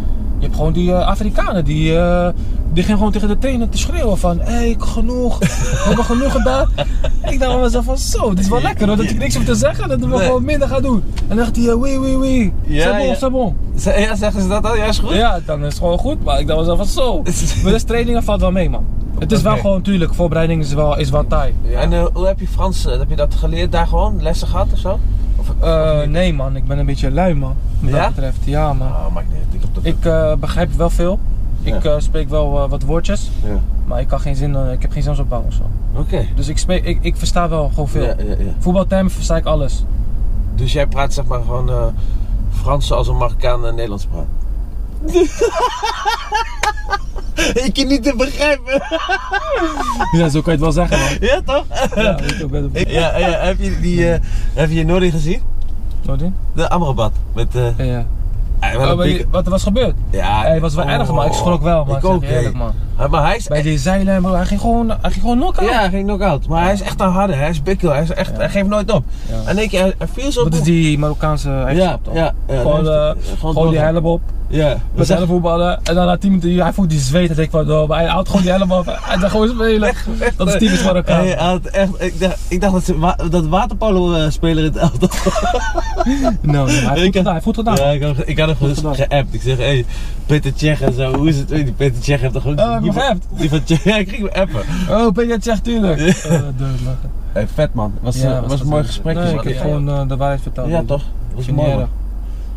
je 0.43 0.49
hebt 0.49 0.57
gewoon 0.61 0.73
die 0.73 0.93
eh, 0.93 1.07
Afrikanen 1.07 1.65
die, 1.65 1.97
eh, 1.99 2.29
Die 2.73 2.83
ging 2.83 2.97
gewoon 2.97 3.13
tegen 3.13 3.29
de 3.29 3.39
trainer 3.39 3.69
te 3.69 3.79
schreeuwen 3.79 4.19
van, 4.19 4.39
hé, 4.41 4.53
hey, 4.53 4.75
genoeg, 4.79 5.39
we 5.39 5.83
hebben 5.85 6.05
genoeg 6.05 6.33
gedaan. 6.33 6.69
Ik 7.33 7.39
dacht 7.39 7.53
bij 7.53 7.63
mezelf 7.63 7.85
van, 7.85 7.99
zo, 7.99 8.29
dit 8.29 8.39
is 8.39 8.49
wel 8.49 8.61
lekker 8.61 8.87
hoor, 8.87 8.97
dat 8.97 9.11
ik 9.11 9.19
niks 9.19 9.35
hoef 9.35 9.45
te 9.45 9.55
zeggen, 9.55 9.89
dat 9.89 9.99
we 10.01 10.07
Nee. 10.07 10.19
gewoon 10.19 10.45
minder 10.45 10.69
gaan 10.69 10.83
doen. 10.83 11.03
En 11.17 11.25
dan 11.29 11.37
dacht 11.37 11.57
hij, 11.57 11.75
oui, 11.75 11.97
oui, 11.99 12.17
oui, 12.17 12.53
Ja, 12.67 12.83
c'est 12.83 12.97
bon, 12.97 13.07
ja. 13.07 13.15
c'est 13.15 13.31
bon. 13.31 13.57
Ja, 13.75 14.15
zeggen 14.17 14.43
ze 14.43 14.49
dat 14.49 14.67
al? 14.67 14.77
Ja, 14.77 14.85
is 14.85 14.99
goed? 14.99 15.15
Ja, 15.15 15.41
dan 15.47 15.61
is 15.61 15.67
het 15.67 15.79
gewoon 15.79 15.99
goed, 15.99 16.25
maar 16.25 16.41
ik 16.41 16.47
dacht 16.47 16.67
bij 16.67 16.77
mezelf 16.77 16.79
van, 16.79 16.87
zo. 17.05 17.23
Maar 17.63 17.73
dus 17.73 17.83
trainingen 17.83 18.23
valt 18.23 18.41
wel 18.41 18.51
mee 18.53 18.71
man. 18.71 18.85
Het 19.19 19.33
is 19.33 19.43
wel 19.43 19.57
gewoon, 19.57 19.83
tuurlijk, 19.83 20.15
voorbereiding 20.15 20.63
is 20.63 20.73
wel, 20.75 20.99
is 20.99 21.11
wel 21.11 21.27
taai. 21.27 21.55
En 21.75 21.93
eh, 21.93 22.05
hoe 22.13 22.27
heb 22.27 22.41
je 22.41 22.49
Frans, 22.49 22.85
heb 22.85 23.09
je 23.09 23.17
dat 23.17 23.35
geleerd 23.35 23.73
daar 23.73 23.87
gewoon? 23.87 24.23
Lessen 24.23 24.49
gehad 24.49 24.67
of 24.73 24.79
zo? 24.79 24.99
Of, 25.37 25.47
nee 26.09 26.35
man, 26.35 26.57
ik 26.57 26.65
ben 26.67 26.79
een 26.79 26.87
beetje 26.87 27.11
lui 27.11 27.35
man, 27.35 27.55
wat 27.81 27.93
dat 27.93 28.09
betreft. 28.15 28.39
Ja 28.45 28.73
man. 28.73 28.89
Oh, 28.89 29.15
maakt 29.15 29.27
niet 29.29 29.43
heb 29.53 29.62
dat 29.73 29.85
Ik 29.85 30.05
eh, 30.05 30.35
begrijp 30.35 30.73
wel 30.73 30.91
veel. 30.91 31.19
Ik 31.63 31.83
Ja. 31.83 31.91
eh, 31.91 32.01
spreek 32.01 32.29
wel 32.29 32.63
eh, 32.63 32.71
wat 32.71 32.83
woordjes, 32.83 33.31
Ja. 33.45 33.59
maar 33.85 34.01
ik, 34.01 34.09
kan 34.09 34.21
geen 34.21 34.37
zin, 34.37 34.57
ik 34.73 34.83
heb 34.83 34.93
geen 34.93 35.03
zinsopbouw 35.03 35.45
of 35.47 35.53
zo. 35.55 35.63
Oké. 35.99 36.27
Dus 36.35 36.49
ik, 36.49 36.59
spreek, 36.59 36.85
ik, 36.85 36.99
ik 37.01 37.17
versta 37.17 37.49
wel 37.49 37.69
gewoon 37.69 37.89
veel. 37.89 38.03
Ja, 38.03 38.15
ja, 38.19 38.25
ja. 38.39 38.53
Voetbaltermen 38.59 39.13
versta 39.13 39.37
ik 39.37 39.45
alles. 39.45 39.85
Dus 40.55 40.73
jij 40.73 40.87
praat 40.87 41.13
zeg 41.13 41.25
maar 41.25 41.41
gewoon 41.41 41.71
eh, 41.71 41.85
Frans 42.51 42.87
zoals 42.87 43.09
een 43.09 43.17
Marokkaan 43.17 43.67
en 43.67 43.75
Nederlands 43.75 44.07
praat? 44.07 44.27
ik 47.67 47.77
je 47.77 47.87
niet 47.87 48.03
te 48.03 48.15
begrijpen. 48.17 48.83
Ja, 50.13 50.29
zo 50.29 50.43
kan 50.43 50.59
je 50.59 50.59
het 50.59 50.61
wel 50.61 50.73
zeggen 50.73 50.99
man. 50.99 51.09
ja, 51.21 51.41
toch? 51.45 51.65
Ja, 51.95 52.15
weet 52.17 52.37
je 52.39 52.45
ook 52.45 52.51
wel. 52.51 52.69
Ik- 52.73 52.89
ja, 52.89 53.17
ja, 53.19 53.29
heb 53.31 53.61
je 53.61 53.81
die, 53.81 54.13
eh, 54.13 54.21
heb 54.55 54.71
je 54.71 54.85
Nori 54.85 55.11
gezien? 55.11 55.41
Sorry? 56.07 56.33
De 56.55 56.69
Amrabat. 56.71 57.13
Met, 57.35 57.55
eh 57.55 57.87
Ja, 57.87 58.07
ja. 58.73 58.91
Oh, 58.91 58.97
maar 58.97 59.09
je- 59.09 59.27
wat 59.31 59.45
er 59.45 59.51
was 59.51 59.63
gebeurd? 59.63 59.95
ja, 60.11 60.41
Hij 60.43 60.61
was 60.61 60.75
wel 60.75 60.85
erg, 60.85 61.13
maar 61.13 61.27
ik 61.27 61.33
schrok 61.33 61.63
wel, 61.63 61.85
man. 61.85 61.97
Ik 61.97 62.03
Ik 62.03 62.09
ook, 62.09 62.23
eerlijk, 62.23 62.55
man. 62.57 62.73
Ja, 62.99 63.07
Maar 63.09 63.23
hij 63.27 63.37
is 63.37 63.47
Bij 63.49 63.63
die 63.63 63.79
zeilen, 63.79 64.23
bro, 64.23 64.35
hij 64.35 64.47
ging 64.47 64.61
gewoon, 64.61 64.89
hij 64.89 64.99
ging 65.11 65.15
gewoon 65.21 65.39
knock-out. 65.39 65.69
Ja, 65.69 65.79
hij 65.79 65.89
ging 65.89 66.07
knock-out. 66.07 66.49
Maar 66.49 66.63
hij 66.63 66.73
is 66.73 66.81
echt 66.83 67.01
een 67.01 67.09
harde. 67.09 67.33
Hij 67.35 67.49
is 67.51 67.63
bikkel. 67.63 67.91
Hij, 67.93 68.03
is 68.03 68.11
echt, 68.11 68.31
Ja. 68.31 68.37
hij 68.37 68.49
geeft 68.49 68.69
nooit 68.69 68.93
op. 68.93 69.05
Ja. 69.29 69.51
En 69.51 69.59
ik, 69.59 69.71
hij, 69.71 69.95
hij 69.99 70.07
viel 70.13 70.33
zo 70.33 70.45
Dat 70.45 70.55
is 70.55 70.63
die 70.63 70.99
Marokkaanse 70.99 71.49
Ja, 71.51 71.65
eigenschap 71.65 72.05
toch? 72.05 72.15
ja. 72.15 72.33
ja 72.49 72.61
Gewoon, 72.61 72.89
eh, 72.89 73.05
heeft- 73.15 73.39
Gewoon 73.39 73.71
die 73.71 73.79
helm 73.79 74.05
op, 74.07 74.21
Ja. 74.53 74.77
met 74.95 75.07
zelf 75.07 75.27
voetballen. 75.29 75.81
En 75.83 75.95
dan 75.95 76.07
na 76.07 76.17
10 76.17 76.31
minuten, 76.31 76.63
hij 76.63 76.73
voelt 76.73 76.91
die 76.91 76.99
zweet. 76.99 77.29
En 77.31 77.35
denk 77.35 77.47
ik 77.47 77.51
van, 77.67 77.71
oh, 77.73 77.89
maar 77.89 77.99
hij 77.99 78.09
houdt 78.09 78.29
gewoon 78.29 78.43
die 78.43 78.51
helm 78.51 78.73
op. 78.73 78.87
Hij 78.87 79.19
gaat 79.19 79.31
gewoon 79.31 79.49
spelen. 79.49 79.95
Dat 80.37 80.49
is 80.49 80.53
typisch 80.59 80.85
Marokkaan. 80.85 81.25
Hij 81.25 81.35
had 81.35 81.67
echt, 81.67 81.91
ik, 82.03 82.21
dacht, 82.21 82.39
ik 82.49 82.61
dacht 82.61 82.73
dat 82.73 82.85
ze 82.85 82.99
wa 82.99 83.19
dat 83.31 83.47
waterpolo-speler 83.47 84.65
in 84.65 84.73
het 84.73 84.77
elftal. 84.77 85.09
Nou, 86.41 86.71
hij 86.71 86.79
heeft 86.81 86.97
Ik- 86.97 87.05
goed 87.05 87.17
gedaan. 87.17 87.25
Hij 87.25 87.33
heeft 87.33 87.45
goed 87.45 87.55
gedaan. 87.55 87.77
Ja, 87.77 87.91
ik 87.91 88.03
had, 88.03 88.15
ik 88.29 88.39
had 88.39 88.49
hem 88.49 88.75
gewoon 88.75 88.95
geappt. 88.95 89.35
Ik 89.35 89.43
zeg, 89.43 89.57
hé, 89.57 89.63
hey, 89.65 89.85
Peter 90.27 90.55
Tsjech 90.55 90.81
en 90.81 90.93
zo, 90.93 91.15
hoe 91.15 91.29
is 91.29 91.37
het? 91.37 91.49
Die 91.49 91.73
Peter 91.73 92.01
Tsjech 92.01 92.21
heeft 92.21 92.33
toch 92.33 92.47
ook... 92.47 92.59
Oh, 92.59 92.83
die 92.83 92.93
van- 92.93 93.03
geappt? 93.03 93.27
Die 93.31 93.49
van 93.49 93.65
Tsjech, 93.65 93.85
ja, 93.91 93.97
ik 93.97 94.09
ging 94.09 94.33
hem 94.33 94.43
appen. 94.43 94.63
Oh, 94.91 95.31
het 95.31 95.45
zegt, 95.45 95.65
tuurlijk. 95.65 96.01
Lachen. 96.01 96.55
Hey, 97.33 97.49
vet 97.55 97.75
man, 97.75 97.93
was, 98.01 98.17
Ja, 98.17 98.37
eh, 98.37 98.49
was, 98.49 98.61
een 98.61 98.67
mooi 98.67 98.85
gesprek. 98.85 99.15
Nee, 99.15 99.35
ik 99.35 99.43
heb 99.43 99.61
gewoon 99.61 99.89
eh, 99.89 100.09
de 100.09 100.17
waarheid 100.17 100.43
verteld. 100.43 100.69
Ja 100.69 100.83
toch? 100.87 101.03
Was 101.35 101.47
mooi. 101.47 101.87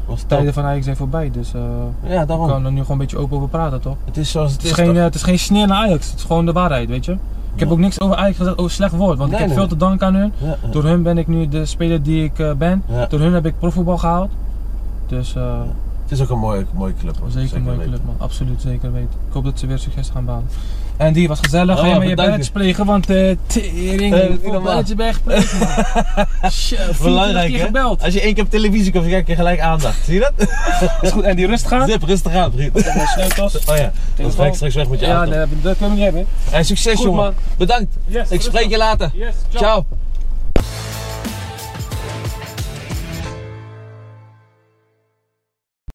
Was 0.08 0.24
tijden 0.28 0.54
van 0.54 0.64
Ajax 0.64 0.84
zijn 0.84 0.96
voorbij, 0.98 1.32
dus 1.32 1.54
eh 1.54 1.62
Ja, 2.10 2.20
we 2.20 2.26
daarom. 2.26 2.48
kan 2.48 2.66
er 2.66 2.72
nu 2.72 2.78
gewoon 2.78 2.92
een 2.92 2.98
beetje 2.98 3.18
open 3.18 3.36
over 3.38 3.50
praten, 3.50 3.82
toch? 3.82 3.96
Het 4.06 4.18
is 4.18 4.32
zoals 4.32 4.52
het 4.52 4.62
Het 4.62 4.72
is. 4.72 4.78
geen, 4.78 4.86
toch? 4.88 4.96
eh, 4.96 5.04
het 5.04 5.16
is 5.16 5.24
geen 5.24 5.40
sneer 5.40 5.68
naar 5.68 5.78
Ajax, 5.78 6.10
het 6.10 6.20
is 6.20 6.24
gewoon 6.26 6.46
de 6.46 6.52
waarheid, 6.52 6.90
weet 6.90 7.06
je. 7.06 7.12
Ik 7.54 7.60
heb 7.62 7.68
Ja. 7.68 7.74
ook 7.74 7.80
niks 7.80 8.00
over 8.00 8.16
Ajax 8.16 8.38
gezegd, 8.38 8.58
over 8.58 8.72
slecht 8.72 8.94
woord, 8.96 9.18
want 9.18 9.32
Nee, 9.32 9.40
ik 9.40 9.46
heb 9.48 9.48
nee, 9.48 9.58
veel 9.58 9.68
te 9.68 9.78
danken 9.78 10.08
aan 10.08 10.16
hun. 10.16 10.34
Ja. 10.38 10.58
Door 10.72 10.84
hun 10.84 11.04
ben 11.04 11.18
ik 11.18 11.28
nu 11.28 11.48
de 11.48 11.66
speler 11.66 12.04
die 12.04 12.24
ik 12.24 12.40
eh, 12.40 12.52
ben. 12.54 12.84
Door 13.10 13.20
hun 13.20 13.34
heb 13.34 13.46
ik 13.46 13.60
profvoetbal 13.60 13.98
gehaald. 13.98 14.30
Dus 15.08 15.36
eh, 15.36 15.60
Het 16.08 16.14
is 16.14 16.22
ook 16.22 16.30
een 16.30 16.40
mooie, 16.40 16.66
mooie 16.74 16.94
club. 17.00 17.18
hoor. 17.20 17.32
zeker 17.32 17.56
een 17.56 17.64
mooie 17.64 17.78
weten. 17.78 17.92
club 17.92 18.06
man, 18.06 18.16
absoluut 18.18 18.62
zeker 18.62 18.92
weten. 18.92 19.10
Ik 19.28 19.34
hoop 19.34 19.44
dat 19.44 19.60
ze 19.60 19.68
weer 19.68 19.78
succes 19.80 20.10
gaan 20.14 20.26
behalen. 20.26 20.48
En 20.98 21.14
die 21.14 21.28
was 21.28 21.40
gezellig, 21.40 21.80
ga 21.80 21.86
Oh, 21.88 21.94
je 21.94 22.00
met 22.00 22.08
je 22.10 22.16
belletjes 22.16 22.50
plegen, 22.50 22.86
want 22.86 23.10
eh 23.10 23.36
tering, 23.48 24.14
Eh, 24.14 24.30
uh, 24.30 24.36
normaal. 24.44 24.62
belletje 24.62 24.96
ben 24.96 25.06
je 25.06 25.14
gepleegd 25.14 25.60
man. 25.60 25.70
Shit, 26.52 26.78
24 26.78 27.02
Belangrijk 27.02 27.56
hè? 27.56 27.80
Als 27.82 28.14
je 28.14 28.22
één 28.22 28.34
keer 28.34 28.44
op 28.44 28.50
televisie 28.50 28.92
komt, 28.92 29.06
krijg 29.06 29.28
je 29.28 29.36
gelijk 29.36 29.60
aandacht. 29.60 30.06
Zie 30.06 30.14
je 30.14 30.20
dat? 30.20 30.48
Is 31.02 31.12
goed, 31.12 31.24
en 31.24 31.36
die 31.36 31.48
rust 31.48 31.68
gaan? 31.68 31.88
Zip, 31.90 32.04
rustig 32.04 32.34
aan 32.36 32.52
vriend. 32.52 32.80
Sleutels. 33.14 33.66
Oh 33.66 33.76
ja, 33.78 33.92
dan 34.16 34.32
ga 34.32 34.46
ik 34.46 34.54
straks 34.54 34.76
weg 34.76 34.88
met 34.90 35.00
je 35.00 35.06
Ja, 35.06 35.16
auto. 35.16 35.32
nee, 35.32 35.46
dat 35.62 35.78
kunnen 35.78 35.90
we 35.90 35.96
niet 35.96 36.04
hebben. 36.14 36.26
Hey, 36.50 36.64
succes 36.64 37.02
jongen. 37.02 37.24
man. 37.24 37.34
Bedankt. 37.58 37.96
Yes, 38.06 38.30
Ik 38.30 38.42
spreek 38.42 38.70
je 38.70 38.78
later. 38.78 39.12
Yes, 39.14 39.34
Ciao. 39.54 39.86